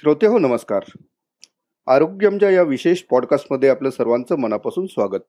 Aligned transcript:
श्रोते 0.00 0.26
हो 0.26 0.38
नमस्कार. 0.38 0.82
आरोग्यमच्या 1.86 2.50
या 2.50 2.62
विशेष 2.62 3.02
पॉडकास्टमध्ये 3.02 3.68
आपलं 3.68 3.90
सर्वांचं 3.90 4.36
मनापासून 4.36 4.86
स्वागत. 4.86 5.20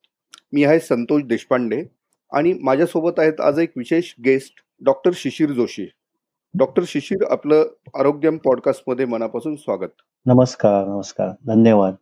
मी 0.54 0.64
आहे 0.64 0.80
संतोष 0.80 1.24
देशपांडे 1.24 1.86
आणि 2.34 2.54
माझ्यासोबत 2.54 3.12
आहेत 3.18 3.42
आज 3.42 3.60
एक 3.60 3.72
विशेष 3.78 4.14
guest 4.26 4.54
doctor 4.86 5.12
Shishir 5.14 5.52
Joshi. 5.52 5.92
Doctor 6.54 6.84
Shishir 6.88 7.18
आपलं 7.30 7.66
आरोग्यम 7.96 8.38
पॉडकास्टमध्ये 8.38 9.06
मनापासून 9.06 9.56
स्वागत. 9.56 9.90
नमस्कार 10.26 10.88
नमस्कार. 10.88 11.30
धन्यवाद. 11.48 11.94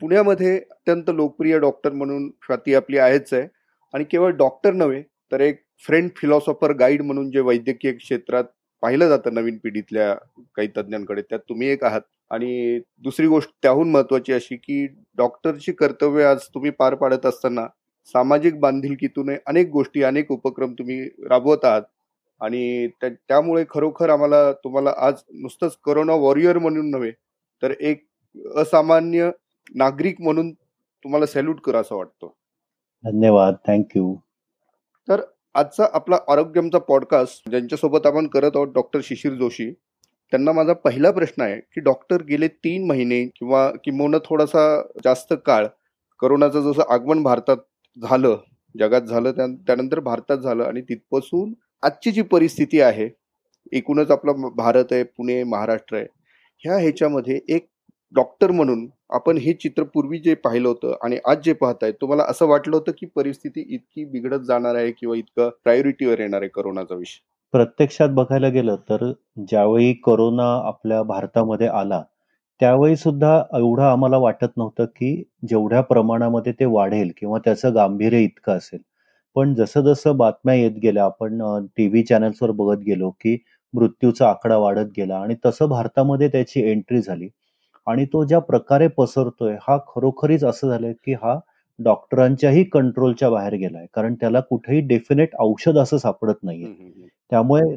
पुण्यामध्ये 0.00 0.56
अत्यंत 0.70 1.04
लोकप्रिय 1.08 1.58
डॉक्टर 1.58 1.92
म्हणून 1.92 2.30
ख्याती 2.30 2.74
आपली 2.74 2.98
आहेच 2.98 3.32
आहे. 3.32 3.48
आणि 3.94 4.04
केवळ 4.04 4.30
डॉक्टर 4.30 4.72
नव्हे 4.72 5.02
तर 5.02 5.40
एक 5.40 5.64
फ्रेंड 5.86 6.10
फिलॉसॉफर 6.16 6.72
गाईड 6.72 7.02
म्हणून 7.02 7.30
जे 7.30 7.40
वैद्यकीय 7.40 7.92
क्षेत्रात 7.92 8.44
पाहिलं 8.80 9.08
जातं 9.08 9.34
नवीन 9.34 9.58
पिढीतल्या 9.62 10.14
काही 10.56 10.68
तज्ज्ञांकडे 10.68 11.22
त्यात 11.22 11.40
तुम्ही 11.48 11.68
एक 11.68 11.84
आहात. 11.84 12.00
आणि 12.30 12.80
दुसरी 12.98 13.26
गोष्ट 13.26 13.50
त्याहून 13.62 13.90
महत्वाची 13.90 14.32
अशी 14.32 14.56
की 14.56 14.86
डॉक्टरची 15.16 15.72
कर्तव्य 15.72 16.24
आज 16.24 16.38
तुम्ही 16.54 16.70
पार 16.70 16.94
पाडत 16.94 17.26
असताना 17.26 17.66
सामाजिक 18.06 18.60
बांधिलकीतून 18.60 19.30
अनेक 19.46 19.68
गोष्टी 19.68 20.02
अनेक 20.02 20.32
उपक्रम 20.32 20.72
तुम्ही 20.72 21.04
राबवत 21.04 21.64
आहात. 21.64 21.82
आणि 22.40 22.88
त्यामुळे 23.04 23.64
खरोखर 23.70 24.10
आम्हाला 24.10 24.52
तुम्हाला 24.52 24.94
आज 24.96 25.14
नुसतंच 25.34 25.76
करोना 25.84 26.12
वॉरियर 26.12 26.58
म्हणून 26.58 26.90
नव्हे 26.90 27.10
तर 27.62 27.72
एक 27.80 28.06
असामान्य 28.56 29.30
नागरिक 29.74 30.20
म्हणून 30.20 30.52
तुम्हाला 31.02 31.26
सॅल्यूट 31.26 31.60
करा 31.60 31.78
असं 31.78 31.96
वाटतं. 31.96 32.28
धन्यवाद. 33.04 33.54
थँक्यू. 33.66 34.16
तर 35.08 35.20
आजचा 35.56 35.86
आपला 35.92 36.16
आरोग्यमचा 36.28 36.78
पॉडकास्ट 36.78 37.48
ज्यांच्यासोबत 37.50 38.06
आपण 38.06 38.26
करत 38.26 38.56
आहोत 38.56 38.68
डॉक्टर 38.68 39.00
शिशिर 39.02 39.32
जोशी 39.32 39.70
त्यांना 40.32 40.52
माझा 40.52 40.72
पहिला 40.72 41.10
प्रश्न 41.10 41.42
आहे 41.42 41.60
की 41.60 41.80
डॉक्टर 41.80 42.22
गेले 42.22 42.48
तीन 42.48 42.86
महिने 42.86 43.24
किंवा 43.26 43.70
किंबहुना 43.84 44.18
थोडासा 44.24 44.82
जास्त 45.04 45.32
काळ 45.46 45.66
करोनाचं 46.20 46.72
जसं 46.72 46.82
आगमन 46.88 47.22
भारतात 47.22 47.56
झालं 47.96 48.36
जगात 48.74 49.02
झालं 49.02 49.32
त्यानंतर 49.32 50.00
भारतात 50.00 50.38
झालं 50.38 50.64
आणि 50.64 50.80
तिथपासून 50.80 51.52
आजची 51.82 52.10
जी 52.10 52.22
परिस्थिती 52.22 52.80
आहे 52.80 53.08
एकूणच 53.72 54.10
आपला 54.10 54.32
भारत 54.56 54.92
आहे 54.92 55.02
पुणे 55.02 55.42
महाराष्ट्र 55.44 55.96
आहे 55.96 56.06
ह्या 56.64 56.78
ह्याच्यामध्ये 56.78 57.40
एक 57.48 57.68
डॉक्टर 58.12 58.50
म्हणून 58.50 58.86
आपण 59.10 59.36
हे 59.36 59.52
चित्र 59.52 59.82
पूर्वी 59.84 60.18
जे 60.18 60.34
पाहिलं 60.34 60.68
होतं 60.68 60.94
आणि 61.04 61.16
आज 61.24 61.38
जे 61.44 61.52
पाहताय 61.52 61.92
तुम्हाला 61.92 62.22
असं 62.28 62.46
वाटलं 62.46 62.76
होतं 62.76 62.92
की 62.98 63.06
परिस्थिती 63.06 63.64
इतकी 63.68 64.04
बिघडत 64.04 64.44
जाणार 64.46 64.74
आहे 64.74 64.90
किंवा 64.90 65.16
इतकं 65.16 65.48
प्रायोरिटीवर 65.64 66.20
येणार 66.20 66.40
आहे 66.42 66.48
करोनाचा 66.54 66.94
विषय? 66.94 67.18
प्रत्यक्षात 67.54 68.08
बघायला 68.08 68.48
गेलं 68.48 68.76
तर 68.90 69.10
ज्यावेळी 69.48 69.92
कोरोना 69.94 70.46
आपल्या 70.68 71.02
भारतामध्ये 71.02 71.66
आला 71.68 72.02
त्यावेळी 72.60 72.96
सुद्धा 72.96 73.36
एवढं 73.54 73.82
आम्हाला 73.82 74.16
वाटत 74.18 74.56
नव्हतं 74.56 74.84
की 74.86 75.14
जेवढ्या 75.48 75.80
प्रमाणामध्ये 75.82 76.52
ते 76.52 76.64
वाढेल 76.64 77.10
किंवा 77.16 77.38
त्याचं 77.44 77.74
गांभीर्य 77.74 78.20
इतकं 78.20 78.52
असेल. 78.52 78.80
पण 79.36 79.54
जसं 79.54 79.80
जसं 79.84 80.16
बातम्या 80.16 80.54
येत 80.54 80.78
गेल्या 80.82 81.04
आपण 81.04 81.38
टीव्ही 81.76 82.02
चॅनल्सवर 82.04 82.50
बघत 82.52 82.82
गेलो 82.82 83.10
की 83.20 83.36
मृत्यूचा 83.74 84.28
आकडा 84.28 84.56
वाढत 84.56 84.90
गेला 84.96 85.16
आणि 85.18 85.34
तसं 85.46 85.68
भारतामध्ये 85.68 86.28
त्याची 86.28 86.60
एंट्री 86.62 87.00
झाली. 87.00 87.28
आणि 87.86 88.04
तो 88.12 88.24
ज्या 88.24 88.38
प्रकारे 88.40 88.86
पसरतोय 88.88 89.56
हा 89.62 89.76
खरोखरीच 89.88 90.44
असं 90.44 90.68
झालंय 90.68 90.92
की 91.04 91.12
हा 91.14 91.38
डॉक्टरांच्याही 91.78 92.62
कंट्रोलच्या 92.64 93.30
बाहेर 93.30 93.54
गेलाय. 93.54 93.86
कारण 93.94 94.14
त्याला 94.14 94.40
कुठेही 94.40 94.80
डेफिनेट 94.88 95.34
औषध 95.40 95.78
असं 95.78 95.96
सापडत 95.98 96.34
नाहीये. 96.42 96.72
त्यामुळे 97.32 97.76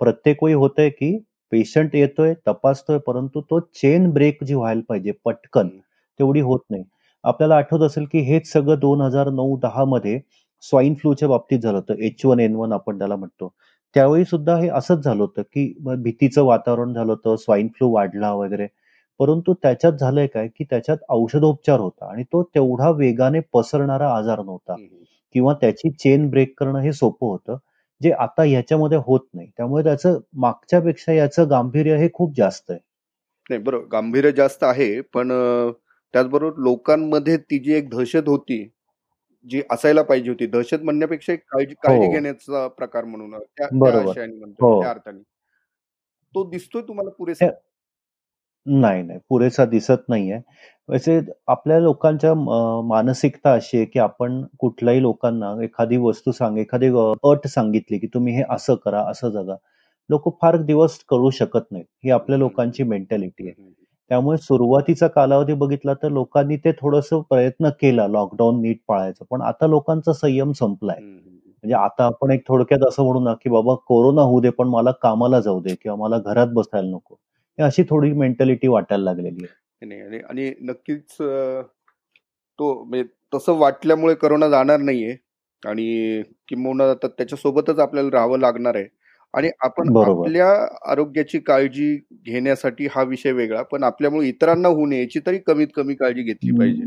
प्रत्येक 0.00 0.42
वेळी 0.44 0.54
होतंय 0.54 0.88
की 0.90 1.16
पेशंट 1.52 1.94
येतोय 1.94 2.34
तपासतोय 2.48 2.98
परंतु 2.98 3.40
तो 3.40 3.60
चेन 3.74 4.10
ब्रेक 4.12 4.44
जी 4.44 4.54
व्हायला 4.54 4.80
पाहिजे 4.88 5.12
पटकन 5.24 5.68
तेवढी 6.20 6.40
होत 6.40 6.60
नाही. 6.70 6.82
आपल्याला 7.24 7.56
आठवत 7.56 7.82
असेल 7.82 8.04
की 8.12 8.18
हेच 8.22 8.50
सगळं 8.52 8.78
दोन 8.80 9.00
हजार 9.00 9.30
नऊ 9.30 9.56
दहा 9.62 9.84
मध्ये 9.84 10.18
स्वाईन 10.62 10.94
फ्लूच्या 10.94 11.28
बाबतीत 11.28 11.58
झालं 11.60 11.76
होतं. 11.78 11.94
एच 11.96 12.24
वन 12.26 12.40
एन 12.40 12.54
वन 12.56 12.72
आपण 12.72 12.98
त्याला 12.98 13.16
म्हणतो. 13.16 13.52
त्यावेळी 13.96 14.24
सुद्धा 14.24 14.56
हे 14.58 14.68
असंच 14.70 15.04
झालं 15.04 15.22
होतं 15.22 15.42
की 15.44 15.72
भीतीचं 15.96 16.42
वातावरण 16.44 16.92
झालं 16.94 17.12
होतं 17.12 17.36
स्वाईन 17.36 17.68
फ्लू 17.68 17.90
वाढला 17.92 18.32
वगैरे. 18.34 18.66
परंतु 19.20 19.54
त्याच्यात 19.54 19.92
झालंय 19.92 20.26
काय 20.26 20.48
की 20.48 20.64
त्याच्यात 20.64 20.98
औषधोपचार 21.08 21.80
होता 21.80 22.10
आणि 22.12 22.22
तो 22.22 22.42
तेवढा 22.54 22.90
वेगाने 22.90 23.40
पसरणारा 23.52 24.10
आजार 24.16 24.42
नव्हता. 24.42 24.76
किंवा 25.34 25.54
त्याची 25.54 25.90
चेन 25.90 26.28
ब्रेक 26.30 26.54
करणं 26.60 26.78
हे 26.80 26.92
सोपं 26.92 27.26
होतं. 27.26 27.56
जे 28.00 28.10
आता 28.12 28.42
ह्याच्यामध्ये 28.42 28.98
होत 28.98 29.20
नाही. 29.34 29.48
त्यामुळे 29.56 29.84
त्याचं 29.84 30.18
मागच्यापेक्षा 30.36 31.12
याचं 31.12 31.50
गांभीर्य 31.50 31.96
हे 31.96 32.08
खूप 32.14 32.34
जास्त 32.36 32.70
आहे. 32.70 32.80
नाही 33.50 33.62
बरोबर. 33.62 33.86
गांभीर्य 33.92 34.32
जास्त 34.32 34.64
आहे 34.64 35.00
पण 35.00 35.32
त्याचबरोबर 36.14 36.60
लोकांमध्ये 36.62 37.36
ती 37.36 37.58
जी 37.58 37.72
एक 37.74 37.88
दहशत 37.90 38.28
होती 38.28 38.62
जी 39.46 39.62
असायला 39.70 40.02
पाहिजे 40.02 40.30
होती. 40.30 40.46
दहशत 40.46 40.82
म्हणण्यापेक्षा 40.82 41.32
एक 41.32 41.40
काळजी 41.48 41.74
काळजी 41.82 42.06
हो. 42.06 42.12
घेण्याचा 42.12 42.66
प्रकार 42.68 43.04
म्हणून 43.04 43.38
त्या 43.38 43.66
हो. 44.62 44.80
अर्थाने. 44.82 45.22
तो 46.34 46.48
दिसतोय 46.50 46.82
तुम्हाला 46.82 47.10
पुरेसा? 47.10 47.50
नाही, 48.68 49.02
नाही. 49.02 49.18
पुरेसा 49.28 49.64
दिसत 49.64 50.04
नाहीये. 50.08 50.38
वैसे 50.88 51.20
आपल्या 51.48 51.78
लोकांच्या 51.80 52.34
मानसिकता 52.84 53.52
अशी 53.52 53.76
आहे, 53.76 53.86
की 53.86 53.98
आपण 53.98 54.42
कुठल्याही 54.58 55.02
लोकांना 55.02 55.52
एखादी 55.64 55.96
वस्तू 55.96 56.32
सांग 56.32 56.58
एखादी 56.58 56.88
अट 57.24 57.46
सांगितली, 57.46 57.98
की 57.98 58.06
तुम्ही 58.06 58.34
हे 58.36 58.42
असं 58.50 58.74
करा, 58.74 59.00
असं 59.10 59.30
जगा. 59.30 59.56
लोक 60.10 60.28
फार 60.42 60.56
दिवस 60.56 60.98
करू 61.08 61.30
शकत 61.30 61.72
नाहीत. 61.72 61.86
ही 62.04 62.10
आपल्या 62.10 62.38
लोकांची 62.38 62.82
मेंटॅलिटी 62.82 63.48
आहे. 63.48 63.54
त्यामुळे 64.10 64.38
सुरुवातीचा 64.38 65.06
कालावधी 65.08 65.54
बघितला 65.54 65.94
तर 65.94 66.08
लोकांनी 66.08 66.56
ते 66.56 66.72
थोडस 66.72 67.08
प्रयत्न 67.30 67.68
केला 67.80 68.06
लॉकडाऊन 68.08 68.60
नीट 68.62 68.78
पाळायचं. 68.88 69.24
पण 69.30 69.42
आता 69.42 69.66
लोकांचा 69.66 70.12
संयम 70.12 70.52
संपलाय. 70.52 71.00
म्हणजे 71.00 71.74
आता 71.74 72.04
आपण 72.04 72.30
एक 72.30 72.46
थोडक्यात 72.48 72.86
असं 72.88 73.04
म्हणू 73.04 73.20
ना, 73.20 73.34
की 73.34 73.50
बाबा 73.50 73.74
कोरोना 73.74 74.22
होऊ 74.22 74.40
दे, 74.40 74.50
पण 74.50 74.68
मला 74.68 74.90
कामाला 75.02 75.40
जाऊ 75.40 75.60
दे 75.60 75.74
किंवा 75.74 75.96
मला 75.98 76.18
घरात 76.18 76.46
बसायला 76.54 76.88
नको. 76.90 77.16
अशी 77.58 77.82
थोडी 77.82 78.12
मेंटॅलिटी 78.12 78.68
वाटायला 78.68 79.04
लागलेली 79.04 79.44
आहे. 79.44 79.56
आणि 79.82 80.20
आणि 80.20 80.52
नक्कीच 80.60 81.16
तो 82.58 82.84
म्हणजे 82.84 83.04
तसं 83.34 83.58
वाटल्यामुळे 83.58 84.14
करोना 84.14 84.48
जाणार 84.48 84.80
नाहीये. 84.80 85.16
आणि 85.62 86.22
किंबहुना 86.48 86.92
त्याच्यासोबतच 86.94 87.78
आपल्याला 87.78 88.10
राहावं 88.12 88.38
लागणार 88.38 88.74
आहे. 88.74 88.86
आणि 89.34 89.50
आपण 89.60 89.96
आपल्या 89.96 90.48
आरोग्याची 90.90 91.38
काळजी 91.38 91.94
घेण्यासाठी 92.26 92.86
हा 92.90 93.02
विषय 93.02 93.32
वेगळा 93.32 93.62
पण 93.62 93.82
आपल्यामुळे 93.82 94.28
इतरांना 94.28 94.68
होऊ 94.68 94.86
नये 94.86 95.00
याची 95.00 95.20
तरी 95.26 95.38
कमीत 95.38 95.68
कमी 95.74 95.94
काळजी 95.94 96.22
घेतली 96.22 96.50
पाहिजे. 96.50 96.84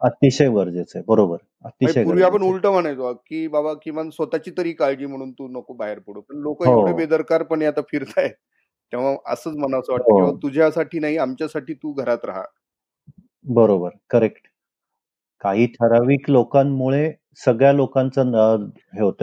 अतिशय 0.00 0.48
गरजेचं 0.48 0.98
आहे. 0.98 1.04
बरोबर. 1.08 1.36
अतिशय 1.64 2.04
पूर्वी 2.04 2.22
आपण 2.22 2.42
उलट 2.42 2.66
म्हणायचो 2.66 3.12
की 3.26 3.46
बाबा 3.48 3.72
किमान 3.74 4.10
स्वतःची 4.10 4.50
तरी 4.58 4.72
काळजी 4.72 5.06
म्हणून 5.06 5.30
तू 5.30 5.48
नको 5.48 5.74
बाहेर 5.74 5.98
पडू. 5.98 6.20
पण 6.20 6.36
लोक 6.36 6.64
हो. 6.64 6.80
एवढे 6.80 6.92
बेदरकारपणे 6.92 7.66
आता 7.66 7.80
फिरतायत. 7.80 8.34
तेव्हा 8.92 9.14
असंच 9.32 9.56
असं 9.74 9.92
वाटतं 9.92 10.12
हो. 10.12 10.36
तुझ्यासाठी 10.42 10.98
नाही 10.98 11.16
आमच्यासाठी 11.18 11.74
तू 11.74 11.92
घरात 11.92 12.24
राहा. 12.24 12.42
बरोबर 13.44 13.90
करेक्ट 14.10 14.46
काही 15.42 15.66
ठराविक 15.72 16.30
लोकांमुळे 16.30 17.12
सगळ्या 17.44 17.72
लोकांचं 17.72 18.30
हे 18.94 19.00
होत 19.00 19.22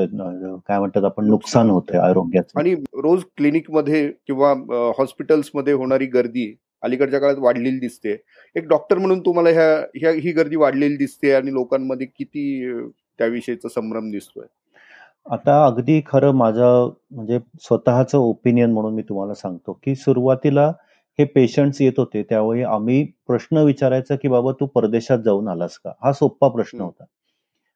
काय 0.68 0.80
म्हणतात 0.80 1.04
आपण 1.04 1.26
नुकसान 1.28 1.70
होतंय 1.70 2.00
आरोग्याचं. 2.00 2.60
आणि 2.60 2.74
रोज 3.04 3.24
क्लिनिकमध्ये 3.38 4.08
किंवा 4.28 4.54
हॉस्पिटल्समध्ये 4.98 5.74
होणारी 5.74 6.06
गर्दी 6.06 6.54
अलीकडच्या 6.84 7.20
काळात 7.20 7.38
वाढलेली 7.40 7.80
दिसते. 7.80 8.16
एक 8.56 8.68
डॉक्टर 8.68 8.98
म्हणून 8.98 9.20
तुम्हाला 9.26 9.50
ह्या 9.96 10.12
ही 10.14 10.32
गर्दी 10.32 10.56
वाढलेली 10.56 10.96
दिसते 10.98 11.34
आणि 11.34 11.54
लोकांमध्ये 11.54 12.08
किती 12.08 12.72
त्याविषयीचा 13.20 13.70
संभ्रम 13.70 14.10
दिसतोय. 14.12 14.46
आता 15.26 15.54
अगदी 15.66 16.00
खरं 16.08 16.32
माझं 16.36 16.90
म्हणजे 17.12 17.40
स्वतःचं 17.62 18.18
ओपिनियन 18.20 18.72
म्हणून 18.72 18.94
मी 18.94 19.02
तुम्हाला 19.02 19.34
सांगतो, 19.34 19.74
की 19.84 19.96
सुरुवातीला 19.96 20.68
हे 21.20 21.26
पेशंट्स 21.26 21.82
येत 21.82 21.94
होते 21.98 22.24
त्यावेळी 22.24 22.64
आम्ही 22.66 23.04
प्रश्न 23.28 23.58
विचारायचा, 23.60 24.16
की 24.16 24.28
"बाबा 24.28 24.52
तू 24.60 24.66
परदेशात 24.68 25.20
जाऊन 25.20 25.48
आलास 25.48 25.78
का?" 25.80 25.92
हा 26.04 26.12
सोप्पा 26.14 26.48
प्रश्न 26.50 26.82
होता. 26.82 27.04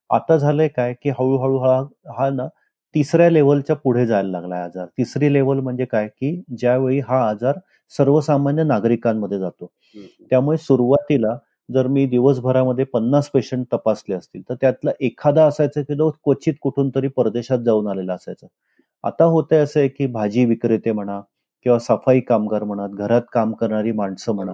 आता 0.09 0.37
झालंय 0.37 0.67
काय, 0.69 0.93
की 0.95 1.09
हळू 1.11 1.57
हा 1.59 1.77
हा 2.17 2.29
ना 2.31 2.47
तिसऱ्या 2.95 3.29
लेव्हलच्या 3.29 3.75
पुढे 3.77 4.05
जायला 4.05 4.29
लागलाय 4.31 4.61
आजार. 4.61 4.85
तिसरी 4.97 5.33
लेव्हल 5.33 5.59
म्हणजे 5.61 5.85
काय, 5.85 6.07
की 6.09 6.41
ज्यावेळी 6.57 6.99
हा 7.01 7.21
आजार 7.29 7.59
सर्वसामान्य 7.93 8.63
नागरिकांमध्ये 8.65 9.39
जातो. 9.39 9.71
त्यामुळे 10.31 10.57
सुरुवातीला 10.59 11.37
जर 11.69 11.87
मी 11.87 12.05
दिवसभरामध्ये 12.05 12.85
पन्नास 12.85 13.29
पेशंट 13.29 13.65
तपासले 13.73 14.15
असतील 14.15 14.41
तर 14.49 14.55
त्यातला 14.61 14.91
एखादा 14.99 15.45
असायचा 15.45 15.81
की 15.81 15.93
तो 15.93 16.09
क्वचित 16.23 16.53
कुठून 16.61 16.89
तरी 16.95 17.07
परदेशात 17.07 17.59
जाऊन 17.59 17.87
आलेला 17.87 18.13
असायचा. 18.13 18.47
आता 19.03 19.23
होतंय 19.23 19.59
असं 19.59 19.79
आहे 19.79 19.89
की 19.89 20.05
भाजी 20.07 20.45
विक्रेते 20.45 20.91
म्हणा 20.91 21.19
किंवा 21.65 21.77
सफाई 21.79 22.19
कामगार 22.19 22.63
म्हणा 22.63 22.87
घरात 22.87 23.21
काम 23.33 23.51
करणारी 23.53 23.91
माणसं 23.91 24.35
म्हणा 24.35 24.53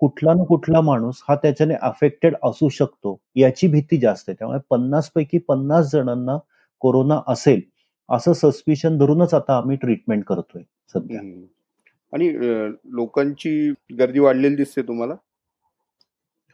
कुठला 0.00 0.34
ना 0.34 0.44
कुठला 0.44 0.80
माणूस 0.80 1.22
हा 1.28 1.34
त्याच्याने 1.34 1.74
अफेक्टेड 1.82 2.34
असू 2.42 2.68
शकतो 2.68 3.18
याची 3.36 3.66
भीती 3.68 3.96
जास्त 3.98 4.28
आहे. 4.28 4.36
त्यामुळे 4.38 4.58
पन्नास 4.70 5.10
पैकी 5.10 5.38
पन्नास 5.38 5.90
जणांना 5.92 6.38
कोरोना 6.82 7.20
असेल 7.28 7.60
असं 8.08 8.32
सस्पिशन 8.32 8.98
धरूनच 8.98 9.34
आता 9.34 9.56
आम्ही 9.56 9.76
ट्रीटमेंट 9.76 10.24
करतोय 10.24 10.62
सध्या. 10.94 11.20
आणि 12.12 12.28
लोकांची 12.96 13.70
गर्दी 13.98 14.18
वाढलेली 14.18 14.56
दिसते 14.56 14.82
तुम्हाला? 14.82 15.14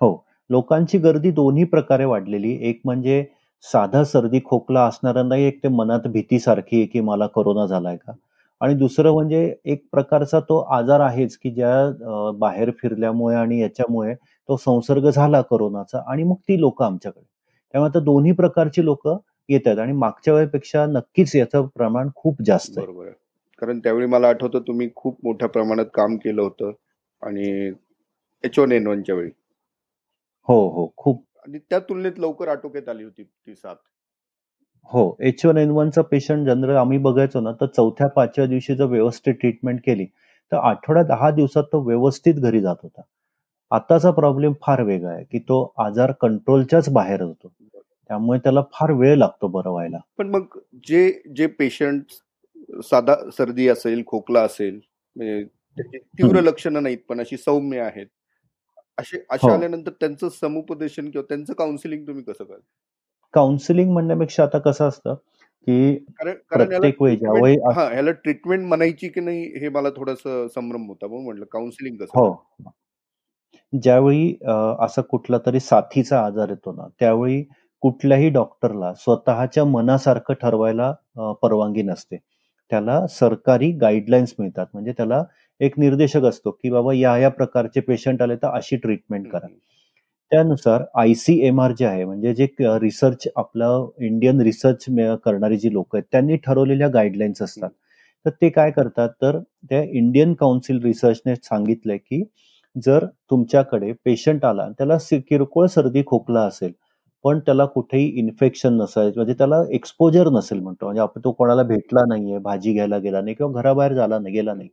हो 0.01 0.17
लोकांची 0.51 0.99
गर्दी 0.99 1.31
दोन्ही 1.31 1.65
प्रकारे 1.65 2.05
वाढलेली. 2.05 2.57
एक 2.61 2.81
म्हणजे 2.85 3.25
साधा 3.65 4.03
सर्दी 4.05 4.41
खोकला 4.45 4.85
असणाऱ्यांनाही 4.87 5.45
एक 5.45 5.63
ते 5.63 5.69
मनात 5.69 6.07
भीतीसारखी 6.09 6.77
आहे 6.77 6.87
की 6.87 7.01
मला 7.01 7.27
कोरोना 7.27 7.67
झालाय 7.67 7.97
का? 7.97 8.13
आणि 8.61 8.75
दुसरं 8.75 9.13
म्हणजे 9.13 9.55
एक 9.65 9.83
प्रकारचा 9.93 10.41
तो 10.41 10.59
आजार 10.73 11.01
आहेच 11.01 11.37
की 11.37 11.51
ज्या 11.51 12.31
बाहेर 12.39 12.71
फिरल्यामुळे 12.83 13.37
आणि 13.37 13.61
याच्यामुळे 13.61 14.15
तो 14.49 14.57
संसर्ग 14.57 15.09
झाला 15.11 15.41
कोरोनाचा 15.41 16.03
आणि 16.07 16.23
मग 16.23 16.37
ती 16.49 16.61
लोक 16.61 16.83
आमच्याकडे. 16.83 17.25
त्यामुळे 17.75 17.91
आता 17.91 18.01
दोन्ही 18.05 18.33
प्रकारची 18.33 18.85
लोक 18.85 19.09
येत 19.49 19.67
आहेत 19.67 19.79
आणि 19.79 19.93
मागच्या 19.93 20.35
वेळेपेक्षा 20.35 20.85
नक्कीच 20.87 21.35
याचं 21.37 21.67
प्रमाण 21.77 22.09
खूप 22.17 22.43
जास्त 22.43 22.79
आहे. 22.79 22.87
बरोबर 22.87 23.05
आहे. 23.07 23.15
कारण 23.63 23.79
त्यावेळी 23.79 24.07
मला 24.07 24.29
आठवतं 24.29 24.61
तुम्ही 24.67 24.89
खूप 24.97 25.19
मोठ्या 25.25 25.49
प्रमाणात 25.49 25.87
काम 25.95 26.17
केलं 26.17 26.43
होतं 26.43 26.73
आणि 27.23 27.71
एच 28.45 28.59
वन 28.59 28.73
एन 28.73 28.87
वनच्या 28.87 29.15
वेळी. 29.15 29.31
हो 30.49 30.57
हो. 30.71 30.87
खूप 30.97 31.25
आणि 31.45 31.59
त्या 31.61 31.79
तुलनेत 31.81 32.19
लवकर 32.19 32.49
आटोक्यात 32.49 32.89
आली 32.89 33.05
होती 33.05 33.23
ती 33.23 33.55
साथ. 33.55 33.75
हो. 34.91 35.17
एच 35.21 35.45
वन 35.47 35.57
एन 35.59 35.71
वनचा 35.71 36.03
पेशंट 36.03 36.47
जनरल 36.47 36.77
आम्ही 36.77 36.99
बघायचो 36.99 37.41
ना 37.41 37.53
तर 37.61 37.67
चौथ्या 37.67 38.07
पाचव्या 38.09 38.47
दिवशी 38.47 38.75
जर 38.77 38.85
व्यवस्थित 38.87 39.35
ट्रीटमेंट 39.41 39.81
केली 39.87 40.05
तर 40.53 40.57
आठवड्या 40.59 41.03
दहा 41.05 41.31
दिवसात 41.31 41.65
तो 41.73 41.81
व्यवस्थित 41.83 42.35
घरी 42.37 42.61
जात 42.61 42.77
होता. 42.83 43.01
आताचा 43.71 44.11
प्रॉब्लेम 44.11 44.53
फार 44.63 44.83
वेगळा 44.83 45.11
आहे 45.13 45.25
की 45.25 45.39
तो 45.39 45.63
आजार 45.79 46.13
कंट्रोलच्याच 46.21 46.89
बाहेर 46.93 47.23
होतो. 47.23 47.49
त्यामुळे 48.11 48.39
त्याला 48.39 48.61
फार 48.73 48.91
वेळ 48.93 49.17
लागतो 49.17 49.49
बरं 49.49 49.71
व्हायला. 49.71 49.99
पण 50.19 50.29
मग 50.31 50.59
जे 50.87 51.11
जे 51.37 51.47
पेशंट 51.59 52.13
साधा 52.85 53.15
सर्दी 53.31 53.69
असेल 53.69 54.03
खोकला 54.07 54.41
असेल 54.43 54.79
म्हणजे 55.17 55.43
त्याची 55.45 55.99
तीव्र. 55.99 56.41
लक्षणं 56.41 56.83
नाहीत 56.83 56.99
पण 57.09 57.21
अशी 57.21 57.37
सौम्य 57.37 57.81
आहेत 57.81 58.07
असे 58.99 59.19
असे 59.31 59.47
हो. 59.47 59.53
आल्यानंतर 59.53 59.91
त्यांचं 60.01 60.29
समुपदेशन 60.31 61.11
किंवा 61.11 61.25
त्यांचं 61.29 61.53
काउन्सिलिंग 61.53 62.07
तुम्ही 62.07 62.23
कसं 62.25 62.45
कराल? 62.45 62.61
काउन्सिलिंग 63.35 63.91
म्हणण्यापेक्षा 63.93 64.43
आता 64.43 64.59
कसं 64.59 64.89
असतं 64.89 65.15
की 65.67 65.95
कारण 65.95 66.35
कारण 66.51 66.61
याला 66.63 66.67
प्रत्येक 66.71 67.03
वेळी 67.03 67.17
treatment- 67.17 67.39
ज्यावेळी 67.39 67.57
हा 67.77 67.89
ह्याला 67.91 68.11
ट्रीटमेंट 68.15 68.67
म्हणायची 68.67 69.09
की 69.09 69.21
नाही 69.21 69.45
हे 69.61 69.69
मला 69.69 69.91
थोडस 69.91 70.23
संभ्रम 70.55 70.87
होता 70.89 71.07
म्हणून 71.07 71.25
म्हटलं 71.25 71.45
काउन्सिलिंग 71.53 71.97
कसं 71.97 72.19
हो. 72.19 72.33
ज्यावेळी 73.73 74.29
अं, 74.43 74.77
असा 74.81 75.03
कुठला 75.03 75.39
तरी 75.47 75.61
साथीचा 75.61 76.21
आजार 76.21 76.49
येतो 76.49 76.73
ना 76.73 76.87
त्यावेळी 77.01 77.43
कुठल्याही 77.83 78.29
डॉक्टरला 78.31 78.93
स्वतःच्या 78.95 79.65
मनासारखं 79.65 80.35
ठरवायला 80.35 80.89
अं, 80.89 81.33
परवानगी 81.43 81.83
नसते. 81.83 82.17
त्याला 82.71 83.07
सरकारी 83.11 83.71
गाईडलाईन्स 83.81 84.35
मिळतात. 84.39 84.67
म्हणजे 84.73 84.93
त्याला 84.93 85.23
एक 85.61 85.79
निर्देशक 85.79 86.25
असतो 86.25 86.51
की 86.53 86.71
बाबा 86.71 86.93
या 86.95 87.17
या 87.19 87.29
प्रकारचे 87.31 87.81
पेशंट 87.81 88.23
आले 88.23 88.37
तर 88.37 88.49
अशी 88.49 88.77
ट्रीटमेंट 88.77 89.29
करा. 89.31 89.47
त्यानुसार 90.33 90.83
I 90.95 91.13
C 91.15 91.39
M 91.47 91.61
R 91.61 91.73
J 91.79 91.85
आहे 91.87 92.05
म्हणजे 92.05 92.35
जे 92.35 92.47
रिसर्च 92.81 93.27
आपलं 93.37 93.89
इंडियन 94.01 94.41
रिसर्च 94.41 94.85
करणारी 95.25 95.57
जी 95.57 95.73
लोक 95.73 95.95
आहेत 95.97 96.05
त्यांनी 96.13 96.37
ठरवलेल्या 96.37 96.89
गाईडलाईन्स 96.89 97.43
असतात. 97.43 97.71
तर 98.27 98.31
ते 98.43 98.49
काय 98.51 98.71
करतात 98.71 99.09
तर 99.23 99.39
त्या 99.71 99.83
इंडियन 99.83 100.33
काउन्सिल 100.35 100.83
रिसर्चने 100.85 101.35
सांगितलंय 101.37 101.97
की 101.99 102.23
जर 102.77 103.05
तुमच्याकडे 103.31 103.93
पेशंट 104.05 104.45
आला 104.45 104.69
त्याला 104.79 104.97
किरकोळ 105.21 105.67
सर्दी 105.67 106.03
खोकला 106.07 106.41
असेल 106.43 106.73
पण 107.27 107.39
त्याला 107.39 107.65
कुठेही 107.67 108.05
इन्फेक्शन 108.19 108.75
नसेल 108.77 109.11
म्हणजे 109.17 109.35
त्याला 109.35 109.57
एक्सपोजर 109.71 110.29
नसेल 110.31 110.61
म्हणतो 110.61 110.85
म्हणजे 110.85 111.01
आपण 111.01 111.21
तो 111.25 111.31
कोणाला 111.33 111.63
भेटला 111.63 112.05
नाहीये 112.09 112.39
भाजी 112.39 112.73
घ्यायला 112.73 112.99
गेला 112.99 113.21
नाही 113.21 113.35
किंवा 113.35 113.61
घराबाहेर 113.61 113.93
झाला 113.95 114.19
नाही 114.19 114.35
गेला 114.35 114.55
नाही 114.55 114.69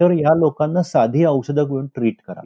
तर 0.00 0.10
या 0.10 0.34
लोकांना 0.36 0.82
साधी 0.82 1.24
औषधं 1.24 1.64
घेऊन 1.64 1.86
ट्रीट 1.86 2.20
करा. 2.28 2.40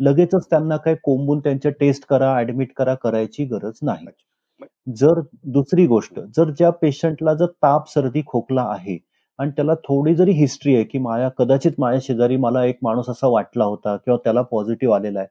लगेचच 0.00 0.46
त्यांना 0.50 0.76
काय 0.76 0.94
कोंबून 1.04 1.40
त्यांच्या 1.40 1.70
टेस्ट 1.80 2.06
करा 2.06 2.34
ऍडमिट 2.38 2.72
करा 2.76 2.94
करायची 2.94 3.44
गरज 3.44 3.78
नाही 3.82 4.06
अच्छा. 4.06 4.66
जर 4.96 5.20
दुसरी 5.52 5.86
गोष्ट 5.86 6.20
जर 6.36 6.50
ज्या 6.50 6.70
पेशंटला 6.72 7.34
जर 7.34 7.46
ताप 7.62 7.88
सर्दी 7.88 8.22
खोकला 8.26 8.62
आहे 8.70 8.98
आणि 9.38 9.50
त्याला 9.50 9.74
थोडी 9.84 10.14
जरी 10.14 10.32
हिस्ट्री 10.32 10.74
आहे 10.74 10.84
की 10.84 10.98
माझ्या 10.98 11.28
कदाचित 11.38 11.72
माझ्या 11.78 12.00
शेजारी 12.02 12.36
मला 12.38 12.64
एक 12.64 12.78
माणूस 12.82 13.08
असा 13.10 13.28
वाटला 13.28 13.64
होता 13.64 13.96
किंवा 13.96 14.18
त्याला 14.24 14.42
पॉझिटिव्ह 14.42 14.94
आलेला 14.96 15.18
आहे 15.20 15.28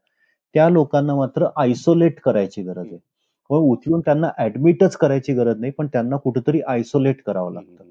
त्या 0.56 0.70
लोकांना 0.70 1.16
मात्र 1.16 1.48
आयसोलेट 1.56 2.20
करायची 2.20 2.62
गरज 2.64 2.86
आहे 2.86 2.98
व 3.52 3.58
उचलून 3.72 4.00
त्यांना 4.00 4.30
ऍडमिटच 4.40 4.96
करायची 4.96 5.34
गरज 5.34 5.60
नाही 5.60 5.72
पण 5.72 5.88
त्यांना 5.88 6.18
कुठेतरी 6.18 6.60
आयसोलेट 6.68 7.22
करावं 7.26 7.54
लागतं. 7.54 7.84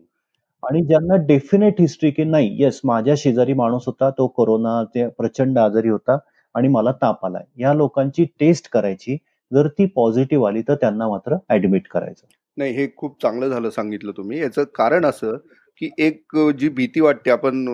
आणि 0.62 0.80
ज्यांना 0.82 1.16
डेफिनेट 1.26 1.80
हिस्ट्री 1.80 2.10
की 2.10 2.24
नाही 2.24 2.56
येस 2.62 2.80
माझ्या 2.84 3.14
शेजारी 3.18 3.52
माणूस 3.52 3.82
होता 3.86 4.10
तो 4.10 4.26
कोरोना 4.26 4.82
ते 4.94 5.06
प्रचंड 5.08 5.58
आजारी 5.58 5.88
होता 5.88 6.16
आणि 6.54 6.68
मला 6.68 6.92
ताप 6.92 7.24
आलाय. 7.26 7.44
या 7.58 7.72
लोकांची 7.74 8.24
टेस्ट 8.40 8.68
करायची 8.72 9.16
जर 9.52 9.68
ती 9.68 9.86
पॉझिटिव्ह 9.86 10.46
आली 10.48 10.62
तर 10.68 10.74
त्यांना 10.74 11.08
मात्र 11.08 11.36
ऍडमिट 11.50 11.86
करायचं. 11.90 12.26
नाही 12.56 12.72
हे 12.72 12.86
खूप 12.96 13.20
चांगलं 13.22 13.48
झालं 13.48 13.70
सांगितलं 13.70 14.12
तुम्ही. 14.16 14.40
याचं 14.40 14.64
कारण 14.74 15.04
असं 15.04 15.36
की 15.80 15.90
एक 15.98 16.36
जी 16.58 16.68
भीती 16.68 17.00
वाटते 17.00 17.30
आपण 17.30 17.64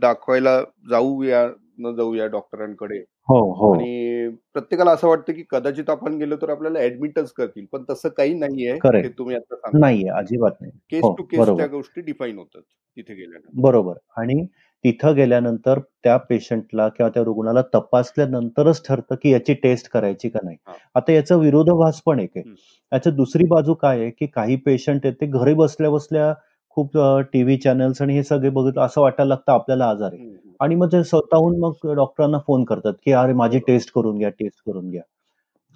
दाखवायला 0.00 0.60
जाऊया 0.90 1.46
न 1.78 1.94
जाऊया 1.94 2.26
डॉक्टरांकडे. 2.26 2.98
हो 2.98 3.38
हो. 3.52 3.72
आणि 3.74 4.28
प्रत्येकाला 4.52 4.90
असं 4.90 5.08
वाटतं 5.08 5.32
की 5.32 5.44
कदाचित 5.50 5.90
आपण 5.90 6.14
गेलो 6.14 6.36
तर 6.36 6.50
आपल्याला 6.50 6.78
ऍडमिटच 6.78 7.32
करतील 7.32 7.66
पण 7.72 7.84
तसं 7.90 8.08
काही 8.08 8.34
नाहीये 8.34 8.76
तुम्ही 9.08 9.36
आता 9.36 9.56
सांगा 9.56 9.78
नाहीये 9.78 10.08
अजिबात 10.08 10.50
नाही. 10.60 10.72
Case 10.90 11.02
to 11.02 11.22
case. 11.22 11.56
त्या 11.56 11.66
गोष्टी 11.66 12.00
डिफाईन 12.00 12.38
होतात 12.38 12.62
तिथे 12.96 13.14
गेल्यानंतर. 13.14 13.60
बरोबर. 13.60 13.94
आणि 14.16 14.46
तिथं 14.84 15.14
गेल्यानंतर 15.14 15.78
त्या 15.78 16.16
पेशंटला 16.16 16.88
किंवा 16.88 17.10
त्या 17.10 17.22
रुग्णाला 17.22 17.62
तपासल्यानंतरच 17.62 18.86
ठरतं 18.88 19.14
की 19.14 19.30
याची 19.30 19.54
टेस्ट 19.54 19.90
करायची 19.90 20.28
का 20.28 20.38
नाही. 20.44 20.56
आता 20.94 21.12
याचा 21.12 21.36
विरोधाभास 21.36 22.02
पण 22.06 22.20
एक 22.20 22.30
आहे. 22.36 22.40
हम्म. 22.40 22.54
याची 22.92 23.10
दुसरी 23.10 23.44
बाजू 23.44 23.74
काय 23.74 24.00
आहे 24.00 24.10
की 24.10 24.26
काही 24.26 24.56
पेशंट 24.56 25.00
आहेत 25.04 25.16
ते 25.20 25.26
घरी 25.26 25.54
बसल्या 25.54 25.90
बसल्या 25.90 26.34
खूप 26.78 26.98
टीव्ही 27.32 27.56
चॅनल्स 27.56 28.02
आणि 28.02 28.14
हे 28.14 28.22
सगळे 28.22 28.50
बघितलं 28.50 28.80
असं 28.80 29.00
वाटायला 29.00 29.28
लागतं 29.28 29.52
आपल्याला 29.52 29.84
आजार. 29.84 30.10
आहे 30.12 30.22
हम्म. 30.22 30.50
आणि 30.60 30.74
मग 30.74 30.86
ते 30.86 31.04
स्वतःहून 31.04 31.58
मग 31.58 31.72
डॉक्टरांना 31.92 32.38
फोन 32.38 32.64
करतात 32.64 32.92
की 33.04 33.12
अरे 33.12 33.32
माझी 33.32 33.58
टेस्ट 33.58 33.92
करून 33.94 34.18
घ्या 34.18 34.28
टेस्ट 34.28 34.62
करून 34.66 34.90
घ्या. 34.90 35.02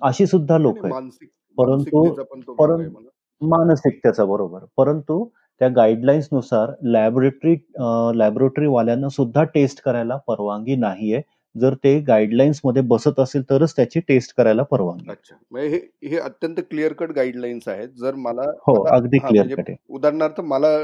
अशी 0.02 0.26
सुद्धा 0.26 0.58
लोक 0.58 0.75
नाही, 0.75 0.84
आहेत. 0.84 0.94
मानसिक 0.94 1.28
परंतु- 1.56 1.76
मानसिकतेचा 1.76 2.22
पण 2.22 2.40
तो 2.40 2.54
भाग 2.54 2.81
आहे 2.81 2.88
परं- 2.88 3.02
मला. 3.02 3.64
मानसिकतेचा 3.64 4.25
बरोबर. 4.25 4.58
परंतु 4.76 5.28
त्या 5.58 5.69
गाईडलाईन्सनुसार 5.69 6.72
लॅबोरेटरी 6.82 7.56
लॅबोरेटरी 8.14 8.66
वाल्यांना 8.66 9.08
सुद्धा 9.08 9.44
टेस्ट 9.44 9.82
करायला 9.82 10.16
परवानगी 10.16 10.76
नाहीये. 10.76 11.22
जर 11.54 11.75
ते 11.75 11.99
गाईडलाईन्समध्ये 12.00 12.82
बसत 12.84 13.19
असेल 13.20 13.43
तरच 13.50 13.75
त्याची 13.76 14.00
टेस्ट 14.00 14.32
करायला 14.36 14.62
परवानगी. 14.62 15.10
अच्छा 15.10 15.36
म्हणजे 15.50 15.69
हे 15.69 16.08
हे 16.08 16.19
अत्यंत 16.19 16.60
क्लिअर 16.70 16.93
कट 16.93 17.10
गाईडलाईन्स 17.12 17.69
आहेत 17.69 17.88
जर 17.98 18.15
मला 18.17 18.50
हो 18.67 18.74
अगदी 18.86 19.19
क्लिअर 19.19 19.44
म्हणजे 19.44 19.55
कट 19.55 19.69
आहे 19.69 19.77
उदाहरणार्थ 19.91 20.41
मला 20.43 20.77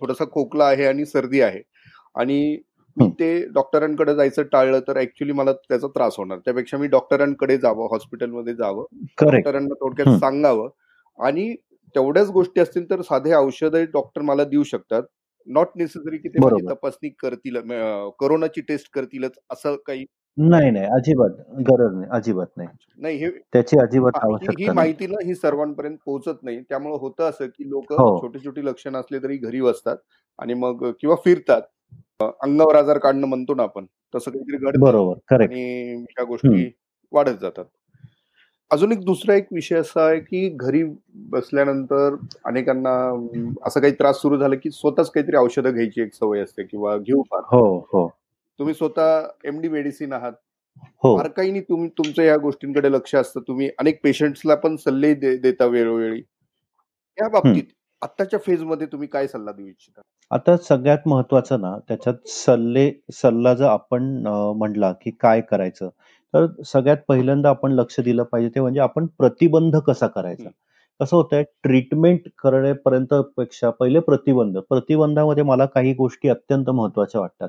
थोडासा 0.00 0.24
खोकला 0.32 0.64
आहे 0.64 0.86
आणि 0.86 1.06
सर्दी 1.06 1.40
आहे 1.40 1.62
आणि 2.16 2.56
मी. 2.96 3.08
ते 3.10 3.46
डॉक्टरांकडे 3.54 4.14
जायचं 4.14 4.42
टाळलं 4.52 4.80
तर 4.88 4.98
ऍक्च्युली 4.98 5.32
मला 5.32 5.52
त्याचा 5.52 5.86
त्रास 5.88 6.14
होणार 6.18 6.38
त्यापेक्षा 6.44 6.78
मी 6.78 6.86
डॉक्टरांकडे 6.88 7.56
जावं 7.58 7.88
हॉस्पिटलमध्ये 7.90 8.54
जावं 8.54 8.84
डॉक्टरांना 9.22 9.74
थोडक्यात. 9.74 10.18
सांगावं 10.18 10.68
आणि 11.18 11.54
तेवढ्याच 11.94 12.30
गोष्टी 12.30 12.60
असतील 12.60 12.90
तर 12.90 13.00
साधे 13.02 13.32
औषधं 13.34 13.84
डॉक्टर 13.92 14.22
मला 14.22 14.44
देऊ 14.44 14.62
शकतात 14.64 15.02
नॉट 15.48 15.68
नेसेसरी 15.76 16.18
की 16.18 16.28
ते 16.28 16.38
बरोबर. 16.38 16.72
तपासणी 16.72 17.08
करतील 17.18 17.56
कोरोनाची 18.18 18.60
टेस्ट 18.60 18.88
करतीलच 18.92 19.38
असं 19.50 19.76
काही? 19.86 20.04
नाही 20.36 20.70
नाही 20.70 20.86
अजिबात 20.86 21.30
गरज 21.70 21.94
नाही 21.94 22.10
अजिबात 22.10 22.46
नाही. 22.56 22.68
नाही 23.00 23.16
हे 23.16 23.28
त्याची 23.52 23.78
अजिबात 23.78 24.16
हा, 24.16 24.72
माहिती 24.72 25.06
ना 25.06 25.24
ही 25.26 25.34
सर्वांपर्यंत 25.34 25.96
पोहोचत 26.04 26.42
नाही. 26.42 26.60
त्यामुळे 26.60 26.96
होतं 27.00 27.28
असं 27.30 27.46
की 27.46 27.68
लोक 27.70 27.92
हो. 27.92 28.16
छोटी 28.22 28.44
छोटी 28.44 28.64
लक्षणं 28.66 28.98
असले 29.00 29.18
तरी 29.18 29.36
घरी 29.38 29.60
बसतात 29.60 29.96
आणि 30.38 30.54
मग 30.54 30.90
किंवा 31.00 31.16
फिरतात. 31.24 31.62
अंगावर 32.20 32.76
आजार 32.76 32.98
काढणं 32.98 33.26
म्हणतो 33.26 33.54
ना 33.54 33.62
आपण 33.62 33.86
तसं 34.14 34.30
काहीतरी 34.30 34.56
घडतं 34.58 34.80
बरोबर 34.80 35.34
आणि 35.34 35.94
ह्या 35.96 36.24
गोष्टी 36.24 36.70
वाढत 37.12 37.38
जातात. 37.40 37.64
अजून 38.70 38.92
एक 38.92 39.04
दुसरा 39.04 39.34
एक 39.34 39.46
विषय 39.52 39.76
असा 39.76 40.06
आहे 40.06 40.20
की 40.20 40.48
घरी 40.48 40.84
बसल्यानंतर 41.14 42.16
अनेकांना 42.44 43.26
असं 43.66 43.80
काही 43.80 43.92
त्रास 43.92 44.16
सुरू 44.16 44.38
झाला 44.38 44.54
की 44.54 44.70
स्वतःच 44.70 45.10
काहीतरी 45.10 45.36
औषधं 45.36 45.72
घ्यायची 45.72 46.02
एक 46.02 46.14
सवय 46.14 46.40
असते 46.40 46.62
किंवा 46.62 46.96
घेऊ 46.96 47.22
फार. 47.22 47.40
हो 47.44 47.78
हो. 47.78 48.08
तुम्ही 48.58 48.74
स्वतः 48.74 49.22
एमडी 49.44 49.68
मेडिसिन 49.68 50.12
आहात. 50.12 50.32
हो. 50.76 51.16
फार 51.18 51.28
काही 51.28 51.50
नाही 51.50 51.62
तुम्ही 51.62 51.88
तुमचं 51.88 52.22
या 52.22 52.36
गोष्टींकडे 52.36 52.92
लक्ष 52.92 53.14
असतं. 53.14 53.40
तुम्ही 53.40 53.70
अनेक 53.78 54.00
पेशंट्सला 54.04 54.54
पण 54.54 54.76
सल्ले 54.76 55.14
दे- 55.14 55.40
देता 55.40 55.64
वेळोवेळी. 55.64 56.20
या 57.18 57.28
बाबतीत 57.28 57.62
आत्ताच्या 58.02 58.38
फेजमध्ये 58.46 58.86
तुम्ही 58.86 59.08
काय 59.08 59.26
सल्ला 59.26 59.52
देऊ 59.52 59.66
इच्छिता? 59.66 60.00
आता 60.30 60.56
सगळ्यात 60.56 60.98
महत्वाचं 61.06 61.60
ना 61.60 61.78
त्याच्यात 61.78 62.14
सल्ले 62.26 62.92
सल्ला 63.12 63.54
जर 63.54 63.66
आपण 63.66 64.26
अं, 64.26 64.56
म्हणला 64.56 64.92
की 64.92 65.10
काय 65.10 65.40
करायचं? 65.40 65.88
तर 66.34 66.46
सगळ्यात 66.64 66.96
पहिल्यांदा 67.08 67.48
आपण 67.50 67.72
लक्ष 67.72 67.98
दिलं 68.00 68.22
पाहिजे 68.24 68.48
ते 68.54 68.60
म्हणजे 68.60 68.80
आपण 68.80 69.06
प्रतिबंध 69.18 69.76
कसा 69.86 70.06
करायचा. 70.08 70.48
कसं 71.00 71.16
होतंय? 71.16 71.42
ट्रीटमेंट 71.62 72.28
करण्यापर्यंत 72.38 73.14
पेक्षा 73.36 73.70
पहिले 73.72 74.00
प्रतिबंध. 74.02 74.58
प्रतिबंधामध्ये 74.70 75.42
मला 75.44 75.66
काही 75.68 75.92
गोष्टी 75.94 76.28
अत्यंत 76.28 76.70
महत्त्वाच्या 76.70 77.20
वाटतात. 77.20 77.48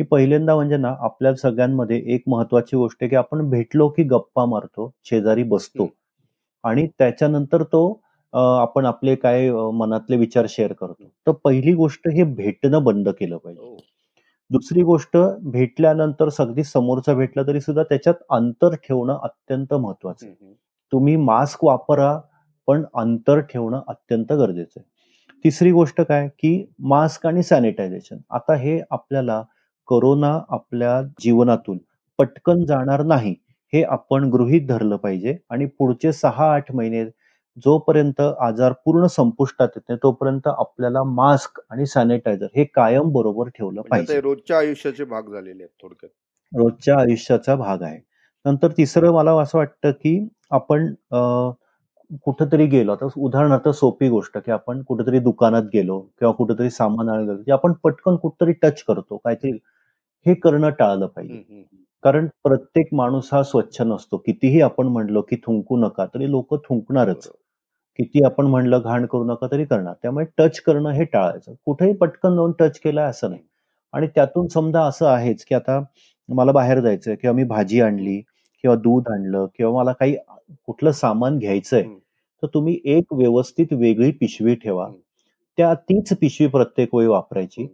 की 0.00 0.04
पहिल्यांदा 0.06 0.54
म्हणजे 0.54 0.76
ना 0.78 0.94
आपल्या 1.00 1.34
सगळ्यांमध्ये 1.36 2.02
एक 2.14 2.22
महत्वाची 2.28 2.76
गोष्ट 2.76 2.98
आहे 3.02 3.08
की 3.10 3.16
आपण 3.16 3.48
भेटलो 3.50 3.88
की 3.90 4.02
गप्पा 4.06 4.44
मारतो 4.46 4.90
शेजारी 5.04 5.42
बसतो. 5.46 5.88
आणि 6.64 6.86
त्याच्यानंतर 6.98 7.62
तो 7.64 7.84
अ, 8.32 8.38
आपण 8.52 8.86
आपले 8.86 9.14
काय 9.16 9.48
अ, 9.48 9.70
मनातले 9.74 10.16
विचार 10.16 10.46
शेअर 10.48 10.72
करतो. 10.74 11.04
तर 11.26 11.32
पहिली 11.44 11.72
गोष्ट 11.74 12.08
हे 12.10 12.24
भेटणं 12.34 12.84
बंद 12.84 13.08
केलं 13.10 13.36
पाहिजे. 13.38 13.60
हो. 13.62 13.76
दुसरी 14.54 14.82
गोष्ट 14.82 15.16
भेटल्यानंतर 15.42 16.28
अगदी 16.38 16.64
समोरचा 16.64 17.14
भेटला 17.14 17.42
तरी 17.42 17.60
सुद्धा 17.60 17.82
त्याच्यात 17.82 18.14
अंतर 18.30 18.74
ठेवणं 18.74 19.18
अत्यंत 19.22 19.74
महत्वाचं 19.74 20.26
आहे. 20.26 20.54
तुम्ही 20.92 21.16
मास्क 21.16 21.64
वापरा 21.64 22.20
पण 22.66 22.84
अंतर 22.94 23.40
ठेवणं 23.40 23.80
अत्यंत 23.88 24.32
गरजेचं 24.32 24.80
आहे. 24.80 24.84
तिसरी 25.44 25.72
गोष्ट 25.72 26.00
काय? 26.00 26.28
की 26.28 26.66
मास्क 26.78 27.26
आणि 27.26 27.42
सॅनिटायझेशन. 27.42 28.16
आता 28.30 28.54
हे 28.54 28.80
आपल्याला 28.90 29.42
कोरोना 29.86 30.40
आपल्या 30.48 31.02
जीवनातून 31.20 31.78
पटकन 32.18 32.64
जाणार 32.64 33.02
नाही 33.02 33.34
हे 33.72 33.82
आपण 33.82 34.24
गृहीत 34.24 34.68
धरलं 34.68 34.96
पाहिजे. 34.96 35.36
आणि 35.50 35.66
पुढचे 35.66 36.12
सहा 36.12 36.52
आठ 36.54 36.74
महिने 36.74 37.04
जोपर्यंत 37.56 38.20
आजार 38.20 38.72
पूर्ण 38.84 39.06
संपुष्टात 39.06 39.68
येत 39.68 39.82
नाही 39.88 39.98
तोपर्यंत 40.02 40.46
आपल्याला 40.48 41.02
मास्क 41.04 41.60
आणि 41.70 41.86
सॅनिटायझर 41.86 42.46
हे 42.56 42.64
कायम 42.64 43.10
बरोबर 43.12 43.48
ठेवलं 43.48 43.80
म्हणजे 43.80 43.90
पाहिजे. 43.90 44.20
रोजच्या 44.20 44.58
आयुष्याचे 44.58 45.04
भाग 45.04 45.28
झालेले 45.28 45.62
आहेत 45.62 45.82
थोडक्यात. 45.82 46.10
रोजच्या 46.52 46.98
आयुष्याचा 46.98 47.54
भाग 47.54 47.82
आहे. 47.82 47.98
नंतर 48.44 48.68
तिसरं 48.68 49.12
मला 49.12 49.32
असं 49.40 49.58
वाटतं 49.58 49.90
की 49.90 50.28
आपण 50.50 50.86
अं, 51.12 51.50
कुठंतरी 52.24 52.66
गेलो. 52.66 52.92
आता 52.92 53.06
उदाहरणार्थ 53.16 53.68
सोपी 53.68 54.08
गोष्ट 54.08 54.38
की 54.38 54.50
आपण 54.52 54.82
कुठेतरी 54.82 55.18
दुकानात 55.18 55.62
गेलो 55.74 56.00
किंवा 56.00 56.32
कुठेतरी 56.32 56.70
सामान 56.70 57.08
आणायला 57.08 57.32
गेलो 57.32 57.42
की 57.42 57.52
आपण 57.52 57.72
पटकन 57.72 58.16
कुठतरी 58.16 58.52
टच 58.52 58.82
करतो 58.82 59.16
काहीतरी 59.16 59.52
हे 60.26 60.34
करणं 60.34 60.70
टाळलं 60.70 61.06
पाहिजे. 61.06 61.42
कारण 62.04 62.26
प्रत्येक 62.42 62.88
माणूस 62.94 63.28
हा 63.32 63.42
स्वच्छ 63.42 63.80
नसतो. 63.82 64.16
कितीही 64.16 64.60
आपण 64.60 64.86
म्हणलो 64.86 65.22
की 65.22 65.36
थुंकू 65.36 65.76
नका 65.76 66.06
तरी 66.06 66.30
लोक 66.30 66.54
थुंकणारच. 66.64 67.16
बरोबर. 67.16 67.42
किती 67.98 68.24
आपण 68.24 68.46
म्हणलं 68.46 68.80
घाण 68.80 69.06
करू 69.06 69.24
नका 69.24 69.46
तरी 69.52 69.64
करणार 69.64 69.94
त्यामुळे 70.02 70.26
टच 70.38 70.60
करणं 70.60 70.90
हे 70.90 71.04
टाळायचं 71.04 71.54
कुठेही 71.66 71.92
पटकन 71.92 72.34
जाऊन 72.34 72.52
टच 72.58 72.78
केलाय 72.80 73.04
असं 73.04 73.30
नाही 73.30 73.42
आणि 73.92 74.06
त्यातून 74.06 74.46
समजा 74.48 74.82
असं 74.82 75.06
आहेच 75.06 75.44
की 75.44 75.54
आता 75.54 75.82
मला 76.28 76.52
बाहेर 76.52 76.80
जायचंय 76.80 77.14
किंवा 77.14 77.34
मी 77.36 77.44
भाजी 77.44 77.80
आणली 77.80 78.20
किंवा 78.64 78.76
दूध 78.76 79.08
आणलं 79.08 79.46
किंवा 79.56 79.72
मला 79.72 79.92
काही 79.92 80.16
कुठलं 80.66 80.90
सामान 80.90 81.38
घ्यायचंय. 81.38 81.82
तर 82.42 82.46
तुम्ही 82.54 82.78
एक 82.84 83.12
व्यवस्थित 83.12 83.72
वेगळी 83.72 84.10
पिशवी 84.10 84.54
ठेवा. 84.54 84.88
त्या 85.58 85.74
तीच 85.74 86.12
पिशवी 86.20 86.46
प्रत्येक 86.46 86.94
वेळी 86.94 87.08
वापरायची. 87.08 87.66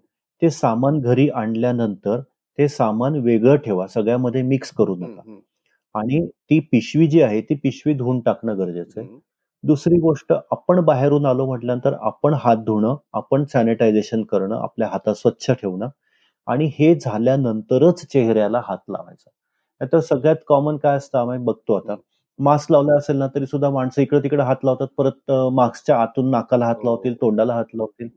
ते 0.42 0.50
सामान 0.50 0.98
घरी 1.00 1.28
आणल्यानंतर 1.28 2.20
ते 2.58 2.68
सामान 2.68 3.16
वेगळं 3.16 3.56
ठेवा 3.56 3.86
सगळ्यामध्ये 3.86 4.42
मिक्स 4.42 4.70
करू 4.72 4.96
नका. 4.96 5.20
आणि 5.94 6.26
ती 6.26 6.58
पिशवी 6.72 7.06
जी 7.06 7.20
आहे 7.22 7.40
ती 7.40 7.54
पिशवी 7.54 7.94
धुवून 7.94 8.20
टाकणं 8.20 8.58
गरजेचं 8.58 9.00
आहे. 9.00 9.08
दुसरी 9.64 9.98
गोष्ट 10.00 10.32
आपण 10.32 10.80
बाहेरून 10.84 11.26
आलो 11.26 11.46
म्हटल्यानंतर 11.46 11.94
आपण 12.02 12.34
हात 12.40 12.56
धुणं 12.66 12.96
आपण 13.14 13.44
सॅनिटायझेशन 13.44 14.22
करणं 14.24 14.54
आपल्या 14.58 14.88
हातात 14.88 15.14
स्वच्छ 15.14 15.50
ठेवणं 15.52 15.88
आणि 16.46 16.70
हे 16.78 16.94
झाल्यानंतरच 16.96 18.04
चेहऱ्याला 18.04 18.60
हात 18.64 18.78
लावायचा. 18.88 19.30
नाहीतर 19.80 20.00
सगळ्यात 20.02 20.36
कॉमन 20.48 20.76
काय 20.76 20.96
असतं 20.96 21.18
आम्ही 21.18 21.38
बघतो 21.40 21.74
आता. 21.76 21.96
मास्क 22.38 22.70
लावला 22.72 22.96
असेल 22.98 23.16
ना 23.16 23.26
तरी 23.34 23.46
सुद्धा 23.46 23.70
माणसं 23.70 24.02
इकडे 24.02 24.20
तिकडे 24.22 24.42
हात 24.42 24.64
लावतात 24.64 24.88
परत 24.98 25.30
मास्कच्या 25.54 25.96
आतून 25.98 26.30
नाकाला 26.30 26.66
हात 26.66 26.74
हो. 26.76 26.84
लावतील 26.84 27.14
तोंडाला 27.20 27.54
हात 27.54 27.74
लावतील. 27.74 28.08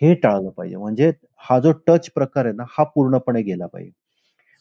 हे 0.00 0.14
टाळलं 0.14 0.50
पाहिजे. 0.50 0.76
म्हणजे 0.76 1.12
हा 1.42 1.58
जो 1.60 1.72
टच 1.86 2.10
प्रकार 2.12 2.44
आहे 2.46 2.54
ना 2.54 2.64
हा 2.70 2.84
पूर्णपणे 2.86 3.42
गेला 3.42 3.66
पाहिजे. 3.66 3.90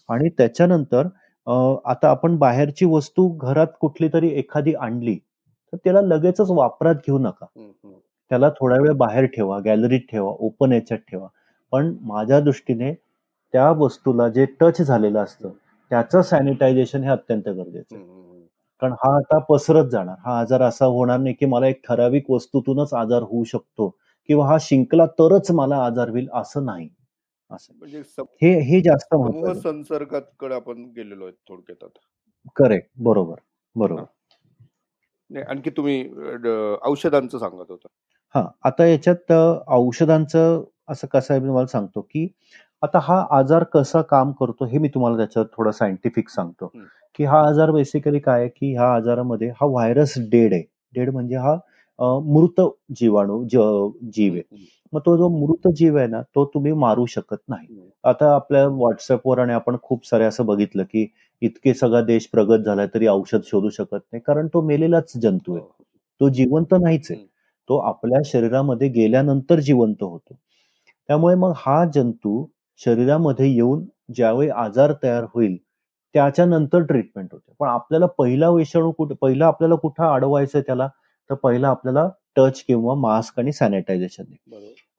आणि 0.10 0.30
त्याच्यानंतर 0.38 1.08
अं, 1.48 1.76
आता 1.86 2.10
आपण 2.10 2.36
बाहेरची 2.38 2.86
वस्तू 2.88 3.28
घरात 3.40 3.68
कुठली 3.82 4.08
तरी 4.14 4.30
एखादी 4.40 4.74
आणली 4.78 5.18
तर 5.74 5.78
त्याला 5.84 6.02
लगेचच 6.02 6.52
वापरात 6.52 6.96
घेऊ 7.08 7.18
नका. 7.18 7.46
त्याला 8.32 8.50
थोडा 8.50 8.76
वेळ 8.82 8.94
बाहेर 8.94 9.26
ठेवा 9.26 9.60
गॅलरीत 9.60 10.02
ठेवा 10.12 10.30
ओपन 10.40 10.72
याच्यात 10.72 11.00
ठेवा. 11.12 11.28
पण 11.74 11.94
माझ्या 12.02 12.40
दृष्टीने 12.40 12.94
त्या 13.54 13.70
वस्तूला 13.72 14.28
जे 14.30 14.46
टच 14.60 14.82
झालेलं 14.82 15.20
असतं 15.20 15.50
त्याचं 15.92 16.22
सॅनिटायझेशन 16.22 17.04
हे 17.04 17.10
अत्यंत 17.10 17.48
गरजेचं. 17.48 17.96
कारण 18.82 18.94
हा 18.94 19.16
आता 19.18 19.38
पसरत 19.40 19.90
जाणार. 19.90 20.16
हा 20.26 20.40
आजार 20.40 20.62
असा 20.62 20.86
होणार 20.86 21.20
नाही 21.20 21.36
की 21.36 21.46
मला 21.46 21.68
एक 21.68 21.82
ठराविक 21.88 22.30
वस्तूतूनच 22.32 22.94
आजार 22.94 23.22
होऊ 23.22 23.44
शकतो 23.44 23.90
किंवा 24.30 24.48
हा 24.48 24.58
शिंकला 24.62 25.06
तरच 25.20 25.52
मला 25.52 25.78
आजार 25.78 26.10
होईल 26.10 26.28
असं 26.34 26.66
नाही. 26.66 26.90
असं. 27.52 27.74
म्हणजे 27.78 28.02
हे 28.42 28.60
हे 28.62 28.80
जास्त 28.82 29.16
संसर्गाकडे 29.64 30.56
आपण 30.56 30.84
गेलेलो 30.96 31.26
आहे 31.26 31.34
थोडक्यात 31.50 31.90
करेक्ट. 32.56 32.90
बरोबर. 32.98 33.36
बरोबर. 33.76 34.04
आणखी 35.32 35.70
तुम्ही 35.70 36.02
औषधांचं 36.82 37.38
सांगत 37.38 37.72
होता. 37.72 37.88
हा 38.36 38.46
आता 38.64 38.86
याच्यात 38.86 39.32
औषधांचं 39.68 40.64
असं 40.90 41.08
कसं 41.08 41.34
आहे 41.34 41.42
मी 41.42 41.48
तुम्हाला 41.48 41.68
सांगतो 41.68 42.02
की 42.02 42.28
आता 42.82 43.00
हा 43.02 43.26
आजार 43.32 43.64
कसा 43.64 44.02
काम 44.02 44.32
करतो 44.32 44.66
हे 44.66 44.78
मी 44.78 44.88
तुम्हाला 44.88 45.18
त्याच्यात 45.18 45.46
थोडं 45.54 45.72
सायंटिफिक 45.72 46.30
सांगतो. 46.30 46.72
की 47.16 47.24
हा 47.24 47.40
आजार 47.48 47.72
बेसिकली 47.72 48.20
काय 48.20 48.40
आहे 48.40 48.50
की 48.50 48.74
ह्या 48.74 48.94
आजारामध्ये 48.96 49.48
हा 49.50 49.66
व्हायरस 49.66 50.14
डेड 50.18 50.54
आहे. 50.54 50.64
डेड 50.94 51.10
म्हणजे 51.10 51.36
हा 51.36 51.56
मृत 52.26 52.62
जीवाणू 52.96 53.44
ज- 53.44 54.10
जीव 54.12 54.34
आहे. 54.34 54.66
मग 54.94 55.00
तो 55.06 55.16
जो 55.18 55.28
मृत 55.30 55.68
जीव 55.76 55.98
आहे 55.98 56.08
ना 56.08 56.22
तो 56.22 56.46
तुम्ही 56.46 56.72
मारू 56.74 57.06
शकत 57.06 57.38
नाही. 57.50 57.68
आता 58.04 58.34
आपल्या 58.36 58.68
व्हॉट्सअपवर 58.68 59.40
आणि 59.40 59.54
आपण 59.54 59.78
खूप 59.84 60.06
सारे 60.08 60.24
असं 60.24 60.46
बघितलं 60.46 60.84
की 60.84 61.06
इतके 61.42 61.74
सगळा 61.74 62.02
देश 62.02 62.28
प्रगत 62.28 62.64
झालाय 62.66 62.88
तरी 62.94 63.08
औषध 63.08 63.42
शोधू 63.46 63.70
शकत 63.70 64.00
नाही. 64.12 64.22
कारण 64.28 64.48
तो 64.48 64.62
मेलेलाच 64.62 65.12
जंतू 65.18 65.56
आहे. 65.56 65.66
तो 66.22 66.30
जिवंत 66.30 66.74
नाहीच 66.82 67.08
आहे. 67.12 67.20
तो 67.70 67.78
आपल्या 67.80 68.20
शरीरामध्ये 68.26 68.88
गेल्यानंतर 68.90 69.60
जिवंत 69.60 70.04
होतो. 70.04 70.34
त्यामुळे 71.10 71.36
मग 71.36 71.54
हा 71.56 71.84
जंतू 71.96 72.46
शरीरामध्ये 72.80 73.50
येऊन 73.50 73.84
ज्यावेळी 74.16 74.50
आजार 74.50 74.94
तयार 75.04 75.24
होईल 75.34 75.58
त्याच्यानंतर 76.16 76.82
ट्रीटमेंट 76.82 77.28
होते. 77.32 77.52
पण 77.60 77.68
आपल्याला 77.68 78.06
पहिला 78.18 78.50
विषाणू 78.50 78.92
कुठे 78.92 79.16
पहिला 79.22 79.48
आपल्याला 79.48 79.76
कुठं 79.76 80.04
अडवायचं 80.06 80.62
त्याला 80.62 80.88
तर 81.30 81.36
पहिला 81.36 81.70
आपल्याला 81.70 82.08
टच 82.36 82.64
किंवा 82.68 82.94
मास्क 82.96 83.40
आणि 83.40 83.52
सॅनिटायझेशन 83.54 84.24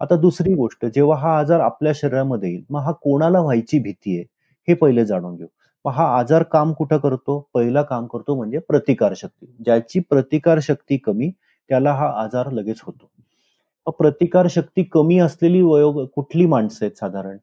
आता 0.01 0.17
दुसरी 0.17 0.55
गोष्ट 0.55 0.85
जेव्हा 0.87 1.17
हा 1.19 1.39
आजार 1.39 1.61
आपल्या 1.61 1.93
शरीरामध्ये 1.95 2.51
येईल 2.51 2.65
मग 2.71 2.81
हा 2.81 2.93
कोणाला 3.03 3.41
व्हायची 3.41 3.79
भीती 3.79 4.17
आहे 4.17 4.25
हे 4.69 4.75
पहिले 4.75 5.05
जाणून 5.07 5.37
घेऊ. 5.37 5.47
हा 5.89 6.05
आजार 6.19 6.43
काम 6.43 6.73
कुठं 6.73 6.99
करतो? 6.99 7.39
पहिला 7.55 7.83
काम 7.83 8.07
करतो 8.07 8.35
म्हणजे 8.35 8.59
प्रतिकार 8.59 9.15
शक्ती. 9.17 9.47
ज्याची 9.65 10.01
प्रतिकार 10.01 10.59
शक्ती 10.63 10.97
कमी 10.97 11.31
त्याला 11.71 11.93
हा 11.93 12.09
आजार 12.23 12.51
लगेच 12.51 12.81
होतो. 12.83 13.11
प्रतिकारशक्ती 13.87 13.97
प्रतिकार 13.99 14.47
शक्ती 14.49 14.83
कमी 14.83 15.19
असलेली 15.19 15.61
वयो 15.63 16.07
कुठली 16.07 16.47
माणसं 16.47 16.85
आहेत 16.85 16.99
साधारण? 16.99 17.37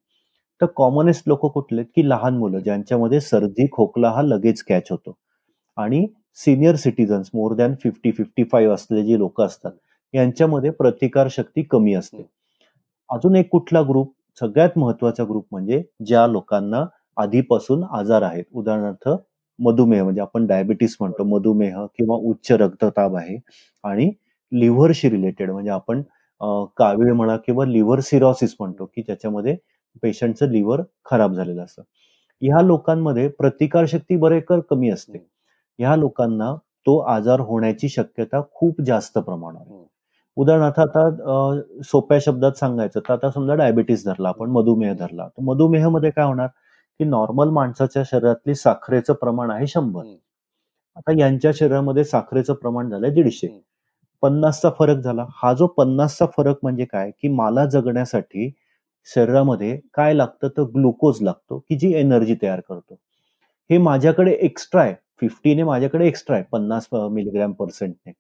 तर 0.62 0.66
कॉमनेस्ट 0.75 1.24
लोक 1.28 1.46
कुठले 1.46 1.80
आहेत? 1.82 1.90
की 1.96 2.10
लहान 2.10 2.38
मुलं 2.38 2.60
ज्यांच्यामध्ये 2.60 3.20
सर्दी 3.22 3.68
खोकला 3.72 4.10
हा 4.10 4.22
लगेच 4.22 4.64
कॅच 4.64 4.88
होतो. 4.92 5.18
आणि 5.78 6.06
senior 6.36 6.75
citizens 6.75 7.30
more 7.34 7.54
than 7.54 7.74
fifty 7.84 8.12
fifty 8.12 8.44
five 8.44 8.74
असलेले 8.74 9.06
जे 9.06 9.18
लोक 9.18 9.42
असतात 9.42 9.72
यांच्यामध्ये 10.14 10.70
प्रतिकार 10.70 11.28
शक्ती 11.32 11.64
कमी 11.64 11.94
असते. 11.94 12.25
अजून 13.10 13.36
एक 13.36 13.50
कुठला 13.50 13.82
ग्रुप 13.82 14.14
सगळ्यात 14.40 14.78
महत्त्वाचा 14.78 15.24
ग्रुप 15.24 15.46
म्हणजे 15.52 15.82
ज्या 16.06 16.28
लोकांना 16.28 16.86
आधीपासून 17.17 17.84
आजार 17.91 18.22
आहेत. 18.24 18.43
उदाहरणार्थ 18.53 19.10
मधुमेह 19.60 20.03
म्हणजे 20.03 20.22
आपण 20.22 20.45
डायबिटीस 20.48 20.95
म्हणतो 21.00 21.24
मधुमेह 21.25 21.86
किंवा 21.98 22.15
उच्च 22.29 22.51
रक्तदाब 22.53 23.15
आहे 23.17 23.38
आणि 23.84 24.10
लिव्हरशी 24.51 25.10
रिलेटेड 25.10 25.51
म्हणजे 25.51 25.69
आपण 25.72 26.01
कावीळ 26.77 27.13
म्हणा 27.13 27.36
किंवा 27.45 27.65
लिव्हर 27.65 28.00
सिरॉसिस 28.01 28.55
म्हणतो 28.60 28.86
की 28.88 29.01
ज्याच्यामध्ये 29.01 29.55
पेशंटचं 30.03 30.50
लिव्हर 30.51 30.81
खराब 31.05 31.34
झालेलं 31.34 31.63
असतं. 31.63 31.81
ह्या 32.41 32.62
लोकांमध्ये 32.63 33.27
प्रतिकारशक्ती 33.31 34.15
बरेकर 34.17 34.60
कमी 34.69 34.89
असते. 34.91 35.17
ह्या 35.79 35.95
लोकांना 35.95 36.53
तो 36.88 36.98
आजार 37.10 37.39
होण्याची 37.41 37.89
शक्यता 37.89 38.41
खूप 38.53 38.81
जास्त 38.84 39.17
प्रमाणात 39.19 39.65
आहे. 39.69 39.86
उदाहरणार्थ 40.38 40.79
आता 40.81 41.81
सोप्या 41.86 42.17
शब्दात 42.22 42.57
सांगायचं 42.60 43.00
तर 43.01 43.13
आता 43.13 43.29
समजा 43.31 43.55
डायबिटीस 43.55 44.05
धरला 44.05 44.29
आपण 44.29 44.50
मधुमेह 44.51 44.93
धरला 44.95 45.27
तर 45.29 45.43
मधुमेहमध्ये 45.45 46.12
काय 46.12 46.25
होणार? 46.25 46.48
की 47.00 47.06
नॉर्मल 47.06 47.50
माणसाच्या 47.50 48.04
शरीरातली 48.06 48.56
साखरेचं 48.56 49.14
प्रमाण 49.14 49.52
आहे 49.52 49.68
शंभर. 49.68 50.02
हम्म. 50.02 50.16
आता 50.96 51.20
यांच्या 51.20 51.52
शरीरामध्ये 51.56 52.04
साखरेचं 52.04 52.54
प्रमाण 52.54 52.90
झालंय 52.90 53.10
दीडशे. 53.10 53.48
हम्म. 53.48 53.60
पन्नासचा 54.22 54.70
फरक 54.80 54.98
झाला. 54.98 55.25
हा 55.30 55.54
जो 55.54 55.68
पन्नासचा 55.68 56.25
फरक 56.25 56.56
म्हणजे 56.64 56.86
काय? 56.86 57.12
की 57.12 57.28
मला 57.28 57.66
जगण्यासाठी 57.66 58.54
शरीरामध्ये 59.16 59.80
काय 59.94 60.14
लागतं? 60.14 60.48
तर 60.48 60.62
ग्लुकोज 60.62 61.22
लागतो 61.22 61.60
की 61.60 61.75
जी 61.75 61.94
एनर्जी 61.94 62.36
तयार 62.42 62.60
करतो. 62.60 62.96
हे 63.72 63.78
माझ्याकडे 63.78 64.32
एक्स्ट्रा 64.32 64.82
आहे. 64.82 64.96
फिफ्टीने 65.22 65.64
माझ्याकडे 65.64 66.08
एक्स्ट्रा 66.08 66.36
आहे 66.36 66.46
पन्नास 66.52 66.88
मिलीग्रॅम 66.94 67.52
पर्सेंटने 67.52 68.14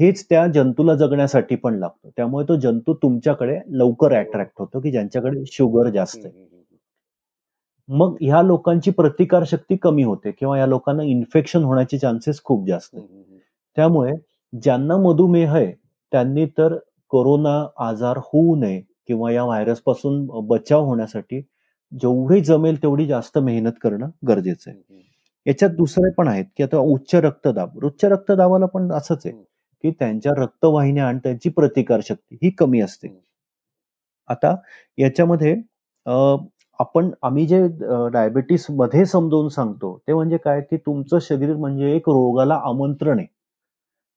हेच 0.00 0.26
त्या 0.30 0.46
जंतूला 0.46 0.94
जगण्यासाठी 0.94 1.56
पण 1.56 1.74
लागतं. 1.74 2.08
त्यामुळे 2.16 2.48
तो 2.48 2.56
जंतू 2.56 2.94
तुमच्याकडे 2.94 3.58
लवकर 3.70 4.12
अट्रॅक्ट 4.12 4.52
होतो 4.58 4.80
की 4.80 4.90
ज्यांच्याकडे 4.90 5.42
शुगर 5.46 5.88
जास्त 5.90 6.16
आहे. 6.16 6.26
हम्म, 6.26 6.38
हम्म, 6.38 6.48
हम्म. 6.52 6.59
मग 7.90 8.16
ह्या 8.20 8.40
लोकांची 8.42 8.90
प्रतिकार 8.90 9.44
शक्ती 9.46 9.76
कमी 9.76 10.02
होते 10.02 10.30
किंवा 10.30 10.58
या 10.58 10.66
लोकांना 10.66 11.02
इन्फेक्शन 11.02 11.64
होण्याचे 11.64 11.98
चान्सेस 11.98 12.42
खूप 12.44 12.66
जास्त 12.66 12.96
त्यामुळे 13.76 14.12
ज्यांना 14.52 14.96
मधुमेह 14.96 15.54
आहे 15.54 15.72
त्यांनी 16.12 16.46
तर 16.58 16.76
कोरोना 17.10 17.54
आजार 17.78 18.18
होऊ 18.18 18.54
नये 18.56 18.80
किंवा 19.08 19.30
या 19.32 19.44
व्हायरसपासून 19.44 20.26
बचाव 20.48 20.84
होण्यासाठी 20.84 21.40
जेवढी 21.92 22.40
जमेल 22.40 22.82
तेवढी 22.82 23.06
जास्त 23.06 23.38
मेहनत 23.38 23.72
करणं 23.82 24.10
गरजेचं 24.28 24.70
आहे. 24.70 24.80
याच्यात 25.46 25.70
दुसरे 25.70 26.10
पण 26.10 26.28
आहेत 26.28 26.44
की 26.56 26.62
आता 26.62 26.78
उच्च 26.78 27.14
रक्तदाब 27.14 27.84
उच्च 27.84 28.04
रक्तदाबाला 28.04 28.66
पण 28.66 28.90
असंच 28.92 29.26
आहे 29.26 29.34
की 29.84 29.90
त्यांच्या 29.90 30.32
रक्तवाहिन्या 30.36 31.06
आणि 31.06 31.18
त्यांची 31.18 31.48
प्रतिकार 31.48 32.00
शक्ती 32.04 32.36
ही 32.42 32.50
कमी 32.50 32.80
असते. 32.80 33.08
आता 34.28 34.54
याच्यामध्ये 34.98 35.54
आपण 36.80 37.10
आम्ही 37.22 37.46
जे 37.46 37.58
डायबिटीसमध्ये 38.12 39.04
समजावून 39.06 39.48
सांगतो 39.48 39.96
ते 40.08 40.14
म्हणजे 40.14 40.36
काय? 40.36 40.60
की 40.60 40.76
तुमचं 40.76 41.18
शरीर 41.22 41.54
म्हणजे 41.56 41.94
एक 41.96 42.08
रोगाला 42.08 42.54
आमंत्रण 42.64 43.18
आहे. 43.18 43.26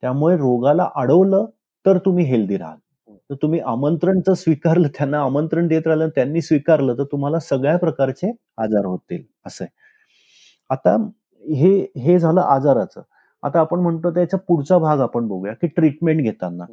त्यामुळे 0.04 0.36
रोगाला 0.38 0.90
अडवलं 0.96 1.46
तर 1.86 1.98
तुम्ही 1.98 2.26
हेल्दी 2.26 2.58
राहाल. 2.58 2.78
तर 3.30 3.36
तुम्ही 3.42 3.60
आमंत्रण 3.66 4.20
जर 4.28 4.34
स्वीकारलं 4.36 4.88
त्यांना 4.98 5.22
आमंत्रण 5.22 5.68
देत 5.68 5.88
राहिलं 5.88 6.10
त्यांनी 6.16 6.42
स्वीकारलं 6.42 6.98
तर 6.98 7.04
तुम्हाला 7.12 7.40
सगळ्या 7.42 7.78
प्रकारचे 7.78 8.32
आजार 8.58 8.86
होतील 8.86 9.24
असं 9.46 9.66
आता 10.70 10.96
हे 11.44 11.72
हे 11.98 12.18
झालं 12.20 12.42
आजाराचं. 12.42 13.02
आता 13.44 13.60
आपण 13.60 13.80
म्हणतो 13.80 14.12
त्याचा 14.12 14.38
पुढचा 14.48 14.78
भाग 14.78 15.00
आपण 15.02 15.28
बघूया 15.28 15.54
की 15.54 15.68
ट्रीटमेंट 15.68 16.22
घेताना. 16.24 16.66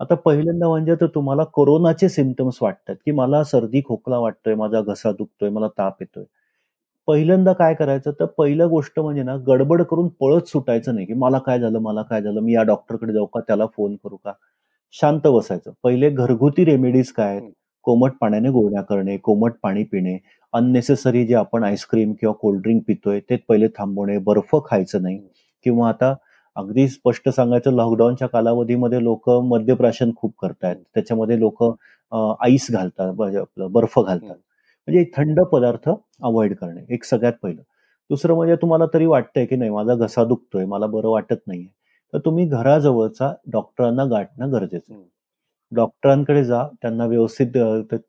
आता 0.00 0.14
पहिल्यांदा 0.16 0.68
म्हणजे 0.68 0.94
तर 1.00 1.06
तुम्हाला 1.14 1.44
कोरोनाचे 1.52 2.08
सिमटम्स 2.08 2.58
वाटतात 2.62 2.96
की 3.04 3.10
मला 3.12 3.42
सर्दी 3.44 3.80
खोकला 3.84 4.18
वाटतोय 4.18 4.54
माझा 4.54 4.80
घसा 4.82 5.12
दुखतोय 5.12 5.48
मला 5.50 5.68
ताप 5.78 5.96
येतोय. 6.00 6.24
पहिल्यांदा 7.08 7.52
काय 7.54 7.74
करायचं? 7.74 8.10
तर 8.20 8.24
पहिलं 8.38 8.68
गोष्ट 8.70 8.98
म्हणजे 9.00 9.22
ना 9.22 9.36
गडबड 9.46 9.82
करून 9.82 10.08
पळत 10.20 10.48
सुटायचं 10.48 10.94
नाही 10.94 11.06
की 11.06 11.14
मला 11.14 11.38
काय 11.46 11.58
झालं 11.60 11.78
मला 11.80 12.02
काय 12.02 12.22
झालं 12.22 12.40
मी 12.40 12.54
या 12.54 12.62
डॉक्टरकडे 12.64 13.12
जाऊ 13.12 13.26
का 13.26 13.40
त्याला 13.40 13.66
फोन 13.76 13.96
करू 14.04 14.16
का? 14.16 14.32
शांत 14.94 15.26
बसायचं. 15.26 15.70
पहिले 15.84 16.10
घरगुती 16.10 16.64
रेमेडीज 16.64 17.12
काय 17.12 17.40
कोमट 17.86 18.12
पाण्याने 18.20 18.48
गोळ्या 18.50 18.82
करणे 18.82 19.16
कोमट 19.18 19.52
पाणी 19.62 19.84
पिणे 19.84 20.16
अननेसेसरी 20.52 21.24
जे 21.26 21.34
आपण 21.34 21.64
आईस्क्रीम 21.64 22.12
किंवा 22.12 22.34
कोल्ड्रिंक 22.40 22.82
पितोय 22.88 23.20
ते 23.30 23.36
पहिले 23.48 23.68
थांबवणे 23.78 24.16
बर्फ 24.26 24.54
खायचं 24.66 25.02
नाही 25.02 25.18
किंवा 25.66 25.88
आता 25.88 26.14
अगदी 26.56 26.86
स्पष्ट 26.88 27.28
सांगायचं 27.28 27.72
लॉकडाऊनच्या 27.74 28.28
कालावधीमध्ये 28.28 29.02
लोक 29.04 29.28
मद्यप्राशन 29.44 30.10
खूप 30.16 30.32
करतायत. 30.40 30.76
त्याच्यामध्ये 30.94 31.38
लोक 31.40 31.62
आईस 32.12 32.66
घालतात 32.70 33.12
म्हणजे 33.14 33.38
आपलं 33.38 33.72
बर्फ 33.72 33.98
घालतात. 33.98 34.34
म्हणजे 34.88 35.04
थंड 35.16 35.40
पदार्थ 35.52 35.88
अवॉइड 36.22 36.54
करणे 36.56 36.84
एक 36.94 37.04
सगळ्यात 37.04 37.32
पहिलं. 37.42 37.62
दुसरं 38.10 38.34
म्हणजे 38.34 38.54
तुम्हाला 38.62 38.84
तरी 38.94 39.06
वाटतंय 39.06 39.46
की 39.46 39.56
नाही 39.56 39.70
माझा 39.70 39.94
घसा 39.94 40.24
दुखतोय 40.24 40.64
मला 40.66 40.86
बरं 40.86 41.08
वाटत 41.10 41.46
नाहीये. 41.46 41.66
तर 42.12 42.18
तुम्ही 42.24 42.46
घराजवळचा 42.46 43.32
डॉक्टरांना 43.52 44.04
गाठणं 44.06 44.52
गरजेचं 44.52 44.94
आहे. 44.94 45.02
डॉक्टरांकडे 45.72 46.44
जा 46.44 46.62
त्यांना 46.82 47.06
व्यवस्थित 47.06 47.56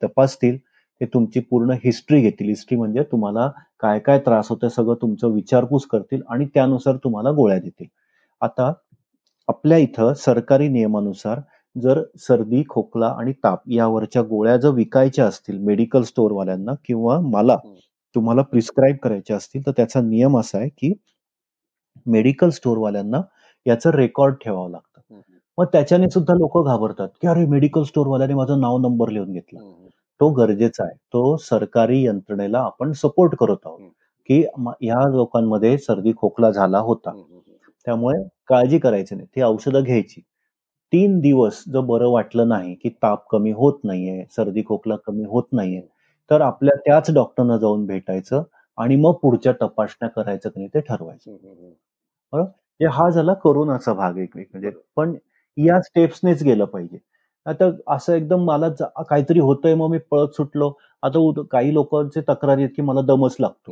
तपासतील 0.03 0.57
ते 1.01 1.05
तुमची 1.05 1.39
पूर्ण 1.41 1.71
हिस्ट्री 1.83 2.21
घेतील. 2.21 2.47
हिस्ट्री 2.49 2.77
म्हणजे 2.77 3.03
तुम्हाला 3.11 3.49
काय 3.79 3.99
काय 3.99 4.19
त्रास 4.19 4.49
होतो 4.49 4.69
सगळं 4.69 4.95
तुमचं 5.01 5.33
विचारपूस 5.33 5.85
करतील 5.87 6.21
आणि 6.29 6.45
त्यानुसार 6.53 6.95
तुम्हाला 7.03 7.31
गोळ्या 7.31 7.59
देतील. 7.59 7.87
आता 8.41 8.71
आपल्या 9.47 9.77
इथं 9.77 10.13
सरकारी 10.15 10.67
नियमानुसार 10.69 11.39
जर 11.75 12.01
सर्दी 12.19 12.63
खोकला 12.69 13.07
आणि 13.19 13.33
ताप 13.43 13.61
यावरच्या 13.69 14.21
गोळ्या 14.23 14.55
जर 14.57 14.69
विकायच्या 14.73 15.25
असतील 15.25 15.57
मेडिकल 15.63 16.03
स्टोअरवाल्यांना 16.03 16.73
किंवा 16.85 17.19
मला 17.25 17.57
तुम्हाला 18.15 18.41
प्रिस्क्राईब 18.43 18.95
करायच्या 19.03 19.35
असतील 19.37 19.65
तर 19.65 19.71
त्याचा 19.77 20.01
नियम 20.01 20.37
असा 20.39 20.57
आहे 20.57 20.69
की 20.71 20.93
मेडिकल 22.05 22.49
स्टोअरवाल्यांना 22.51 23.21
याचं 23.65 23.89
रेकॉर्ड 23.91 24.35
ठेवावं 24.43 24.69
लागतं. 24.71 25.01
मग 25.57 25.65
त्याच्याने 25.73 26.09
सुद्धा 26.09 26.33
लोक 26.35 26.57
घाबरतात 26.65 27.09
की 27.21 27.27
अरे 27.27 27.45
मेडिकल 27.47 27.83
स्टोअरवाल्याने 27.83 28.33
माझं 28.35 28.59
नाव 28.61 28.77
नंबर 28.79 29.09
लिहून 29.09 29.31
घेतला. 29.31 29.59
तो 30.19 30.29
गरजेचा 30.33 30.83
आहे. 30.83 30.95
तो 31.13 31.35
सरकारी 31.41 32.03
यंत्रणेला 32.05 32.59
आपण 32.61 32.91
सपोर्ट 32.95 33.35
करत 33.39 33.65
आहोत 33.65 33.79
की 34.29 34.41
या 34.83 35.07
लोकांमध्ये 35.09 35.77
सर्दी 35.79 36.13
खोकला 36.17 36.51
झाला 36.51 36.79
होता. 36.81 37.11
त्यामुळे 37.87 38.21
काळजी 38.47 38.79
करायची 38.79 39.15
नाही. 39.15 39.27
ती 39.35 39.41
औषधं 39.41 39.83
घ्यायची. 39.83 40.21
तीन 40.93 41.19
दिवस 41.19 41.63
जर 41.67 41.79
बरं 41.79 42.09
वाटलं 42.09 42.47
नाही 42.49 42.73
की 42.75 42.89
ताप 43.03 43.27
कमी 43.29 43.51
होत 43.51 43.79
नाहीये 43.83 44.23
सर्दी 44.37 44.63
खोकला 44.67 44.95
कमी 45.05 45.23
होत 45.23 45.43
नाहीये 45.51 45.81
तर 46.29 46.41
आपल्या 46.41 46.75
त्याच 46.85 47.11
डॉक्टरना 47.13 47.57
जाऊन 47.57 47.85
भेटायचं 47.85 48.43
आणि 48.77 48.95
मग 48.95 49.13
पुढच्या 49.13 49.53
तपासण्या 49.61 50.09
करायचं 50.09 50.49
की 50.49 50.59
नाही 50.59 50.69
ते 50.73 50.79
ठरवायचं. 50.79 51.35
बरोबर 52.33 52.87
हा 52.89 53.09
झाला 53.09 53.33
कोरोनाचा 53.33 53.93
भाग 53.93 54.17
एक 54.17 54.35
म्हणजे 54.35 54.69
पण 54.95 55.15
या 55.57 55.79
स्टेप्सनेच 55.81 56.43
गेलं 56.43 56.65
पाहिजे. 56.65 56.97
आता 57.45 57.69
असं 57.87 58.13
एकदम 58.13 58.43
मला 58.45 58.69
काहीतरी 59.09 59.39
होतंय 59.39 59.75
मग 59.75 59.89
मी 59.89 59.97
पळत 60.11 60.35
सुटलो. 60.35 60.71
आता 61.03 61.41
काही 61.51 61.73
लोकांचे 61.73 62.21
तक्रारी 62.21 62.63
आहेत 62.63 62.73
की 62.75 62.81
मला 62.81 63.01
दमच 63.01 63.35
लागतो. 63.39 63.71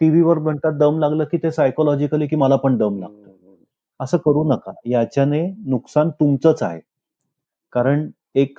टीव्हीवर 0.00 0.38
म्हणतात 0.38 0.72
दम 0.72 0.98
लागलं 0.98 1.24
की 1.24 1.38
ते 1.42 1.50
सायकोलॉजिकली 1.50 2.26
की 2.26 2.36
मला 2.36 2.56
पण 2.56 2.76
दम 2.78 2.98
लागतो. 2.98 3.27
असं 4.00 4.18
करू 4.18 4.44
नका. 4.52 4.72
याच्याने 4.86 5.42
नुकसान 5.66 6.10
तुमचंच 6.20 6.62
आहे. 6.62 6.80
कारण 7.72 8.08
एक 8.36 8.58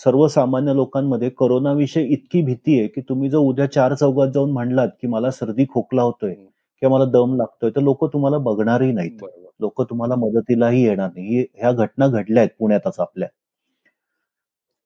सर्वसामान्य 0.00 0.74
लोकांमध्ये 0.74 1.30
विषयी 1.76 2.04
इतकी 2.12 2.42
भीती 2.42 2.78
आहे 2.78 2.88
की 2.88 3.00
तुम्ही 3.08 3.30
जर 3.30 3.38
उद्या 3.38 3.66
चार 3.72 3.94
चौकात 3.94 4.28
जाऊन 4.34 4.50
म्हणलात 4.52 4.88
की 5.00 5.06
मला 5.08 5.30
सर्दी 5.30 5.66
खोकला 5.72 6.02
होतोय 6.02 6.34
किंवा 6.82 6.96
मला 6.96 7.04
दम 7.10 7.34
लागतोय 7.36 7.70
तर 7.76 7.80
लोक 7.80 8.04
तुम्हाला 8.12 8.38
बघणारही 8.38 8.92
नाहीत. 8.92 9.24
लोक 9.60 9.82
तुम्हाला 9.90 10.14
मदतीलाही 10.16 10.82
येणार 10.84 11.08
नाही. 11.08 11.44
ह्या 11.54 11.72
घटना 11.72 12.06
घडल्या 12.08 12.42
आहेत 12.42 12.50
पुण्यातच 12.58 13.00
आपल्या. 13.00 13.28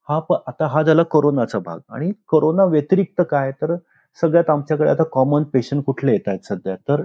हा 0.09 0.21
आता 0.47 0.67
हा 0.67 0.83
झाला 0.83 1.03
कोरोनाचा 1.03 1.59
भाग. 1.59 1.79
आणि 1.91 2.11
कोरोना 2.29 2.65
व्यतिरिक्त 2.65 3.23
काय? 3.31 3.51
तर 3.53 3.75
सगळ्यात 4.19 4.51
आमच्याकडे 4.51 4.91
आता 4.91 5.03
कॉमन 5.13 5.43
पेशंट 5.45 5.83
कुठले 5.85 6.13
येत 6.13 6.29
आहेत 6.29 6.45
सध्या? 6.45 6.75
तर 6.89 7.03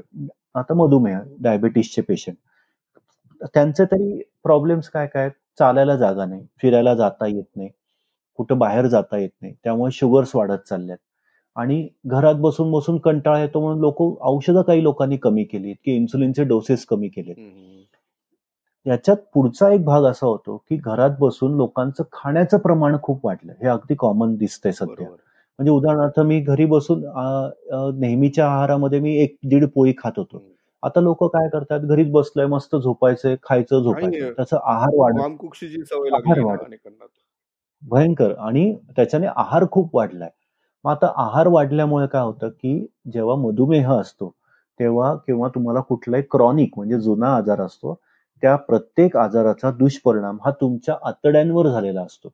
आता 0.55 0.73
मधुमेह 0.73 1.19
डायबिटीसचे 1.41 2.01
पेशंट 2.01 2.35
त्यांचे 3.53 3.85
तरी 3.85 4.21
प्रॉब्लेम्स 4.43 4.89
काय 4.89 5.07
काय 5.07 5.29
चालायला 5.59 5.95
जागा 5.95 6.25
नाही 6.25 6.45
फिरायला 6.61 6.93
जाता 6.95 7.27
येत 7.27 7.43
नाही 7.55 7.69
कुठं 8.39 8.57
बाहेर 8.59 8.85
जाता 8.87 9.17
येत 9.17 9.29
नाही 9.41 9.53
त्यामुळे 9.63 9.91
शुगर्स 9.91 10.35
वाढत 10.35 10.67
चालल्यात. 10.69 10.97
आणि 11.55 11.87
घरात 12.05 12.35
बसून 12.35 12.71
बसून 12.71 12.97
कंटाळा 12.97 13.39
येतो 13.39 13.59
म्हणून 13.61 13.79
लोक 13.79 14.01
औषधं 14.21 14.61
काही 14.61 14.83
लोकांनी 14.83 15.17
कमी 15.17 15.43
केली 15.43 15.73
की 15.85 15.95
इन्सुलिनचे 15.95 16.43
डोसेस 16.43 16.85
कमी 16.85 17.07
केले 17.07 17.33
याच्यात 18.85 19.17
पुढचा 19.33 19.69
एक 19.71 19.83
भाग 19.85 20.03
असा 20.03 20.25
होतो 20.27 20.55
की 20.69 20.75
घरात 20.77 21.11
बसून 21.19 21.55
लोकांचं 21.57 22.03
खाण्याचं 22.13 22.57
प्रमाण 22.57 22.95
खूप 23.01 23.25
वाढलं. 23.25 23.51
हे 23.61 23.67
अगदी 23.67 23.95
कॉमन 23.95 24.35
दिसतंय 24.35 24.71
सध्या. 24.71 25.07
म्हणजे 25.59 25.71
उदाहरणार्थ 25.71 26.19
मी 26.19 26.39
घरी 26.41 26.65
बसून 26.65 27.03
नेहमीच्या 27.99 28.47
आहारामध्ये 28.47 28.99
मी 28.99 29.15
एक 29.17 29.35
दीड 29.43 29.65
पोळी 29.65 29.93
खात 29.97 30.11
होतो. 30.17 30.43
आता 30.83 31.01
लोक 31.01 31.23
काय 31.33 31.47
करतात 31.49 31.79
घरीच 31.79 32.09
बसलंय 32.11 32.45
मस्त 32.45 32.75
झोपायचंय 32.75 33.35
खायचं 33.43 33.81
झोपायचं. 33.83 34.31
त्याचा 34.33 34.57
आहार 34.63 34.89
आहार 34.99 36.57
भयंकर. 37.83 38.33
आणि 38.37 38.73
त्याच्याने 38.95 39.27
आहार 39.27 39.65
खूप 39.71 39.95
वाढलाय. 39.95 40.29
मग 40.85 40.91
आता 40.91 41.11
आहार 41.17 41.47
वाढल्यामुळे 41.47 42.07
काय 42.07 42.23
होतं 42.23 42.49
की 42.49 42.79
जेव्हा 43.13 43.35
मधुमेह 43.35 43.91
असतो 43.91 44.33
तेव्हा 44.79 45.13
किंवा 45.27 45.47
तुम्हाला 45.47 45.79
कुठलाही 45.79 46.23
क्रॉनिक 46.31 46.71
म्हणजे 46.77 46.99
जुना 46.99 47.35
आजार 47.35 47.61
असतो 47.61 47.93
त्या 48.43 48.55
प्रत्येक 48.55 49.17
आजाराचा 49.17 49.71
दुष्परिणाम 49.71 50.37
हा 50.45 50.51
तुमच्या 50.51 50.95
आतड्यांवर 51.01 51.67
झालेला 51.67 52.01
असतो. 52.01 52.29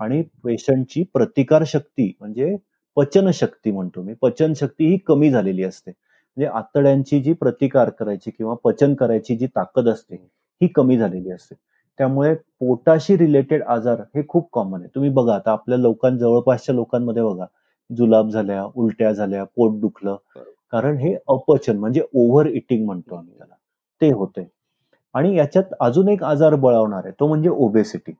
आणि 0.00 0.22
पेशंटची 0.44 1.02
प्रतिकार 1.14 1.62
शक्ती 1.66 2.12
म्हणजे 2.20 2.54
पचनशक्ती 2.96 3.70
म्हणतो 3.70 4.02
मी. 4.02 4.14
पचनशक्ती 4.22 4.86
ही 4.86 4.96
कमी 5.06 5.30
झालेली 5.30 5.64
असते. 5.64 5.90
म्हणजे 5.90 6.46
आतड्यांची 6.48 7.20
जी 7.22 7.32
प्रतिकार 7.32 7.90
करायची 7.90 8.30
किंवा 8.30 8.54
पचन 8.64 8.94
करायची 8.94 9.36
जी 9.36 9.46
ताकद 9.46 9.88
असते 9.88 10.14
ही 10.60 10.66
कमी 10.68 10.96
झालेली 10.98 11.30
असते. 11.32 11.54
त्यामुळे 11.98 12.34
पोटाशी 12.60 13.16
रिलेटेड 13.16 13.62
आजार 13.64 14.00
हे 14.16 14.22
खूप 14.28 14.48
कॉमन 14.52 14.80
आहे. 14.80 14.88
तुम्ही 14.94 15.10
बघा 15.10 15.34
आता 15.34 15.52
आपल्या 15.52 15.78
लोकां 15.78 16.16
जवळपासच्या 16.18 16.74
लोकांमध्ये 16.74 17.22
बघा 17.22 17.46
जुलाब 17.90 18.28
झाल्या 18.30 18.64
उलट्या 18.74 19.12
झाल्या 19.12 19.44
पोट 19.46 19.78
दुखलं. 19.80 20.16
कारण 20.72 20.96
हे 20.98 21.14
अपचन 21.28 21.78
म्हणजे 21.78 22.02
ओव्हर 22.14 22.46
इटिंग 22.48 22.84
म्हणतो 22.86 23.16
आम्ही 23.16 23.36
त्याला. 23.38 23.54
ते 24.00 24.10
होते 24.12 24.46
आणि 25.14 25.36
याच्यात 25.36 25.72
अजून 25.80 26.08
एक 26.08 26.22
आजार 26.24 26.54
बळावणार 26.56 27.04
आहे 27.04 27.12
तो 27.20 27.26
म्हणजे 27.28 27.48
ओबेसिटी 27.48 28.12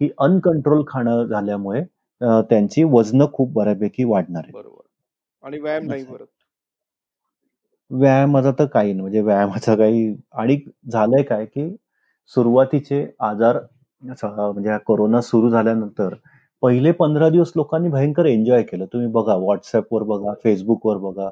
की 0.00 0.08
अनकंट्रोल 0.18 0.82
खाणं 0.88 1.24
झाल्यामुळे 1.24 1.82
त्यांची 2.20 2.82
वजन 2.84 3.24
खूप 3.32 3.52
बऱ्यापैकी 3.52 4.04
वाढणार 4.04 4.42
आहे. 4.44 4.52
बरोबर. 4.52 4.82
आणि 5.42 5.58
व्यायाम 5.58 5.86
नाही 5.86 6.04
परत 6.04 6.26
व्यायामाचा 7.90 8.50
तर 8.58 8.64
काही 8.66 8.92
नाही. 8.92 9.00
म्हणजे 9.00 9.20
व्यायामाचा 9.20 9.74
काही 9.76 10.14
आणि 10.34 10.56
झालंय 10.92 11.22
काय 11.22 11.44
की 11.46 11.68
सुरुवातीचे 12.36 13.06
आजार 13.20 13.58
म्हणजे 14.02 14.76
कोरोना 14.86 15.20
सुरू 15.20 15.50
झाल्यानंतर 15.50 16.14
पहिले 16.62 16.90
पंधरा 16.92 17.28
दिवस 17.28 17.52
लोकांनी 17.56 17.88
भयंकर 17.88 18.26
एन्जॉय 18.26 18.62
केलं. 18.62 18.84
तुम्ही 18.92 19.08
बघा 19.12 19.34
व्हॉट्सअपवर 19.36 20.02
बघा 20.04 20.32
फेसबुकवर 20.44 20.96
बघा. 21.00 21.28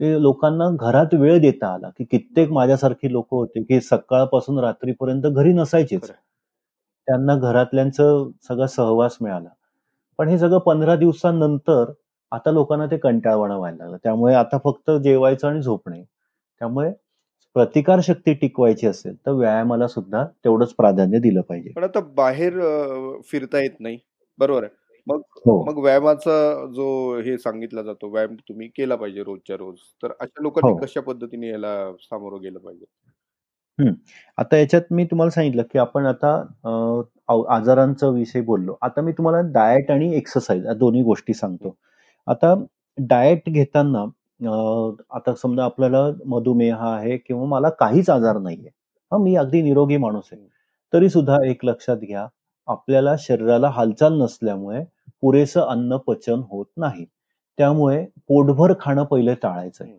ते 0.00 0.12
लोकांना 0.22 0.68
घरात 0.80 1.14
वेळ 1.14 1.38
देता 1.40 1.72
आला 1.74 1.88
की 1.98 2.04
कित्येक 2.04 2.50
माझ्यासारखी 2.52 3.12
लोक 3.12 3.26
होते 3.30 3.62
की 3.62 3.80
सकाळपासून 3.80 4.58
रात्रीपर्यंत 4.58 5.26
घरी 5.26 5.52
नसायचेच. 5.52 6.02
खरं. 6.02 6.12
त्यांना 7.06 7.36
घरातल्यांचं 7.36 8.30
सगळा 8.48 8.66
सहवास 8.66 9.16
मिळाला. 9.20 9.48
पण 10.18 10.28
हे 10.28 10.38
सगळं 10.38 10.58
पंधरा 10.58 10.96
दिवसांनंतर 10.96 11.92
आता 12.32 12.50
लोकांना 12.50 12.86
ते 12.86 12.96
कंटाळवाणं 12.96 13.56
व्हायला 13.56 13.76
लागलं. 13.78 13.96
त्यामुळे 14.02 14.34
आता 14.34 14.58
फक्त 14.64 14.90
जेवायचं 14.90 15.48
आणि 15.48 15.62
झोपणे. 15.62 16.02
त्यामुळे 16.60 16.92
प्रतिकारशक्ती 17.54 18.34
टिकवायची 18.34 18.86
असेल 18.86 19.14
तर 19.26 19.30
व्यायामाला 19.30 19.88
सुद्धा 19.88 20.24
तेवढंच 20.44 20.72
प्राधान्य 20.74 21.18
दिलं 21.18 21.40
पाहिजे. 21.40 21.72
पण 21.76 21.84
आता 21.84 22.00
बाहेर 22.00 22.58
अं, 22.60 23.20
फिरता 23.24 23.62
येत 23.62 23.80
नाही. 23.80 23.98
बरोबर 24.38 24.64
आहे. 24.64 24.72
मग 25.06 25.20
हो. 25.46 25.62
मग 25.64 25.78
व्यायामाचा 25.78 26.66
जो 26.66 27.18
हे 27.18 27.38
सांगितला 27.38 27.82
जातो 27.82 28.08
व्यायाम 28.10 28.34
तुम्ही 28.48 28.68
केला 28.68 28.96
पाहिजे 28.96 29.22
रोजच्या 29.22 29.56
रोज. 29.56 29.76
तर 30.02 30.12
अशा 30.20 30.42
लोकांनी 30.42 30.72
हो. 30.72 30.78
कशा 30.78 31.00
पद्धतीने 31.00 31.48
याला 31.48 31.92
सामोरं 32.00 32.40
गेलं 32.42 32.58
पाहिजे? 32.58 32.84
आता 34.38 34.56
याच्यात 34.56 34.82
मी 34.90 35.04
तुम्हाला 35.04 35.30
सांगितलं 35.30 35.62
की 35.62 35.78
आपण 35.78 36.06
आता 36.06 36.34
आव- 37.28 37.46
आजारांचा 37.48 38.08
विषय 38.08 38.40
बोललो. 38.40 38.74
आता 38.82 39.00
मी 39.00 39.12
तुम्हाला 39.12 39.40
डाएट 39.52 39.90
आणि 39.90 40.14
एक्सरसाइज 40.16 40.66
या 40.66 40.74
दोन्ही 40.74 41.02
गोष्टी 41.02 41.34
सांगतो. 41.34 41.74
आता 42.26 42.54
डाएट 42.98 43.48
घेताना 43.48 44.04
आता 45.10 45.34
समजा 45.42 45.64
आपल्याला 45.64 46.06
मधुमेह 46.26 46.76
आहे 46.84 47.16
किंवा 47.16 47.46
मला 47.46 47.68
काहीच 47.70 48.10
आजार 48.10 48.38
नाहीये. 48.38 48.68
हा 49.12 49.18
मी 49.18 49.34
अगदी 49.36 49.62
निरोगी 49.62 49.96
माणूस 49.96 50.28
आहे. 50.32 50.48
तरी 50.92 51.08
सुद्धा 51.08 51.36
एक 51.46 51.64
लक्षात 51.64 51.96
घ्या 51.96 52.26
आपल्याला 52.68 53.14
शरीराला 53.18 53.68
हालचाल 53.68 54.20
नसल्यामुळे 54.20 54.84
पुरेसं 55.20 55.60
अन्न 55.60 55.96
पचन 56.06 56.40
होत 56.50 56.66
नाही. 56.76 57.04
त्यामुळे 57.58 58.04
पोटभर 58.28 58.72
खाणं 58.80 59.04
पहिले 59.04 59.34
टाळायचं 59.34 59.84
आहे. 59.84 59.98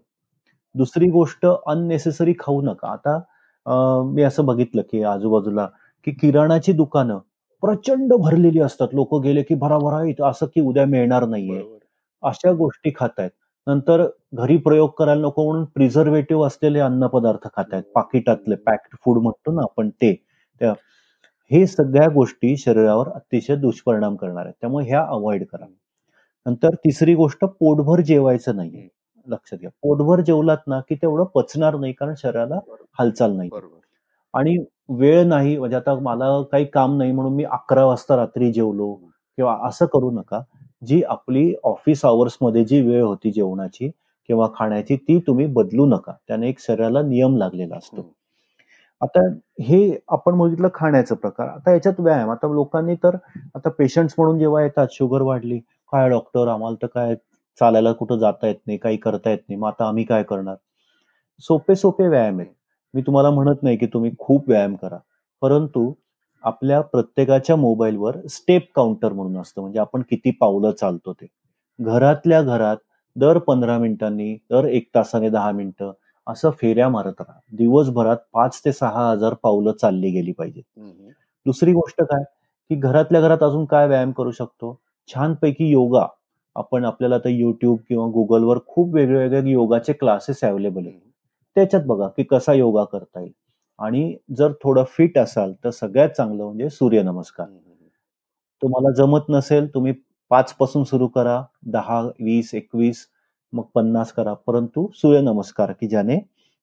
दुसरी 0.75 1.09
गोष्ट 1.09 1.45
अननेसेसरी 1.67 2.33
खाऊ 2.39 2.61
नका. 2.61 2.87
आता 2.87 3.19
अं, 3.67 4.11
मी 4.13 4.21
असं 4.21 4.45
बघितलं 4.45 4.81
की 4.81 5.03
आजूबाजूला 5.03 5.65
की 6.05 6.11
किराणाची 6.11 6.73
दुकानं 6.73 7.17
प्रचंड 7.61 8.13
भरलेली 8.13 8.59
असतात. 8.59 8.87
लोक 8.93 9.15
गेले 9.15 9.43
की 9.43 9.55
भराभरा 9.55 10.03
इथं 10.03 10.29
असं 10.29 10.45
की 10.45 10.61
उद्या 10.61 10.85
मिळणार 10.85 11.25
नाहीये. 11.25 11.59
बरोबर. 11.59 11.77
अशा 12.21 12.51
गोष्टी 12.51 12.91
खातायत. 12.95 13.29
नंतर 13.67 14.07
घरी 14.33 14.57
प्रयोग 14.57 14.89
करायला 14.89 15.21
नको 15.21 15.45
म्हणून 15.45 15.65
प्रिझर्वेटिव्ह 15.65 16.47
असलेले 16.47 16.79
अन्नपदार्थ 16.79 17.47
खातायत. 17.55 17.83
पाकिटातले 17.83 18.55
पॅक्ड 18.55 18.97
फूड 19.05 19.17
म्हणतो 19.17 19.51
ना 19.51 19.61
आपण 19.61 19.89
ते. 19.89 20.23
त्या- 20.59 20.75
हे 21.51 21.67
सगळ्या 21.67 22.07
गोष्टी 22.07 22.57
शरीरावर 22.57 23.09
अतिशय 23.09 23.55
दुष्परिणाम 23.55 24.15
करणार 24.15 24.43
आहेत. 24.43 24.53
त्यामुळे 24.61 24.85
ह्या 24.85 25.05
अवॉइड 25.09 25.45
करा. 25.51 25.65
नंतर 26.45 26.69
तिसरी 26.69 27.15
गोष्ट 27.15 27.45
पोटभर 27.45 28.01
जेवायचं 28.01 28.55
नाहीये. 28.55 28.96
लक्षात 29.27 29.59
घ्या 29.59 29.69
पोटभर 29.83 30.21
जेवलात 30.21 30.67
ना 30.67 30.79
की 30.89 30.95
तेवढं 30.95 31.23
पचणार 31.35 31.75
नाही 31.75 31.93
कारण 31.93 32.13
शरीराला 32.17 32.59
हालचाल 32.99 33.31
नाही. 33.31 33.49
बरोबर. 33.49 33.79
आणि 34.33 34.57
वेळ 34.89 35.23
नाही 35.27 35.57
म्हणजे 35.57 35.75
आता 35.75 35.93
मला 36.01 36.41
काही 36.51 36.65
काम 36.65 36.97
नाही 36.97 37.11
म्हणून 37.11 37.33
मी 37.35 37.43
अकरा 37.43 37.85
वाजता 37.85 38.15
रात्री 38.15 38.51
जेवलो 38.53 38.93
किंवा 39.37 39.57
असं 39.67 39.85
करू 39.85 40.11
नका. 40.11 40.41
जी 40.81 41.01
आपली 41.03 41.53
ऑफिस 41.63 42.03
आवर्समध्ये 42.05 42.63
जी 42.65 42.81
वेळ 42.81 43.03
होती 43.03 43.31
जेवणाची 43.31 43.89
किंवा 44.29 44.47
खाण्याची 44.55 44.95
ती 44.97 45.19
तुम्ही 45.27 45.45
बदलू 45.45 45.85
नका. 45.85 46.11
त्याने 46.27 46.49
एक 46.49 46.59
शरीराला 46.59 47.01
नियम 47.01 47.37
लागलेला 47.37 47.75
असतो. 47.75 48.09
आता 49.01 49.21
हे 49.61 49.79
आपण 50.09 50.37
बघितलं 50.37 50.67
खाण्याचं 50.73 51.15
प्रकार. 51.15 51.47
आता 51.47 51.71
याच्यात 51.71 51.99
व्यायाम. 51.99 52.29
आता 52.31 52.47
लोकांनी 52.47 52.95
तर 52.95 53.15
आता 53.55 53.69
पेशंट्स 53.69 54.15
म्हणून 54.17 54.39
जेव्हा 54.39 54.61
येतात 54.63 54.87
शुगर 54.91 55.21
वाढली. 55.21 55.59
काय 55.91 56.09
डॉक्टर 56.09 56.47
आम्हाला 56.47 56.75
तर 56.81 56.87
काय 56.87 57.15
चालायला 57.59 57.91
कुठं 57.91 58.17
जाता 58.17 58.47
येत 58.47 58.55
नाही 58.67 58.77
काही 58.77 58.97
करता 58.97 59.29
येत 59.29 59.37
नाही. 59.49 59.59
मग 59.59 59.67
आता 59.67 59.87
आम्ही 59.87 60.03
काय 60.03 60.23
करणार? 60.23 60.55
सोपे 61.39 61.75
सोपे 61.75 62.07
व्यायाम 62.07 62.39
आहेत. 62.39 62.51
मी 62.93 63.01
तुम्हाला 63.01 63.29
म्हणत 63.29 63.63
नाही 63.63 63.77
की 63.77 63.85
तुम्ही 63.85 64.11
खूप 64.19 64.49
व्यायाम 64.49 64.75
करा. 64.75 64.97
परंतु 65.41 65.93
आपल्या 66.43 66.81
प्रत्येकाच्या 66.81 67.55
मोबाईलवर 67.55 68.17
स्टेप 68.29 68.67
काउंटर 68.75 69.13
म्हणून 69.13 69.37
असतं. 69.37 69.61
म्हणजे 69.61 69.79
आपण 69.79 70.01
किती 70.01 70.31
पावलं 70.31 70.71
चालतो 70.71 71.13
ते. 71.13 71.27
घरातल्या 71.79 72.41
घरात 72.41 72.77
दर 73.15 73.37
पंधरा 73.37 73.77
मिनिटांनी 73.77 74.33
दर 74.51 74.65
एक 74.65 74.89
तासाने 74.95 75.29
दहा 75.29 75.51
मिनिटं 75.51 75.91
असं 76.27 76.49
फेऱ्या 76.51 76.89
मारत 76.89 77.21
राहा. 77.21 77.39
दिवसभरात 77.51 78.17
पाच 78.33 78.61
ते 78.65 78.71
सहा 78.71 79.11
हजार 79.11 79.33
पावलं 79.33 79.71
चालली 79.71 80.09
गेली 80.11 80.31
पाहिजे 80.31 80.61
हम्म. 80.77 81.09
दुसरी 81.45 81.73
गोष्ट 81.73 82.01
काय? 82.01 82.23
की 82.69 82.75
घरातल्या 82.75 83.21
घरात 83.21 83.43
अजून 83.43 83.65
काय 83.65 83.87
व्यायाम 83.87 84.11
करू 84.11 84.31
शकतो? 84.31 84.79
छानपैकी 85.07 85.69
योगा. 85.69 86.05
आपण 86.57 86.85
आपल्याला 86.85 87.15
आता 87.15 87.29
युट्यूब 87.29 87.77
किंवा 87.87 88.07
गुगलवर 88.07 88.57
खूप 88.67 88.93
वेगवेगळे 88.93 89.51
योगाचे 89.51 89.93
क्लासेस 89.93 90.43
अवेलेबल 90.43 90.85
आहेत. 90.85 91.01
त्याच्यात 91.55 91.81
बघा 91.85 92.07
की 92.07 92.23
कसा 92.23 92.53
योगा 92.53 92.83
करता 92.83 93.19
येईल. 93.19 93.31
आणि 93.79 94.17
जर 94.37 94.51
थोडं 94.63 94.83
फिट 94.83 95.17
असाल 95.17 95.53
तर 95.63 95.69
सगळ्यात 95.69 96.09
चांगलं 96.09 96.43
म्हणजे 96.43 96.69
सूर्यनमस्कार. 96.69 97.47
तुम्हाला 98.61 98.93
जमत 98.93 99.19
नसेल 99.29 99.73
तुम्ही 99.73 99.93
पाच 100.29 100.53
पासून 100.53 100.83
सुरू 100.83 101.07
करा 101.07 101.43
दहा 101.65 102.01
वीस 102.01 102.55
एकवीस 102.55 103.07
मग 103.53 103.63
पन्नास 103.63 104.11
करा. 104.11 104.33
परंतु 104.33 104.87
सूर्यनमस्कार 104.93 105.71
की 105.71 105.87
ज्याने 105.87 106.15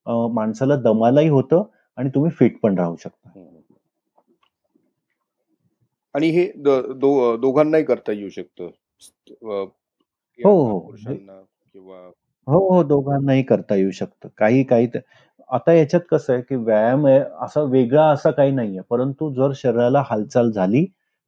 माणसाला 0.07 0.77
दमायलाही 0.77 1.29
होतं 1.29 1.63
आणि 1.97 2.09
तुम्ही 2.09 2.31
फिट 2.31 2.61
पण 2.61 2.79
राहू 2.79 2.97
शकता. 2.97 3.29
आणि 6.15 6.29
हे 6.29 6.53
दो- 6.57 7.37
दोघांनाही 7.37 7.85
करता 7.85 8.13
येऊ 8.13 8.29
शकतं. 8.29 8.69
हो, 10.45 10.73
हो. 10.73 10.79
पुरुषांना 10.79 11.41
किंवा 11.73 12.11
हो 12.47 12.77
हो. 12.77 12.83
दोघांनाही 12.83 13.43
करता 13.43 13.75
येऊ 13.75 13.91
शकतं. 13.91 14.29
काही 14.39 14.65
काही 14.65 14.87
त- 14.87 14.99
आता 15.49 15.73
याच्यात 15.73 16.03
कसं 16.11 16.33
आहे 16.33 16.43
की 16.43 16.55
व्यायाम 16.55 17.07
आहे 17.07 17.21
असा 17.41 17.63
वेगळा 17.63 18.05
असा 18.05 18.31
काही 18.31 18.53
नाहीये. 18.53 18.81
परंतु 18.91 19.35
जर 19.35 19.53
शरीराला 19.55 20.03
हालचाल 20.07 20.51
झाली 20.51 20.85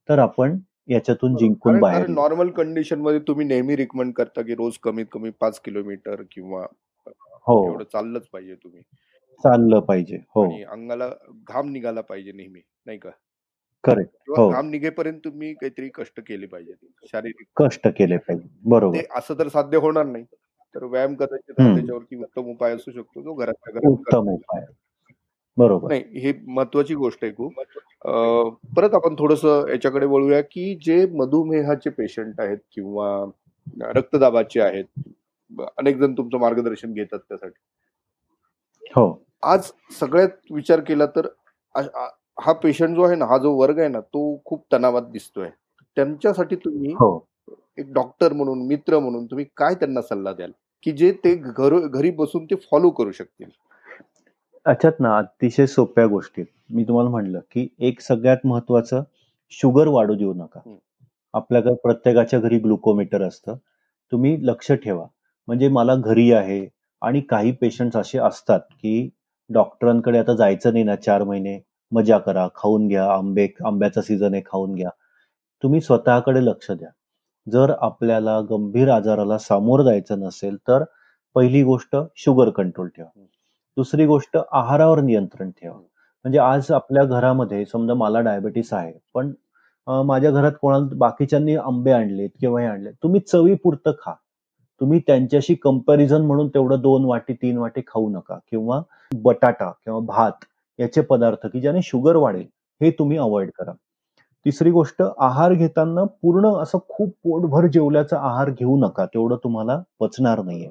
तर 0.09 0.19
आपण 0.19 0.59
याच्यातून 0.89 1.37
जिंकून 1.37 1.79
बाहेर 1.79 2.07
येऊ. 2.07 2.15
नॉर्मल 2.15 2.49
कंडिशनमध्ये 2.51 3.19
तुम्ही 3.19 3.47
नेहमी 3.47 3.77
रिकमेंड 3.77 4.13
करता 4.13 4.43
की 4.43 4.55
रोज 4.55 4.79
कमीत 4.79 5.07
कमी 5.13 5.31
पाच 5.31 5.61
किलोमीटर 5.61 6.23
किंवा 6.31 6.67
हो. 7.33 7.71
एवढं 7.71 7.85
चाललंच 7.85 8.27
पाहिजे 8.33 8.55
तुम्ही. 8.55 8.83
चाललं 9.43 9.81
पाहिजे. 9.81 10.19
हो. 10.35 10.45
आणि 10.45 10.63
अंगाला 10.63 11.09
घाम 11.49 11.71
निघाला 11.71 12.01
पाहिजे 12.01 12.33
नेहमी 12.33 12.61
नाही 12.87 12.99
का? 12.99 13.11
करेक्ट 13.87 14.11
किंवा 14.13 14.43
हो. 14.43 14.51
घाम 14.51 14.69
निघेपर्यंत 14.71 15.21
तुम्ही 15.25 15.55
काहीतरी 15.55 15.89
कष्ट 15.95 16.21
केले 16.21 16.47
पाहिजे 16.47 16.73
शारीरिक. 17.13 17.47
कष्ट 17.57 17.89
केले 17.89 18.17
पाहिजे 18.17 18.49
बरोबर. 18.65 18.97
ते 18.99 19.07
असं 19.15 19.35
तर 19.39 19.49
साध्य 19.49 19.79
होणार 19.79 20.07
नाही. 20.07 20.25
तर 20.75 20.85
व्यायाम 20.85 21.15
कदाचित 21.15 21.61
हम्म. 21.61 21.75
त्याच्यावरती 21.77 22.17
उत्तम 22.17 22.43
उपाय 22.43 22.75
असू 22.75 22.91
शकतो 22.91 23.23
जो 23.23 23.35
घरातल्या 23.35 23.73
घरात 23.73 23.91
उत्तम 23.91 24.29
उपाय. 24.29 24.65
बरोबर. 25.57 25.89
नाही 25.89 26.19
हे 26.19 26.33
महत्वाची 26.47 26.95
गोष्ट 26.95 27.19
आहे 27.25 27.33
खूप. 27.33 27.61
अं, 28.05 28.55
परत 28.77 28.95
आपण 28.95 29.15
थोडस 29.15 29.45
याच्याकडे 29.45 30.07
वळूया 30.07 30.41
की 30.41 30.79
जे 30.85 31.07
मधुमेहाचे 31.07 31.91
पेशंट 31.91 32.41
आहेत 32.41 32.59
किंवा 32.73 33.31
रक्तदाबाचे 33.81 34.61
आहेत 34.61 34.85
ब- 35.51 35.63
अनेक 35.63 35.97
जण 35.97 36.13
तुमचं 36.13 36.39
मार्गदर्शन 36.39 36.93
घेतात 36.93 37.19
त्यासाठी. 37.19 37.61
हो. 38.89 39.27
आज 39.43 39.71
सगळ्यात 40.01 40.29
विचार 40.51 40.81
केला 40.81 41.07
तर 41.07 41.27
हा 42.41 42.53
पेशंट 42.53 42.97
जो 42.97 43.03
आहे 43.03 43.17
ना 43.17 43.25
हा 43.25 43.39
जो 43.39 43.55
वर्ग 43.55 43.79
आहे 43.79 43.89
ना 43.89 44.01
तो 44.01 44.43
खूप 44.45 44.65
तणावात 44.73 45.03
दिसतोय. 45.03 45.49
त्यांच्यासाठी 45.97 46.57
तुम्ही 46.57 46.93
हो. 46.93 47.27
एक 47.79 47.93
डॉक्टर 47.93 48.33
म्हणून 48.33 48.67
मित्र 48.67 48.99
म्हणून 48.99 49.27
तुम्ही 49.27 49.45
काय 49.57 49.75
त्यांना 49.75 50.03
सल्ला 50.03 50.33
द्याल? 50.33 50.51
की 50.83 50.93
जे 50.93 51.13
ते 51.13 51.35
घर 51.35 51.79
घरी 51.79 52.11
बसून 52.11 52.45
ते 52.45 52.55
फॉलो 52.55 52.91
करू 52.91 53.13
शकतील. 53.13 53.49
याच्यात 54.69 54.93
ना 55.01 55.17
अतिशय 55.19 55.67
सोप्या 55.67 56.07
गोष्टी. 56.07 56.43
मी 56.71 56.85
तुम्हाला 56.85 57.11
म्हणलं 57.11 57.41
की 57.51 57.69
एक 57.79 58.01
सगळ्यात 58.01 58.37
महत्वाचं 58.45 59.03
शुगर 59.51 59.89
वाढू 59.89 60.15
देऊ 60.15 60.35
नका. 60.35 60.61
आपल्याकडे 61.35 61.75
प्रत्येकाच्या 61.75 62.41
घरी 62.41 62.59
ग्लुकोमीटर 62.59 63.23
असतं. 63.23 63.57
तुम्ही 64.13 64.37
लक्ष 64.47 64.73
ठेवा. 64.73 65.07
म्हणजे 65.49 65.69
मला 65.69 65.95
घरी 65.95 66.33
आहे 66.33 66.69
आणि 67.03 67.21
काही 67.21 67.53
पेशंट 67.53 67.97
असे 67.97 68.19
असतात 68.19 68.61
की 68.61 69.11
डॉक्टरांकडे 69.51 70.19
आता 70.19 70.35
जायचं 70.35 70.73
नाही 70.73 70.85
ना 70.85 70.97
चार 70.97 71.25
महिने. 71.25 71.59
मजा 71.93 72.19
करा 72.19 72.47
खाऊन 72.57 72.87
घ्या 72.89 73.11
आंबे 73.13 73.49
आंब्याचा 73.67 74.03
सीझन 74.03 74.35
आहे 74.35 74.43
खाऊन 74.47 74.75
घ्या. 74.75 74.91
तुम्ही 75.63 75.81
स्वतःकडे 75.81 76.45
लक्ष 76.45 76.71
द्या. 76.71 76.89
जर 77.47 77.73
आपल्याला 77.81 78.41
गंभीर 78.51 78.89
आजाराला 78.91 79.39
सामोरं 79.39 79.85
जायचं 79.85 80.21
नसेल 80.21 80.57
तर 80.69 80.85
पहिली 81.35 81.63
गोष्ट 81.63 81.97
शुगर 82.17 82.51
कंट्रोल 82.51 82.89
ठेवा. 82.89 83.09
दुसरी 83.77 84.07
गोष्ट 84.07 84.37
आहारावर 84.53 85.01
नियंत्रण 85.01 85.51
ठेवा. 85.51 85.75
म्हणजे 85.75 86.39
आज 86.39 86.71
आपल्या 86.73 87.05
घरामध्ये 87.05 87.65
समजा 87.65 87.95
मला 87.95 88.21
डायबेटीस 88.21 88.73
आहे 88.73 88.93
पण 89.15 89.33
माझ्या 90.07 90.31
घरात 90.31 90.53
कोणाला 90.61 90.95
बाकीच्यांनी 90.99 91.57
आंबे 91.57 91.91
आणलेत 91.93 92.31
किंवा 92.41 92.61
हे 92.61 92.67
आणले 92.67 92.91
तुम्ही 93.03 93.21
चवीपुरतं 93.21 93.93
खा. 94.01 94.13
तुम्ही 94.81 95.01
त्यांच्याशी 95.07 95.55
कंपॅरिझन 95.55 96.23
म्हणून 96.23 96.49
तेवढं 96.49 96.81
दोन 96.81 97.05
वाटी 97.05 97.35
तीन 97.35 97.59
वाटी 97.59 97.81
खाऊ 97.87 98.09
नका. 98.11 98.39
किंवा 98.51 98.81
बटाटा 99.15 99.71
किंवा 99.85 100.01
भात 100.01 100.45
याचे 100.79 101.01
पदार्थ 101.03 101.47
की 101.47 101.61
ज्याने 101.61 101.81
शुगर 101.85 102.17
वाढेल 102.17 102.47
हे 102.81 102.91
तुम्ही 102.91 103.19
अवॉइड 103.19 103.51
करा. 103.53 103.73
तिसरी 104.47 104.71
गोष्ट 104.71 105.03
आहार 105.03 105.53
घेताना 105.55 106.05
पूर्ण 106.23 106.53
असं 106.57 106.79
खूप 106.89 107.11
पोटभर 107.25 107.67
जेवल्याचा 107.69 108.19
आहार 108.23 108.51
घेऊ 108.51 108.77
नका 108.79 109.07
तेवढं 109.07 109.37
तुम्हाला 109.45 109.81
पचणार 110.01 110.43
नाहीये. 110.43 110.71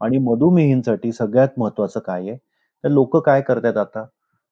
आणि 0.00 0.18
मधुमेहींसाठी 0.20 1.12
सगळ्यात 1.12 1.48
महत्वाचं 1.58 2.00
काय 2.00 2.28
आहे? 2.28 2.36
तर 2.84 2.88
लोक 2.90 3.16
काय 3.18 3.42
करतात 3.42 3.76
आता? 3.78 4.04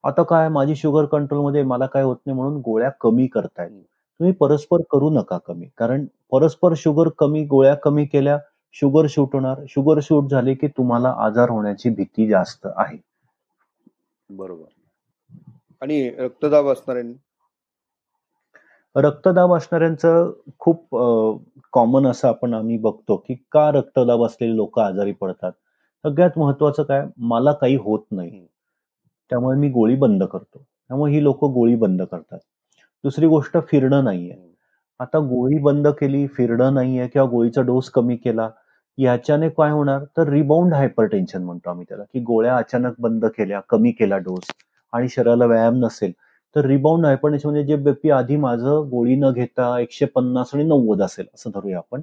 आता 0.04 0.22
काय 0.24 0.48
माझी 0.50 0.74
शुगर 0.76 1.04
कंट्रोलमध्ये 1.06 1.62
मला 1.64 1.86
काय 1.86 2.02
होत 2.02 2.16
नाही 2.26 2.36
म्हणून 2.38 2.60
गोळ्या 2.62 2.90
कमी 3.00 3.26
करताय 3.28 3.68
तुम्ही 3.68 4.32
परस्पर 4.34 4.82
करू 4.90 5.10
नका 5.12 5.38
कमी 5.46 5.66
कारण 5.78 6.06
परस्पर 6.32 6.74
शुगर 6.76 7.08
कमी 7.18 7.44
गोळ्या 7.46 7.74
कमी 7.76 8.04
केल्या 8.06 8.38
शुगर 8.76 9.06
शूट 9.10 9.34
होणार. 9.34 9.62
शुगर 9.68 9.98
शूट 10.02 10.30
झाले 10.30 10.54
की 10.54 10.68
तुम्हाला 10.68 11.14
आजार 11.18 11.50
होण्याची 11.50 11.90
भीती 11.90 12.26
जास्त 12.28 12.66
आहे. 12.76 12.96
बरोबर. 14.30 14.66
आणि 15.82 16.10
रक्तदाब 16.18 16.68
असणाऱ्यांनी? 16.68 17.14
रक्तदाब 18.96 19.54
असणाऱ्यांचं 19.54 20.30
खूप 20.58 20.96
कॉमन 21.72 22.06
असं 22.06 22.28
आपण 22.28 22.54
आम्ही 22.54 22.78
बघतो 22.78 23.16
की 23.16 23.34
का 23.52 23.70
रक्तदाब 23.70 24.24
असलेले 24.24 24.56
लोक 24.56 24.78
आजारी 24.78 25.12
पडतात? 25.12 25.52
सगळ्यात 26.04 26.38
महत्वाचं 26.38 26.82
काय? 26.82 27.06
मला 27.16 27.52
काही 27.52 27.76
होत 27.76 28.04
नाही. 28.10 28.46
त्यामुळे 29.30 29.58
मी 29.58 29.68
गोळी 29.68 29.96
बंद 29.96 30.24
करतो. 30.24 30.58
त्यामुळे 30.58 31.12
ही 31.12 31.22
लोक 31.22 31.44
गोळी 31.44 31.74
बंद 31.74 32.02
करतात. 32.02 32.38
दुसरी 33.04 33.26
गोष्ट 33.26 33.58
फिरणं 33.68 34.04
नाहीये. 34.04 34.36
आता 35.00 35.18
गोळी 35.18 35.58
बंद 35.58 35.88
केली 35.88 36.26
फिरणं 36.26 36.74
नाहीये 36.74 37.06
किंवा 37.08 37.28
गोळीचा 37.28 37.62
डोस 37.62 37.90
कमी 37.90 38.16
केला 38.16 38.50
याच्याने 38.98 39.48
काय 39.48 39.70
होणार? 39.70 40.04
तर 40.16 40.28
रिबाउंड 40.28 40.74
हायपर 40.74 41.06
टेन्शन 41.06 41.42
म्हणतो 41.42 41.70
आम्ही 41.70 41.84
त्याला 41.88 42.04
की 42.04 42.20
गोळ्या 42.20 42.56
अचानक 42.56 42.94
बंद 42.98 43.24
केल्या 43.26 43.60
कमी 43.68 43.90
केला 43.90 44.16
डोस 44.18 44.50
आणि 44.92 45.08
शरीराला 45.08 45.46
व्यायाम 45.46 45.76
नसेल 45.84 46.12
तर 46.56 46.66
रिबाउंड 46.66 47.06
हायपर 47.06 47.30
टेन्शन 47.30 47.48
म्हणजे 47.48 47.64
जे 47.66 47.76
बीपी 47.82 48.10
आधी 48.10 48.36
माझं 48.36 48.88
गोळी 48.90 49.14
न 49.16 49.30
घेता 49.32 49.78
एकशे 49.80 50.06
पन्नास 50.06 50.50
आणि 50.54 50.64
नव्वद 50.64 51.02
असेल 51.02 51.26
असं 51.34 51.50
धरूया 51.54 51.78
आपण 51.78 52.00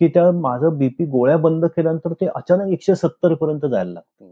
की 0.00 0.08
त्या 0.08 0.30
माझं 0.32 0.76
बीपी 0.78 1.04
गोळ्या 1.06 1.36
बंद 1.36 1.64
केल्यानंतर 1.66 2.12
ते 2.12 2.26
अचानक 2.34 2.72
एकशे 2.72 2.94
सत्तर 2.94 3.34
पर्यंत 3.34 3.66
जायला 3.66 3.90
लागतं. 3.90 4.24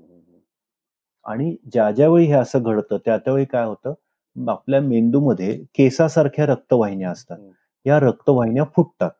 आणि 1.26 1.54
ज्या 1.72 1.90
ज्यावेळी 1.90 2.26
हे 2.26 2.32
असं 2.32 2.62
घडतं 2.62 2.96
त्या 3.04 3.16
त्यावेळी 3.18 3.44
काय 3.44 3.64
होतं? 3.66 3.94
आपल्या 4.36 4.80
मेंदूमध्ये 4.80 5.56
केसासारख्या 5.74 6.46
रक्तवाहिन्या 6.46 7.10
असतात. 7.10 7.36
या 7.86 7.98
रक्तवाहिन्या 8.00 8.64
फुटतात. 8.76 9.10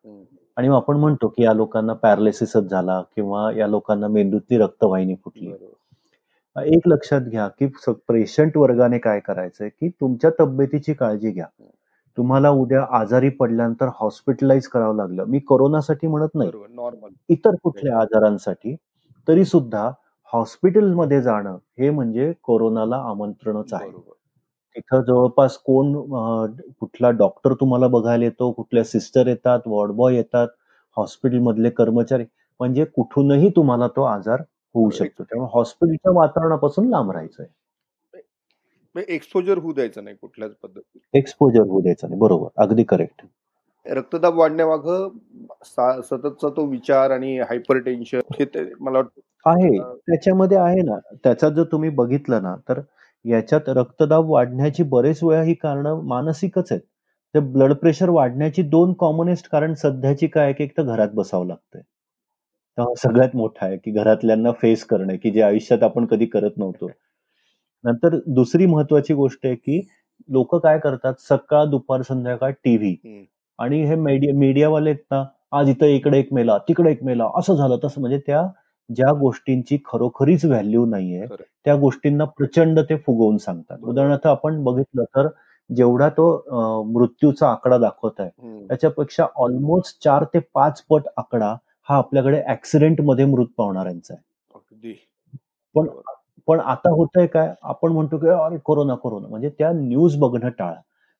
आणि 0.57 0.69
मग 0.69 0.75
आपण 0.75 0.97
म्हणतो 0.97 1.29
की 1.29 1.43
या 1.45 1.53
लोकांना 1.53 1.93
पॅरालिसिसच 1.93 2.71
झाला 2.71 3.01
किंवा 3.17 3.51
या 3.57 3.67
लोकांना 3.67 4.09
मेंदूतली 4.09 4.59
रक्तवाहिनी 4.59 5.15
फुटली. 5.25 5.53
एक 6.57 6.89
लक्षात 6.89 7.21
घ्या 7.21 7.47
की 7.61 7.67
पेशंट 8.09 8.57
वर्गाने 8.57 8.99
काय 8.99 9.21
करायचंय 9.21 9.69
की 9.71 9.89
तुमच्या 9.91 10.31
तब्येतीची 10.41 10.93
काळजी 10.95 11.31
घ्या. 11.31 11.47
तुम्हाला 12.19 12.51
उद्या 12.51 12.83
आजारी 12.99 13.29
पडल्यानंतर 13.31 13.89
हॉस्पिटलाइज 13.95 14.67
करावं 14.69 14.97
लागलं. 14.97 15.25
मी 15.25 15.39
कोरोनासाठी 15.39 16.07
म्हणत 16.07 16.35
नाही. 16.35 16.51
नॉर्मल 16.75 17.11
इतर 17.29 17.55
कुठल्या 17.63 17.99
आजारांसाठी 18.01 18.75
तरी 19.29 19.45
सुद्धा 19.45 19.91
हॉस्पिटलमध्ये 20.33 21.21
जाणं 21.23 21.57
हे 21.79 21.91
म्हणजे 21.91 22.33
कोरोनाला 22.43 22.97
आमंत्रणच 23.11 23.73
आहे. 23.73 23.91
तिथं 24.77 25.03
जवळपास 25.03 25.57
कोण 25.59 25.93
कुठला 26.81 27.11
डॉक्टर 27.11 27.53
तुम्हाला 27.55 27.87
बघायला 27.89 28.25
येतो 28.25 28.51
कुठल्या 28.53 28.85
सिस्टर 28.85 29.27
येतात 29.27 29.67
वॉर्डबॉय 29.67 30.15
येतात 30.17 30.49
हॉस्पिटलमधले 30.97 31.71
कर्मचारी 31.71 32.25
म्हणजे 32.61 32.85
कुठूनही 32.85 33.49
तुम्हाला 33.57 33.89
तो 33.89 34.03
आजार 34.03 34.43
होऊ 34.75 34.91
शकतो. 34.91 35.23
त्यामुळे 35.23 35.49
हॉस्पिटलच्या 35.55 36.13
वातावरणापासून 36.13 36.89
लांब 36.91 37.11
राहायचंय. 37.11 37.47
एक्सपोजर 39.09 39.59
होऊ 39.59 39.73
द्यायचं 39.73 40.05
नाही 40.05 40.17
कुठल्याच 40.17 40.53
पद्धतीने 40.63 41.19
एक्सपोजर 41.19 41.61
होऊ 41.61 41.81
द्यायचं 41.81 42.09
नाही. 42.09 42.21
बरोबर. 42.21 42.49
अगदी 42.57 42.85
करेक्ट. 42.85 43.25
रक्तदाब 43.87 44.39
वाढण्यामाग 44.39 44.87
सततचा 45.65 46.49
तो 46.49 46.65
विचार 46.67 47.11
आणि 47.11 47.39
हायपर 47.39 47.79
टेन्शन 47.79 48.21
हे 48.35 48.47
मला 48.81 48.99
वाटतं 48.99 49.21
आहे. 49.47 49.79
त्याच्यामध्ये 50.07 50.57
आहे 50.59 50.83
ना. 50.83 50.99
त्याच्यात 51.25 51.53
जर 51.53 51.65
तुम्ही 51.73 51.91
बघितलं 51.91 52.43
ना 52.43 52.55
तर 52.69 52.81
याच्यात 53.25 53.69
रक्तदाब 53.69 54.31
वाढण्याची 54.31 54.83
बरेच 54.85 55.23
वेळा 55.25 55.43
ही 55.43 55.55
कारण 55.57 55.87
मानसिकच 56.07 56.73
आहेत. 56.73 56.81
ते 57.35 57.41
ब्लड 57.43 57.73
प्रेशर 57.77 58.09
वाढण्याची 58.11 58.63
दोन 58.65 58.93
कॉमनेस्ट 58.99 59.49
कारण 59.51 59.75
सध्याची 59.75 60.27
काय 60.29 60.53
की 60.53 60.65
एक 60.65 60.77
तर 60.79 60.83
घरात 60.85 61.09
बसावं 61.15 61.47
लागतंय. 61.47 61.83
सगळ्यात 62.99 63.37
मोठा 63.37 63.67
आहे 63.67 63.77
की 63.77 63.91
घरातल्यांना 63.93 64.53
फेस 64.63 64.85
करणे 64.87 65.17
की 65.17 65.31
जे 65.31 65.43
आयुष्यात 65.43 65.83
आपण 65.83 66.07
कधी 66.07 66.27
करत 66.27 66.59
नव्हतो. 66.59 66.89
नंतर 67.85 68.19
दुसरी 68.35 68.67
महत्वाची 68.67 69.15
गोष्ट 69.15 69.47
आहे 69.47 69.55
की 69.57 69.81
लोक 70.29 70.55
काय 70.57 70.79
करतात 70.79 71.15
सकाळ 71.21 71.65
दुपार 71.71 72.03
संध्याकाळ 72.03 72.53
टीव्ही 72.65 72.97
आणि 73.59 73.83
हे 73.87 73.95
मीडिया 73.97 74.35
मीडियावाले 74.37 74.93
ना 75.11 75.25
आज 75.53 75.69
इथं 75.71 75.87
इकडे 75.87 76.19
एक 76.19 76.33
मेला 76.35 76.57
तिकडे 76.69 76.91
एक 76.93 77.03
मेला 77.05 77.29
असं 77.39 77.57
झालं 77.57 77.79
तसं. 77.85 78.01
म्हणजे 78.01 78.19
त्या 78.27 78.43
ज्या 78.91 79.13
गोष्टींची 79.19 79.79
खरोखरीच 79.87 80.45
व्हॅल्यू 80.45 80.85
नाहीये 80.87 81.27
त्या 81.65 81.75
गोष्टींना 81.77 82.25
प्रचंड 82.29 82.81
ते 82.81 82.97
फुगवून 82.97 83.37
सांगतात. 83.39 83.79
उदाहरणार्थ 83.83 84.27
आपण 84.27 84.63
बघितलं 84.65 85.05
तर 85.17 85.29
जेवढा 85.71 86.09
तो 86.09 86.83
मृत्यूचा 86.93 87.49
आकडा 87.49 87.79
दाखवत 87.79 88.21
आहे 88.21 88.67
त्याच्यापेक्षा 88.69 89.27
ऑलमोस्ट 89.37 90.03
चार 90.05 90.25
ते 90.35 90.39
पाच 90.55 90.83
पट 90.91 91.03
आकडा 91.17 91.55
हा 91.89 91.97
आपल्याकडे 91.97 92.43
ऍक्सिडेंटमध्ये 92.49 93.25
मृत 93.25 93.47
पावणाऱ्यांचा 93.59 94.15
आहे. 94.15 94.23
पण 95.75 95.87
पण 96.49 96.61
आता 96.61 96.91
होतंय 96.91 97.27
काय? 97.27 97.53
आपण 97.63 97.93
म्हणतो 97.93 98.19
की 98.19 98.29
अरे 98.29 98.57
कोरोना 98.65 98.95
कोरोना. 98.95 99.29
म्हणजे 99.29 99.51
त्या 99.59 99.71
न्यूज 99.73 100.17
बघणं 100.19 100.49
टाळा. 100.59 100.75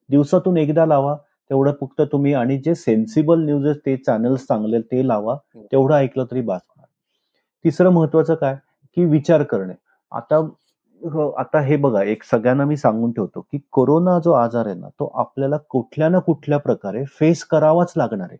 दिवसातून 0.09 0.57
एकदा 0.57 0.85
लावा 0.85 1.15
तेवढं 1.49 1.71
फक्त 1.81 2.01
तुम्ही 2.11 2.33
आणि 2.33 2.57
जे 2.57 2.75
सेन्सिबल 2.75 3.39
न्यूज 3.45 3.67
ते 3.85 3.95
चॅनल्स 3.97 4.45
चांगले 4.47 4.79
ते 4.81 5.07
लावा 5.07 5.35
तेवढं 5.71 5.95
ऐकलं 5.95 6.25
तरी 6.31 6.41
बास. 6.41 6.61
तिसरं 7.65 7.91
महत्वाचं 7.91 8.35
काय? 8.35 8.55
की 8.97 9.05
विचार 9.07 9.43
करणे. 9.43 9.73
आता 10.11 10.37
आता 11.39 11.59
हे 11.61 11.75
बघा 11.77 12.01
एक 12.03 12.23
सगळ्यांना 12.23 12.65
मी 12.65 12.75
सांगून 12.77 13.11
ठेवतो 13.11 13.41
की 13.43 13.57
कोरोना 13.71 14.17
जो 14.19 14.31
आजार 14.33 14.65
आहे 14.65 14.75
ना 14.75 14.87
तो 14.99 15.05
आपल्याला 15.15 15.57
कुठल्या 15.69 16.09
ना 16.09 16.19
कुठल्या 16.19 16.57
प्रकारे 16.59 17.03
फेस 17.19 17.43
करावाच 17.45 17.93
लागणार 17.97 18.27
आहे. 18.29 18.37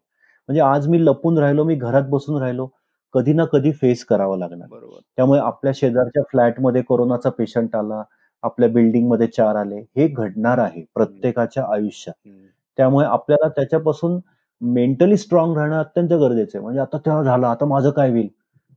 म्हणजे 0.50 0.62
आज 0.62 0.88
मी 0.88 1.04
लपून 1.06 1.38
राहिलो 1.38 1.64
मी 1.64 1.76
घरात 1.76 2.04
बसून 2.10 2.42
राहिलो 2.42 2.68
कधी 3.14 3.34
ना 3.34 3.46
कधी 3.46 3.72
फेस 3.72 4.04
करावं 4.06 4.38
लागणार. 4.40 4.68
बरोबर. 4.70 5.00
त्यामुळे 5.18 5.40
आपल्या 5.42 5.72
शेजारच्या 5.76 6.24
फ्लॅटमध्ये 6.32 6.82
कोरोनाचा 6.82 7.30
पेशंट 7.30 7.76
आला 7.76 8.02
आपल्या 8.44 8.70
बिल्डिंगमध्ये 8.70 9.28
चार 9.28 9.56
आले 9.56 9.80
हे 9.98 10.08
घडणार 10.08 10.58
आहे 10.60 10.84
प्रत्येकाच्या 10.96 11.64
आयुष्यात. 11.74 12.30
त्यामुळे 12.78 13.06
आपल्याला 13.08 13.48
त्याच्यापासून 13.50 14.20
मेंटली 14.62 15.18
स्ट्रॉंग 15.18 15.58
राहणं 15.58 15.80
अत्यंत 15.80 16.10
गरजेचं 16.14 16.58
आहे. 16.58 16.64
म्हणजे 16.64 16.80
आता 16.82 16.98
तेव्हा 16.98 17.24
झालं 17.24 17.48
आता 17.48 17.66
माझं 17.66 17.90
काय 17.92 18.10
होईल? 18.10 18.28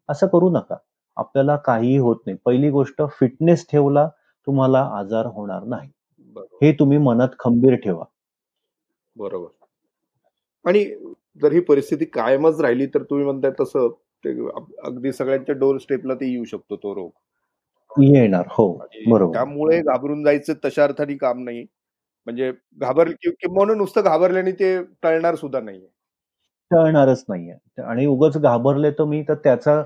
असं 0.08 0.26
करू 0.26 0.50
नका. 0.50 0.76
आपल्याला 1.16 1.56
काहीही 1.56 1.96
होत 1.98 2.16
नाही. 2.26 2.38
पहिली 2.44 2.70
गोष्ट 2.70 3.02
फिटनेस 3.20 3.66
ठेवला 3.72 4.08
तुम्हाला 4.46 4.80
आजार 4.98 5.26
होणार 5.26 5.64
नाही. 5.64 5.90
हे 6.62 6.72
तुम्ही 6.72 6.98
मनात 6.98 7.28
खंबीर 7.38 7.74
ठेवा. 7.74 8.04
बरोबर. 9.16 9.48
आणि 10.64 10.84
जर 11.42 11.52
ही 11.52 11.60
परिस्थिती 11.60 12.04
कायमच 12.04 12.60
राहिली 12.60 12.86
तर 12.86 13.02
तुम्ही 13.02 13.24
म्हणताय 13.24 13.50
तसं 13.60 13.88
अगदी 14.84 15.12
सगळ्यांच्या 15.12 15.54
डोर 15.54 15.78
स्टेपला 15.78 16.14
ते 16.14 16.32
येऊ 16.32 16.44
शकतो 16.44 16.76
तो 16.76 16.94
रोग. 16.94 17.10
येणार 18.02 18.46
हो. 18.48 18.78
बरोबर. 19.08 19.32
त्यामुळे 19.32 19.80
घाबरून 19.80 20.24
जायचं 20.24 20.52
तशा 20.64 20.84
अर्थाने 20.84 21.16
काम 21.16 21.42
नाही. 21.44 21.66
म्हणजे 22.26 22.52
घाबर 22.76 23.08
किंवा 23.10 23.74
नुसतं 23.74 24.00
घाबरल्याने 24.00 24.52
ते 24.52 24.82
टळणार 25.02 25.34
सुद्धा 25.34 25.60
नाहीये. 25.60 25.88
टळणारच 26.70 27.24
नाहीये. 27.28 27.82
आणि 27.82 28.06
उगाच 28.06 28.38
घाबरले 28.38 28.90
तर 28.90 29.04
मी 29.04 29.22
तर 29.22 29.34
त्याचा 29.34 29.82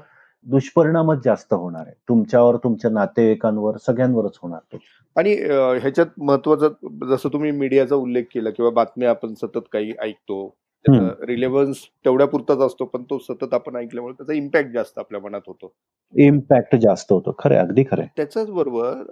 दुष्परिणामच 0.46 1.24
जास्त 1.24 1.54
होणार 1.54 1.86
आहे. 1.86 1.94
तुमच्यावर 2.08 2.56
तुमच्या 2.56 2.90
नातेवाईकांवर 2.90 3.76
सगळ्यांवरच 3.76 4.38
होणार 4.42 4.76
आणि 5.16 5.34
ह्याच्यात 5.80 6.06
महत्वाचं 6.18 7.06
जसं 7.10 7.28
तुम्ही 7.32 7.50
मीडियाचा 7.50 7.94
उल्लेख 7.96 8.24
केला 8.34 8.50
किंवा 8.50 8.70
बातम्या 8.70 9.10
आपण 9.10 9.34
सतत 9.34 9.68
काही 9.72 9.92
ऐकतो 10.00 10.44
रिलेव्हन्स 10.84 11.78
तेवढ्या 12.04 12.26
पुरताच 12.26 12.58
असतो 12.58 12.84
पण 12.84 13.02
तो 13.02 13.18
सतत 13.18 13.52
आपण 13.54 13.76
ऐकल्यामुळे 13.76 14.14
त्याचा 14.14 14.32
इम्पॅक्ट 14.32 14.70
जास्त 14.70 14.98
आपल्या 14.98 15.20
मनात 15.20 15.40
होतो. 15.46 15.72
इम्पॅक्ट 16.14 16.74
जास्त 16.76 17.12
होतो. 17.12 17.34
खरे 17.38 17.56
अगदी 17.56 17.84
खरे 17.90 18.06
त्याच्याच 18.16 18.50
बरोबर 18.50 19.02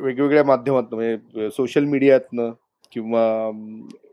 वेगवेगळ्या 0.00 0.44
माध्यमातून 0.44 0.98
म्हणजे 0.98 1.50
सोशल 1.50 1.84
मीडियातनं 1.84 2.50
किंवा 2.92 3.22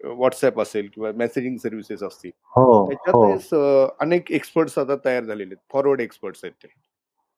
व्हॉट्सअप 0.03 0.59
असेल 0.61 0.87
किंवा 0.93 1.11
मेसेजिंग 1.15 1.57
सर्व्हिसेस 1.57 2.03
असतील. 2.03 2.31
हो, 2.55 2.85
त्याच्यात 2.87 3.53
हो. 3.53 3.85
अनेक 3.99 4.31
एक्सपर्ट्स 4.31 4.77
आता 4.79 4.95
तयार 5.05 5.23
झालेले 5.23 5.53
आहेत. 5.53 5.63
फॉरवर्ड 5.73 6.01
एक्सपर्ट्स 6.01 6.43
आहेत 6.43 6.53
ते. 6.63 6.67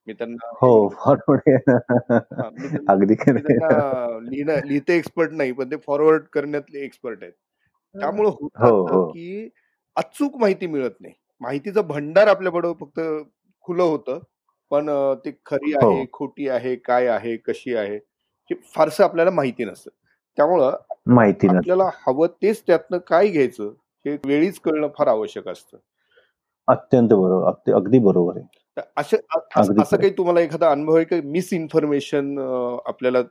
मी 0.07 0.13
त्यांना 0.13 0.49
हो 0.61 0.87
फॉरवर्ड 0.89 1.69
अगदी 2.89 3.15
लिहिणं 4.25 4.59
लिहिते 4.67 4.95
एक्सपर्ट 4.97 5.31
नाही 5.31 5.51
पण 5.51 5.71
ते 5.71 5.77
फॉरवर्ड 5.87 6.23
करण्यातले 6.33 6.83
एक्सपर्ट 6.85 7.23
आहेत. 7.23 7.33
त्यामुळे 7.95 8.29
हो, 8.29 9.05
की 9.11 9.49
अचूक 9.95 10.37
माहिती 10.37 10.67
मिळत 10.67 11.01
नाही. 11.01 11.13
माहितीचं 11.41 11.87
भंडार 11.87 12.27
आपल्याकडं 12.27 12.73
फक्त 12.79 12.99
खुलं 13.65 13.83
होतं 13.83 14.19
पण 14.71 14.89
ती 15.25 15.31
खरी 15.45 15.73
आहे 15.75 16.05
खोटी 16.13 16.47
आहे 16.49 16.75
काय 16.75 17.07
आहे 17.07 17.35
कशी 17.37 17.75
आहे 17.75 17.95
हे 18.49 18.55
फारसं 18.75 19.03
आपल्याला 19.03 19.31
माहिती 19.31 19.65
नसतं. 19.65 19.89
त्यामुळं 20.37 20.77
माहिती 21.07 21.47
आपल्याला 21.47 21.89
हवं 22.07 22.27
तेच 22.27 22.63
त्यातनं 22.67 22.97
काय 22.97 23.27
घ्यायचं 23.27 23.63
हे 24.05 24.17
वेळीच 24.25 24.59
कळणं 24.59 24.87
फार 24.97 25.07
आवश्यक 25.07 25.47
असतं. 25.47 25.77
अत्यंत 26.67 27.09
बरोबर 27.09 27.73
अगदी- 27.73 28.03
बरोबर 28.03 28.37
आहे. 28.37 28.81
असं. 28.97 29.97
काही 29.97 30.09
तुम्हाला 30.09 30.39
एखादा 30.39 30.69
अनुभव 30.69 30.95
आहे 30.95 31.05
का? 31.05 31.15
मिस 31.23 31.53
इन्फॉर्मेशन 31.53 32.37
आपल्याला 32.85 33.21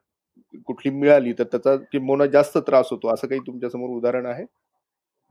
कुठली 0.66 0.90
मिळाली 0.90 1.32
तर 1.32 1.42
त्याचा 1.42 1.76
किंबहुना 1.76 2.26
जास्त 2.26 2.58
त्रास 2.58 2.88
होतो 2.90 3.14
असं 3.14 3.26
काही 3.26 3.40
तुमच्यासमोर 3.46 3.88
उदाहरण 3.90 4.26
आहे? 4.26 4.44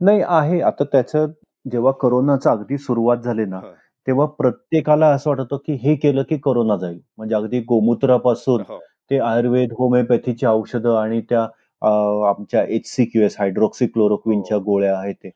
नाही 0.00 0.22
आहे. 0.26 0.60
आता 0.60 0.84
त्याचं 0.84 1.26
जेव्हा 1.72 1.92
करोनाचा 1.92 2.50
अगदी 2.50 2.78
सुरुवात 2.78 3.16
झाली 3.16 3.44
ना. 3.44 3.60
तेव्हा 4.06 4.26
प्रत्येकाला 4.26 5.06
असं 5.06 5.30
वाटत 5.30 5.40
होतं 5.40 5.56
की 5.56 5.72
हे 5.72 5.94
केलं 5.94 6.22
की 6.22 6.38
करोना 6.38 6.76
जाईल. 6.76 7.00
म्हणजे 7.16 7.34
अगदी 7.34 7.60
गोमूत्रापासून 7.60 8.60
हो. 8.60 8.78
ते 9.10 9.18
आयुर्वेद 9.18 9.72
होमिओपॅथीची 9.72 10.46
औषधं 10.46 10.96
आणि 10.96 11.20
त्या 11.20 11.48
अं, 11.82 12.28
आमच्या 12.28 12.64
H 12.64 12.86
C 12.86 13.04
Q 13.04 13.22
S 13.22 13.36
hydroxy 13.38 13.86
क्लोरोक्विनच्या 13.86 14.56
हो. 14.56 14.62
गोळ्या 14.62 14.98
आहेत 14.98 15.14
ते. 15.14 15.30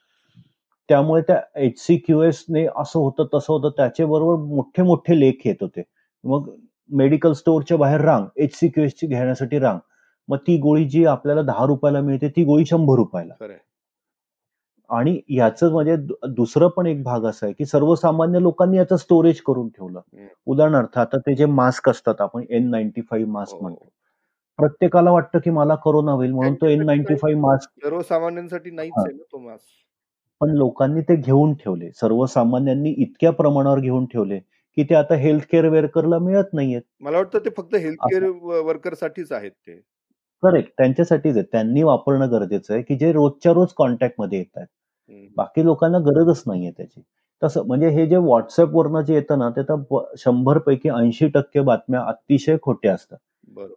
त्यामुळे 0.89 1.23
त्या 1.23 1.41
एच 1.57 1.79
सी 1.79 1.97
क्यू 1.97 2.23
एस 2.23 2.45
ने 2.49 2.67
असं 2.77 2.99
होतं 2.99 3.25
तसं 3.35 3.53
होतं 3.53 3.69
त्याच्या 3.69 4.07
बरोबर 4.07 4.43
मोठे 4.43 4.83
मोठे 4.83 5.21
लेख 5.21 5.33
येत 5.45 5.55
होते. 5.61 5.83
मग 6.25 6.51
मेडिकल 6.91 7.33
स्टोअरच्या 7.33 7.77
बाहेर 7.77 8.01
रांग 8.01 8.27
एच 8.37 8.55
सी 8.55 8.69
क्यू 8.69 8.85
एस 8.85 8.93
ची 8.93 9.07
घेण्यासाठी 9.07 9.59
रांग. 9.59 9.79
मग 10.29 10.37
ती 10.37 10.59
गोळी 10.59 10.85
जी 10.85 11.05
आपल्याला 11.05 11.43
दहा 11.43 11.67
रुपयाला 11.67 12.01
मिळते 12.01 12.29
ती 12.29 12.45
गोळी 12.45 12.65
शंभर 12.65 12.97
रुपयाला. 12.97 13.35
खरंय 13.41 13.59
आणि 14.91 15.21
याचं 15.29 15.73
म्हणजे 15.73 15.97
दु- 15.97 16.29
दुसरं 16.29 16.69
पण 16.69 16.87
एक 16.87 17.03
भाग 17.03 17.25
असा 17.25 17.47
आहे 17.47 17.53
की 17.53 17.65
सर्वसामान्य 17.65 18.41
लोकांनी 18.41 18.77
याचं 18.77 18.97
स्टोरेज 18.97 19.41
करून 19.41 19.69
ठेवलं. 19.69 20.01
उदाहरणार्थ 20.47 20.99
आता 20.99 21.19
ते 21.19 21.35
जे 21.35 21.47
मास्क 21.47 21.89
असतात 21.89 22.15
आपण 22.19 22.45
एन 22.51 22.71
नाईन्टी 22.71 23.01
फाईव्ह 23.01 23.33
मास्क 23.33 23.55
हो. 23.55 23.61
म्हणतो. 23.61 23.89
प्रत्येकाला 24.61 25.11
वाटतं 25.11 25.39
की 25.39 25.51
मला 25.51 25.75
कोरोना 25.75 26.13
होईल 26.13 26.33
म्हणून 26.33 26.55
तो 26.55 26.67
एन 26.67 26.85
नाईन्टी 26.87 27.15
फाईव्ह 27.15 27.41
मास्क 27.41 27.71
सर्वसामान्यांसाठी 27.85 28.71
नाहीच 28.71 28.93
हा. 28.97 29.03
आहे 29.03 29.13
ना 29.13 29.23
तो 29.33 29.39
मास 29.39 29.61
पण 30.41 30.51
लोकांनी 30.51 31.01
ते 31.01 31.17
घेऊन 31.17 31.53
ठेवले. 31.55 31.91
सर्वसामान्यांनी 31.91 32.91
इतक्या 32.99 33.31
प्रमाणावर 33.33 33.81
घेऊन 33.81 34.05
ठेवले 34.07 34.39
की 34.77 34.85
ते 34.85 34.95
आता 34.95 35.15
हेल्थ 35.15 35.45
केअर 35.51 35.69
वर्करला 35.69 36.19
मिळत 36.19 36.53
नाहीयेत. 36.55 36.83
मला 37.01 37.17
वाटतं 37.19 37.39
ते 37.45 37.51
फक्त 37.57 37.75
हेल्थकेअर 37.75 38.25
वर्कर 38.65 38.95
साठीच 38.95 39.33
आहेत 39.33 39.51
ते. 39.51 39.81
करेक्ट 40.43 40.71
त्यांच्यासाठीच 40.79 41.37
आहे 41.37 41.45
त्यांनी 41.53 41.83
वापरणं 41.83 42.31
गरजेचं 42.31 42.75
आहे 42.75 42.83
की 42.83 42.97
जे 42.97 43.13
रोजच्या 43.13 43.53
रोज 43.53 43.73
कॉन्टॅक्टमध्ये 43.77 44.39
येत 44.39 44.57
आहेत. 44.57 44.67
बाकी 45.37 45.65
लोकांना 45.65 45.99
गरजच 45.99 46.43
नाहीये 46.47 46.71
त्याची. 46.71 47.01
तसं 47.43 47.67
म्हणजे 47.67 47.89
हे 47.89 48.07
जे 48.07 48.17
व्हॉट्सअप 48.17 48.75
वरनं 48.75 49.01
जे 49.01 49.15
येतं 49.15 49.39
ना 49.39 49.49
ते 49.51 49.63
तर 49.63 50.05
शंभर 50.19 50.59
पैकी 50.59 50.89
ऐंशी 50.89 51.29
टक्के 51.29 51.61
बातम्या 51.61 52.01
अतिशय 52.03 52.57
खोट्या 52.63 52.95
असतात. 52.95 53.19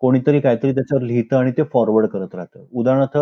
कोणीतरी 0.01 0.39
काहीतरी 0.39 0.71
त्याच्यावर 0.73 1.03
लिहितं 1.03 1.38
आणि 1.38 1.51
ते 1.51 1.63
फॉरवर्ड 1.63 2.07
करत 2.07 2.36
राहतं. 2.36 2.65
उदाहरणार्थ 2.71 3.17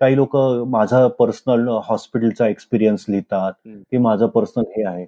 काही 0.00 0.16
लोक 0.16 0.36
माझा 0.68 1.06
पर्सनल 1.18 1.68
हॉस्पिटलचा 1.84 2.48
एक्सपिरियन्स 2.48 3.04
लिहितात. 3.08 3.52
की 3.90 3.98
माझं 3.98 4.26
पर्सनल 4.28 4.64
हे 4.76 4.84
आहे. 4.86 5.06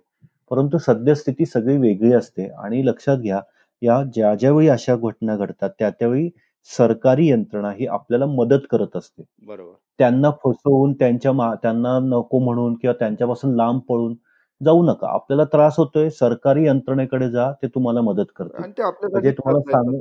परंतु 0.50 0.78
सद्यस्थिती 0.78 1.46
सगळी 1.46 1.76
वेगळी 1.78 2.12
असते 2.12 2.48
आणि 2.58 2.84
लक्षात 2.86 3.18
घ्या 3.18 3.40
या 3.82 4.02
ज्या 4.14 4.34
ज्यावेळी 4.34 4.68
अशा 4.68 4.96
घटना 4.96 5.36
घडतात 5.36 5.70
त्या 5.78 5.90
त्यावेळी 5.90 6.28
सरकारी 6.70 7.28
यंत्रणा 7.28 7.70
ही 7.70 7.86
आपल्याला 7.86 8.26
मदत 8.26 8.66
करत 8.70 8.96
असते. 8.96 9.22
बरोबर. 9.46 9.72
त्यांना 9.98 10.30
फसवून 10.44 10.92
त्यांच्या 10.92 11.54
त्यांना 11.62 11.98
नको 12.02 12.38
म्हणून 12.38 12.74
किंवा 12.74 12.94
त्यांच्यापासून 12.98 13.54
लांब 13.56 13.80
पळून 13.88 14.14
जाऊ 14.60 14.82
नका. 14.84 15.08
आपल्याला 15.08 15.44
त्रास 15.44 15.74
होतोय 15.78 16.08
सरकारी 16.10 16.66
यंत्रणेकडे 16.66 17.30
जा 17.30 17.50
ते 17.62 17.66
तुम्हाला 17.66 18.00
मदत 18.00 18.26
करतील. 18.36 18.62
आणि 18.62 18.72
ते 18.72 18.82
आपल्यासाठी 18.82 19.12
म्हणजे 19.12 19.30
तुम्हाला 19.32 19.60
सांगू-. 19.72 20.00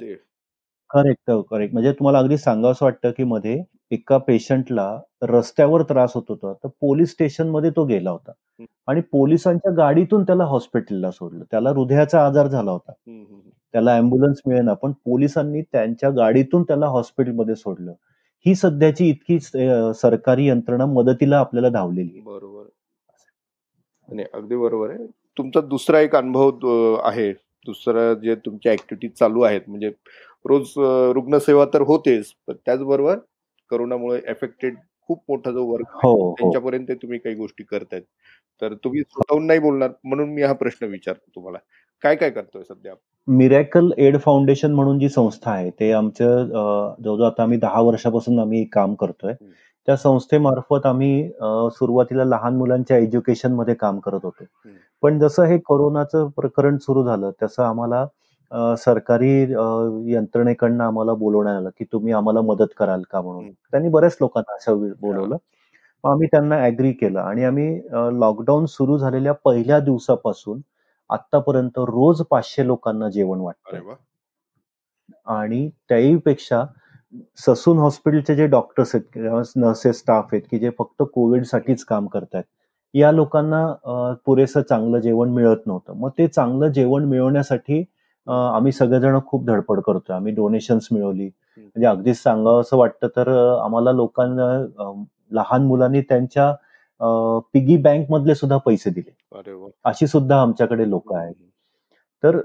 करेक्ट 0.94 1.32
करेक्ट 1.52 1.74
म्हणजे 1.74 1.92
तुम्हाला 1.92 2.20
अगदी 2.20 2.38
सांगावंसं 2.38 2.86
वाटतं 2.86 3.12
की 3.12 3.24
मध्ये 3.24 3.64
एका 3.92 4.18
पेशंटला 4.18 5.00
रस्त्यावर 5.22 5.84
त्रास 5.84 6.12
होत 6.16 6.24
होता. 6.30 6.54
तर 6.54 6.68
पोलीस 6.82 7.12
स्टेशनमध्ये 7.12 7.70
तो 7.70 7.86
गेला 7.86 8.12
होता. 8.12 8.32
हं. 8.60 8.66
आणि 8.88 9.02
पोलिसांच्या 9.02 9.72
गाडीतून 9.72 10.24
त्याला 10.24 10.44
हॉस्पिटलला 10.46 11.12
सोडलं. 11.12 11.44
त्याला 11.52 11.70
हृदयाचा 11.70 12.26
आजार 12.26 12.48
झाला 12.48 12.72
होता. 12.72 12.92
त्याला 13.74 13.96
अँब्युलन्स 13.96 14.42
मिळेना 14.48 14.74
पण 14.74 14.92
पोलिसांनी 14.92 15.62
त्यांच्या 15.62 16.10
गाडीतून 16.10 16.64
त्याला 16.64 16.88
हॉस्पिटलमध्ये 16.88 17.56
सोडलं. 17.56 17.94
ही 18.46 18.56
सध्याची 18.56 19.10
इतकी 19.10 19.36
अं, 19.36 19.92
सरकारी 19.92 20.48
यंत्रणा 20.48 20.86
मदतीला 20.86 21.40
आपल्याला 21.40 21.70
धावलेली 21.70 22.10
आहे. 22.14 22.22
बरोबर. 22.22 22.64
आणि 24.10 24.24
अगदी 24.34 24.56
बरोबर 24.56 24.90
आहे. 24.90 25.06
तुमचा 25.38 25.62
दुसरा 25.62 26.00
एक 26.00 26.16
अनुभव 26.16 26.48
अं, 26.50 27.02
आहे. 27.04 27.32
दुसरा 27.66 28.14
जे 28.14 28.36
तुमच्या 28.36 28.72
ऍक्टिव्हिटी 28.72 29.14
चालू 29.20 29.42
आहेत 29.42 29.62
म्हणजे 29.68 29.92
रोज 30.46 30.74
रुग्णसेवा 31.16 31.66
तर 31.74 31.82
होतेच 31.82 32.34
पण 32.48 32.56
त्याचबरोबर 32.66 33.18
करोनामुळे 33.72 34.20
एफेक्टेड 34.28 34.76
खूप 35.10 35.20
मोठा 35.30 35.52
जो 35.52 35.66
वर्ग 35.66 35.86
हो 35.94 36.12
हो. 36.12 36.34
त्यांच्यापर्यंत 36.34 36.92
तुम्ही 37.02 37.20
काही 37.20 37.36
गोष्टी 37.36 37.64
करतायत. 37.64 38.02
तर 38.62 38.74
तुम्ही 38.84 39.02
स्वतःहून 39.02 39.46
नाही 39.48 39.60
बोलणार 39.60 39.90
म्हणून 40.04 40.30
मी 40.34 40.42
हा 40.44 40.54
प्रश्न 40.54 40.88
विचारतो 40.88 41.32
तुम्हाला. 41.36 41.58
काय 42.04 42.16
काय 42.16 42.30
करतोय 42.30 42.64
सध्या 42.64 42.94
मिरॅकल 43.28 43.92
एड 43.98 44.18
फाउंडेशन 44.20 44.72
म्हणून 44.74 45.00
जी 45.00 45.10
संस्था 45.10 45.52
आहे 45.52 45.70
ते 45.80 45.92
आमचं 45.92 46.46
जवळजवळ 46.46 47.26
आता 47.26 47.44
आम्ही 47.44 47.58
दहा 47.58 47.82
वर्षापासून 47.82 48.40
आम्ही 48.40 48.64
काम 48.66 48.94
करतोय. 48.94 49.34
त्या 49.88 49.96
संस्थेमार्फत 49.98 50.86
आम्ही 50.86 51.30
सुरुवातीला 51.74 52.24
लहान 52.24 52.56
मुलांच्या 52.58 52.98
एज्युकेशनमध्ये 52.98 53.74
काम 53.76 54.00
करत 54.00 54.20
होतो. 54.24 54.44
पण 55.04 55.20
जसं 55.20 55.46
हे 55.46 55.58
कोरोनाचं 55.58 56.30
प्रकरण 56.36 56.78
सुरू 56.78 57.04
झालं 57.04 57.32
तसं 57.44 57.64
आम्हाला 57.64 58.06
अं, 58.54 58.76
सरकारी 58.76 59.54
अं, 59.54 60.04
यंत्रणेकडनं 60.08 60.84
आम्हाला 60.84 61.14
बोलवण्यात 61.14 61.56
आलं 61.58 61.70
की 61.70 61.86
तुम्ही 61.94 62.14
आम्हाला 62.14 62.42
मदत 62.42 62.74
कराल 62.78 63.02
का 63.12 63.22
म्हणून. 63.22 63.52
त्यांनी 63.52 63.90
बऱ्याच 63.90 64.18
लोकांना 64.22 64.56
असं 64.56 64.74
वि- 64.74 64.94
बोलवलं. 65.02 65.38
मग 66.04 66.12
आम्ही 66.12 66.28
त्यांना 66.28 66.66
ऍग्री 66.66 66.92
केलं 66.92 67.20
आणि 67.20 67.44
आम्ही 67.44 67.82
लॉकडाऊन 67.94 68.66
सुरू 68.66 68.98
झालेल्या 68.98 69.34
पहिल्या 69.34 69.80
दिवसापासून 69.80 70.62
आतापर्यंत 71.10 71.78
रोज 71.78 72.22
पाचशे 72.22 72.68
लोकांना 72.68 73.10
जेवण 73.10 73.40
वाटतंय. 73.40 73.80
अरे 73.80 73.88
वा. 73.88 73.96
आणि 75.40 75.70
त्याहीपेक्षा 75.90 76.64
ससून 77.38 77.78
हॉस्पिटलचे 77.78 78.36
जे 78.36 78.48
डॉक्टर्स 78.48 78.92
आहेत 78.96 79.06
किंवा 79.14 79.42
नर्सेस 79.56 79.98
स्टाफ 80.00 80.26
आहेत 80.32 80.42
की 80.52 80.60
जे 80.60 80.70
फक्त 80.70 81.04
कोविड 81.14 81.44
साठीच 81.44 81.84
काम 81.86 82.08
करतात 82.08 82.44
या 82.94 83.12
लोकांना 83.12 83.66
अं, 83.68 84.14
पुरेसं 84.26 84.62
चांगलं 84.62 85.00
जेवण 85.00 85.30
मिळत 85.30 85.68
नव्हतं. 85.68 85.94
मग 85.94 86.10
ते 86.18 86.28
चांगलं 86.28 86.68
जेवण 86.68 87.06
मिळवण्यासाठी 87.06 87.84
अं, 88.28 88.52
आम्ही 88.56 88.72
सगळेजण 88.72 89.20
खूप 89.28 89.46
धडपड 89.46 89.80
करतोय. 89.80 90.16
आम्ही 90.16 90.34
डोनेशन्स 90.34 90.88
मिळवली. 90.92 91.30
म्हणजे 91.58 91.86
अगदीच 91.86 92.22
सांगावं 92.24 92.62
असं 92.62 92.78
वाटतं 92.78 93.08
तर 93.16 93.30
अं, 93.30 93.64
आम्हाला 93.64 93.92
लोकांना 93.92 94.52
अं, 94.80 95.04
लहान 95.32 95.66
मुलांनी 95.66 96.02
त्यांच्या 96.02 96.54
पिगी 97.54 97.78
बँक 97.78 98.12
मधले 98.12 98.36
सुद्धा 98.36 98.58
पैसे 98.58 98.90
दिले. 98.90 99.12
अरे 99.38 99.54
अशी 99.84 100.08
सुद्धा 100.08 100.42
आमच्याकडे 100.42 100.90
लोक 100.90 101.14
आहेत. 101.14 101.34
तर 102.24 102.40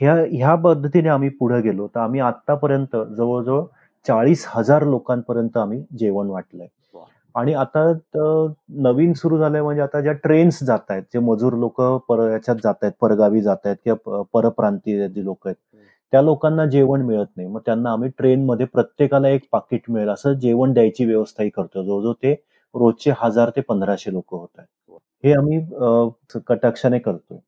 ह्या 0.00 0.14
ह्या 0.32 0.54
पद्धतीने 0.54 1.08
आम्ही 1.08 1.28
पुढे 1.28 1.60
गेलो. 1.60 1.86
तर 1.86 2.00
आम्ही 2.00 2.20
आतापर्यंत 2.20 2.96
जवळजवळ 3.16 3.62
चाळीस 4.06 4.46
हजार 4.48 4.84
लोकांपर्यंत 4.84 5.56
आम्ही 5.56 5.82
जेवण 5.98 6.26
वाटलंय. 6.26 6.66
आणि 7.38 7.54
आता 7.54 7.92
नवीन 8.68 9.12
सुरू 9.12 9.38
झालंय 9.38 9.62
म्हणजे 9.62 9.82
आता 9.82 10.00
ज्या 10.00 10.12
ट्रेन्स 10.12 10.62
जात 10.62 10.90
आहेत 10.90 11.02
जे 11.02 11.18
मजूर 11.18 11.52
लोक 11.52 11.80
पर 11.80 12.30
याच्यात 12.30 12.56
जात 12.64 12.74
आहेत 12.82 12.92
परगावी 13.00 13.40
जात 13.40 13.56
आहेत 13.64 13.76
किंवा 13.84 14.22
प- 14.22 14.26
परप्रांतीय 14.32 15.08
जी 15.08 15.24
लोक 15.24 15.46
आहेत. 15.46 15.56
त्या 16.12 16.22
लोकांना 16.22 16.66
जेवण 16.66 17.02
मिळत 17.02 17.26
नाही. 17.36 17.48
मग 17.48 17.60
त्यांना 17.66 17.92
आम्ही 17.92 18.10
ट्रेनमध्ये 18.18 18.66
प्रत्येकाला 18.66 19.28
एक 19.28 19.42
पाकिट 19.52 19.80
मिळेल 19.88 20.08
असं 20.08 20.32
जेवण 20.32 20.72
द्यायची 20.72 21.04
व्यवस्थाही 21.04 21.50
करतो 21.50 21.82
जवळजवळ 21.82 22.12
ते 22.12 22.32
रोजचे 22.74 23.12
हजार 23.18 23.50
ते 23.50 23.60
पंधराशे 23.60 24.12
लोक 24.12 24.24
होत 24.30 24.48
आहेत. 24.58 24.98
हे 25.24 25.32
आम्ही 25.32 25.58
अं, 25.58 26.08
कटाक्षाने 26.46 26.98
करतोय. 26.98 27.38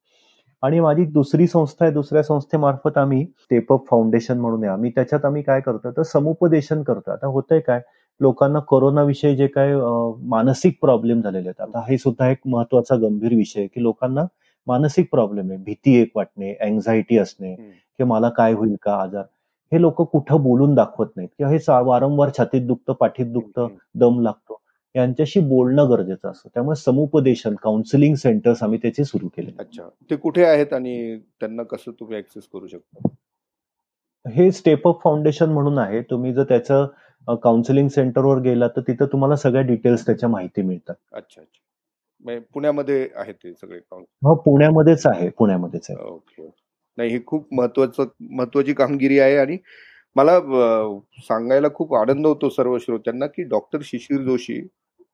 आणि 0.62 0.80
माझी 0.80 1.04
दुसरी 1.04 1.46
संस्था 1.46 1.84
आहे 1.84 1.94
दुसऱ्या 1.94 2.22
संस्थेमार्फत 2.22 2.98
आम्ही 2.98 3.24
स्टेपअप 3.24 3.86
फाउंडेशन 3.90 4.38
म्हणून 4.38 4.64
आहे. 4.64 4.72
आम्ही 4.72 4.90
त्याच्यात 4.90 5.24
आम्ही 5.24 5.42
काय 5.42 5.60
करतो 5.60 5.90
तर 5.90 6.02
समुपदेशन 6.02 6.82
करतो 6.82 7.10
आता 7.10 7.26
होतंय 7.26 7.60
काय 7.60 7.80
लोकांना 8.20 8.58
कोरोनाविषयी 8.58 9.36
जे 9.36 9.46
काय 9.46 9.74
मानसिक 10.28 10.78
प्रॉब्लेम 10.80 11.20
झालेले 11.20 11.48
आहेत. 11.48 11.60
आता 11.60 11.84
हे 11.88 11.98
सुद्धा 11.98 12.30
एक 12.30 12.38
महत्त्वाचा 12.46 12.96
गंभीर 12.96 13.34
विषय 13.34 13.60
आहे 13.60 13.68
की 13.74 13.82
लोकांना 13.82 14.24
मानसिक 14.66 15.10
प्रॉब्लेम 15.10 15.50
आहे. 15.50 15.58
भीती 15.64 15.94
एक 16.00 16.10
वाटणे 16.16 16.52
अँझायटी 16.60 17.18
असणे. 17.18 17.54
की 17.54 18.04
मला 18.04 18.28
काय 18.28 18.52
होईल 18.52 18.76
का 18.82 18.94
आजार? 18.94 19.24
हे 19.72 19.80
लोक 19.80 20.02
कुठं 20.02 20.42
बोलून 20.42 20.74
दाखवत 20.74 21.06
नाहीत. 21.16 21.28
किंवा 21.38 21.52
हे 21.52 21.58
वारंवार 21.86 22.30
छातीत 22.38 22.62
दुखतं 22.62 22.92
पाठीत 22.92 23.26
दुखतं. 23.26 23.68
दम 23.94 24.20
लागतो. 24.20 24.60
यांच्याशी 24.94 25.40
बोलणं 25.40 25.90
गरजेचं 25.90 26.30
असतं. 26.30 26.48
त्यामुळे 26.54 26.76
समुपदेशन 26.76 27.54
काउन्सिलिंग 27.54 28.14
सेंटर्स 28.14 28.62
आम्ही 28.62 28.78
त्याचे 28.82 29.04
सुरू 29.04 29.28
केले 29.28 29.50
अच्छा. 29.58 29.82
ते 30.10 30.16
कुठे 30.16 30.44
आहेत 30.44 30.72
आणि 30.72 31.16
त्यांना 31.40 31.62
कसं 31.62 31.90
तुम्ही 31.90 32.16
ऍक्सेस 32.18 32.48
करू 32.52 32.66
शकता? 32.66 33.08
हे 34.30 34.50
स्टेपअप 34.52 35.02
फाउंडेशन 35.04 35.50
म्हणून 35.50 35.78
आहे. 35.78 36.00
तुम्ही 36.02 36.32
जर 36.32 36.44
त्याचं 36.44 36.86
काउन्सिलिंग 37.28 37.88
सेंटरवर 37.88 38.38
गेला 38.42 38.68
तर 38.68 38.80
तिथं 38.80 39.06
तुम्हाला 39.12 39.36
सगळ्या 39.36 39.62
डिटेल्स 39.62 40.06
त्याच्या 40.06 40.28
माहिती 40.28 40.62
मिळतात. 40.62 40.94
अच्छा 41.12 41.40
अच्छा. 41.40 41.60
म्हणजे 42.24 42.40
पुण्यामध्ये 42.54 43.08
आहेत 43.16 43.34
ते 43.34 43.52
सगळे 43.54 43.78
काउंट 43.80 44.06
हो 44.22 44.34
पुण्यामध्येच 44.42 45.06
आहे 45.06 45.28
पुण्यामध्येच 45.38 45.86
आहे. 45.90 45.98
ओके 46.04 46.48
नाही 46.98 47.10
ही 47.10 47.18
खूप 47.26 47.46
महत्वाचं 47.54 48.04
महत्वाची 48.32 48.72
कामगिरी 48.74 49.18
आहे 49.18 49.36
आणि 49.36 49.56
मला 50.16 50.34
अ, 50.36 50.98
सांगायला 51.22 51.68
खूप 51.74 51.94
आनंद 51.96 52.26
होतो 52.26 52.48
सर्व 52.48 52.76
श्रोत्यांना 52.78 53.26
की 53.26 53.42
डॉक्टर 53.48 53.80
शिशिर 53.84 54.22
जोशी 54.22 54.60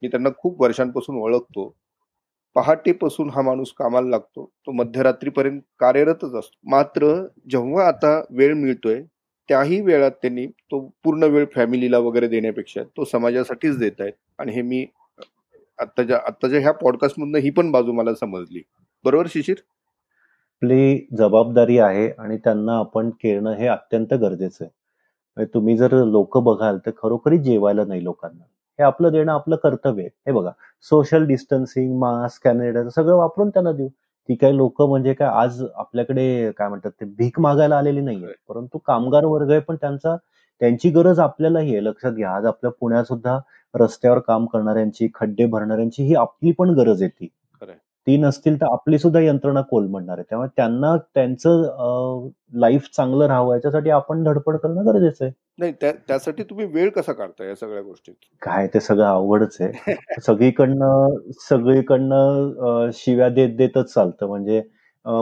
मी 0.03 0.09
त्यांना 0.09 0.31
खूप 0.39 0.63
वर्षांपासून 0.63 1.17
ओळखतो. 1.19 1.69
पहाटेपासून 2.57 3.31
हा 3.31 3.43
माणूस 3.43 3.73
कामाला 3.73 4.09
लागतो. 4.09 4.45
तो 4.67 4.73
मध्यरात्रीपर्यंत 4.73 5.61
कार्यरतच 5.81 6.35
असतो. 6.35 6.57
मात्र 6.67 7.13
जेव्हा 7.51 7.87
आता 7.89 8.21
वेळ 8.31 8.55
मिळतोय 8.55 9.03
त्याही 9.49 9.81
वेळात 9.81 10.11
त्यांनी 10.11 10.47
तो 10.47 10.91
पूर्ण 11.05 11.23
वेळ 11.23 11.45
फॅमिलीला 11.55 11.99
वगैरे 11.99 12.29
देण्यापेक्षा 12.29 12.83
तो 12.83 13.05
समाजासाठीच 13.05 13.79
देत 13.79 14.01
आहेत. 14.01 14.13
आणि 14.39 14.53
हे 14.53 14.63
मी 14.63 14.87
आत्ताच्या 15.79 16.19
आत्ताच्या 16.27 16.61
ह्या 16.61 16.73
पॉडकास्टमधून 16.73 17.37
ही 17.37 17.51
पण 17.51 17.71
बाजू 17.71 17.93
मला 17.93 18.15
समजली. 18.15 18.63
बरोबर 19.05 19.27
शिशिर? 19.27 19.57
आपली 20.63 21.07
जबाबदारी 21.19 21.79
आहे 21.79 22.11
आणि 22.19 22.37
त्यांना 22.37 22.79
आपण 22.79 23.11
केलं 23.11 23.51
हे 23.51 23.67
अत्यंत 23.67 24.15
गरजेचं 24.15 24.65
आहे. 24.65 24.71
म्हणजे 25.37 25.55
तुम्ही 25.55 25.77
जर 25.77 25.93
लोक 26.05 26.39
बघाल 26.39 26.79
तर 26.87 26.91
खरोखरी 27.03 27.39
जेवायला 27.39 27.85
नाही 27.85 28.05
लोकांना. 28.05 28.43
हे 28.79 28.83
आपलं 28.83 29.13
देणं 29.13 29.33
आपलं 29.33 29.57
कर्तव्य 29.57 30.03
आहे. 30.03 30.11
हे 30.27 30.33
बघा 30.33 30.51
सोशल 30.83 31.27
डिस्टन्सिंग 31.27 31.99
मास्क 31.99 32.45
कॅनेडा 32.45 32.89
सगळं 32.89 33.17
वापरून 33.17 33.51
त्यांना 33.51 33.73
देऊ. 33.73 33.89
ती 34.29 34.35
काही 34.35 34.57
लोक 34.57 34.83
म्हणजे 34.83 35.13
काय 35.15 35.29
आज 35.35 35.63
आपल्याकडे 35.75 36.51
काय 36.53 36.69
म्हणतात 36.69 36.91
ते 36.93 37.05
भीक 37.19 37.41
मागायला 37.41 37.77
आलेली 37.79 38.01
नाहीये 38.01 38.33
परंतु 38.49 38.79
कामगार 38.79 39.25
वर्ग 39.25 39.51
आहे 39.51 39.61
पण 39.61 39.77
त्यांचा 39.77 40.17
त्यांची 40.61 40.91
गरज 40.91 41.19
आपल्यालाही 41.21 41.73
आहे. 41.73 41.85
लक्षात 41.85 42.13
घ्या 42.13 42.31
आज 42.31 42.47
आपल्या 42.47 42.71
पुण्यात 42.81 43.05
सुद्धा 43.05 43.39
रस्त्यावर 43.75 44.19
काम 44.21 44.47
करणाऱ्यांची 44.47 45.09
खड्डे 45.15 45.47
भरणाऱ्यांची 45.47 46.03
ही 46.03 46.15
आपली 46.17 46.53
पण 46.53 46.71
गरज 46.75 47.03
आहे 47.03 47.11
ती. 47.11 47.29
ती 48.07 48.17
नसतील 48.17 48.61
तर 48.61 48.67
आपली 48.67 48.99
सुद्धा 48.99 49.21
यंत्रणा 49.21 49.61
कोलमडणार 49.61 50.19
आहे. 50.19 50.25
त्यामुळे 50.31 50.49
त्यांना 50.57 50.97
त्यांचं 51.15 52.29
लाईफ 52.55 52.89
चांगलं 52.97 53.27
राहावं 53.27 53.55
याच्यासाठी 53.55 53.91
आपण 53.91 54.23
धडपड 54.25 54.57
करणं 54.57 54.87
गरजेचं 54.87 55.25
आहे. 55.25 55.33
नाही 55.59 55.73
त्या 55.81 55.93
त्यासाठी 56.09 56.43
तुम्ही 56.43 56.67
वेळ 56.67 56.89
कसा 56.91 57.13
काढता 57.13 57.45
या 57.45 57.55
सगळ्या 57.57 57.83
गोष्टीत? 57.83 58.15
काय 58.43 58.67
ते 58.67 58.81
सगळं 58.81 59.05
अवघडच 59.07 59.57
आहे. 59.61 59.95
सगळीकडनं 60.21 61.17
सगळीकडनं 61.49 62.53
अं, 62.61 62.91
शिव्या 62.95 63.29
देत 63.31 63.57
देतच 63.57 63.93
चालतं. 63.95 64.27
म्हणजे 64.27 64.61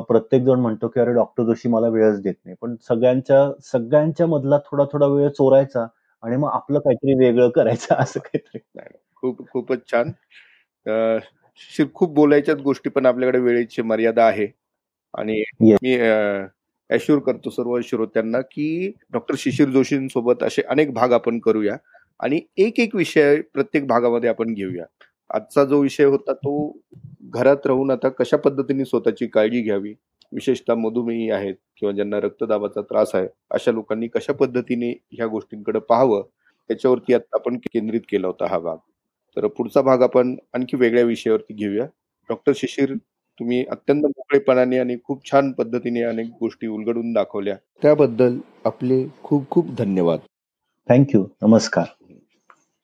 प्रत्येक 0.08 0.42
जण 0.44 0.60
म्हणतो 0.60 0.88
की 0.88 1.00
अरे 1.00 1.12
डॉक्टर 1.12 1.42
जोशी 1.44 1.68
मला 1.68 1.88
वेळच 1.88 2.20
देत 2.22 2.34
नाही. 2.44 2.56
पण 2.62 2.74
सगळ्यांच्या 2.88 3.42
सगळ्यांच्या 3.64 4.26
मधला 4.26 4.58
थोडा 4.66 4.84
थोडा 4.92 5.06
वेळ 5.06 5.28
चोरायचा 5.28 5.86
आणि 6.22 6.36
मग 6.36 6.50
आपलं 6.52 6.78
काहीतरी 6.78 7.14
वेगळं 7.18 7.48
करायचं 7.50 7.94
असं 7.94 8.20
काहीतरी. 8.20 8.58
खूप 9.16 9.48
खूपच 9.50 9.90
छान. 9.92 10.12
अं, 10.86 11.18
खूप 11.94 12.12
बोलायच्याच 12.14 12.60
गोष्टी 12.60 12.90
पण 12.90 13.06
आपल्याकडे 13.06 13.38
वेळेची 13.38 13.82
मर्यादा 13.82 14.24
आहे. 14.26 14.46
आणि. 15.14 15.42
मी 15.82 15.94
अश्युर 16.90 17.18
करतो 17.18 17.50
सर्व 17.50 17.78
श्रोत्यांना 17.84 18.40
की 18.40 18.92
डॉक्टर 19.12 19.34
शिशिर 19.38 19.68
जोशींसोबत 19.70 20.42
असे 20.42 20.62
अनेक 20.62 20.92
भाग 20.94 21.12
आपण 21.12 21.38
करूया 21.38 21.76
आणि 22.20 22.40
एक 22.56 22.80
एक 22.80 22.94
विषय 22.96 23.40
प्रत्येक 23.54 23.86
भागामध्ये 23.86 24.30
आपण 24.30 24.54
घेऊया. 24.54 24.84
आजचा 25.30 25.64
जो 25.64 25.80
विषय 25.80 26.04
होता 26.04 26.32
तो 26.32 26.54
घरात 27.30 27.66
राहून 27.66 27.90
आता 27.90 28.08
कशा 28.08 28.36
पद्धतीने 28.36 28.84
स्वतःची 28.84 29.26
काळजी 29.26 29.60
घ्यावी? 29.62 29.94
विशेषतः 30.32 30.74
मधुमेही 30.74 31.30
आहेत 31.30 31.54
किंवा 31.76 31.92
ज्यांना 31.94 32.20
रक्तदाबाचा 32.20 32.82
त्रास 32.82 33.14
आहे 33.14 33.26
अशा 33.50 33.72
लोकांनी 33.72 34.08
कशा 34.08 34.32
पद्धतीने 34.32 34.90
ह्या 35.12 35.26
गोष्टींकडे 35.26 35.78
पाहावं? 35.78 36.22
त्याच्यावरती 36.70 37.14
आता 37.14 37.36
आपण 37.36 37.56
केंद्रित 37.56 38.00
केला 38.08 38.26
होता 38.26 38.46
हा 38.48 38.58
भाग. 38.58 38.76
तर 39.36 39.46
पुढचा 39.46 39.82
भाग 39.82 40.02
आपण 40.02 40.36
आणखी 40.52 40.76
वेगळ्या 40.76 41.04
विषयावरती 41.04 41.54
घेऊया. 41.54 41.84
डॉक्टर 42.28 42.52
शिशिर 42.56 42.94
तुम्ही 43.40 43.64
अत्यंत 43.70 44.02
मोकळेपणाने 44.04 44.78
आणि 44.78 44.96
खूप 45.04 45.32
छान 45.32 45.52
पद्धतीने 45.52 46.02
अनेक 46.02 46.26
गोष्टी 46.40 46.66
उलगडून 46.66 47.12
दाखवल्या. 47.12 47.56
त्याबद्दल 47.82 48.38
आपले 48.64 49.06
खूप 49.22 49.50
खूप 49.50 49.74
धन्यवाद. 49.78 50.18
थँक्यू 50.88 51.24
नमस्कार. 51.42 51.84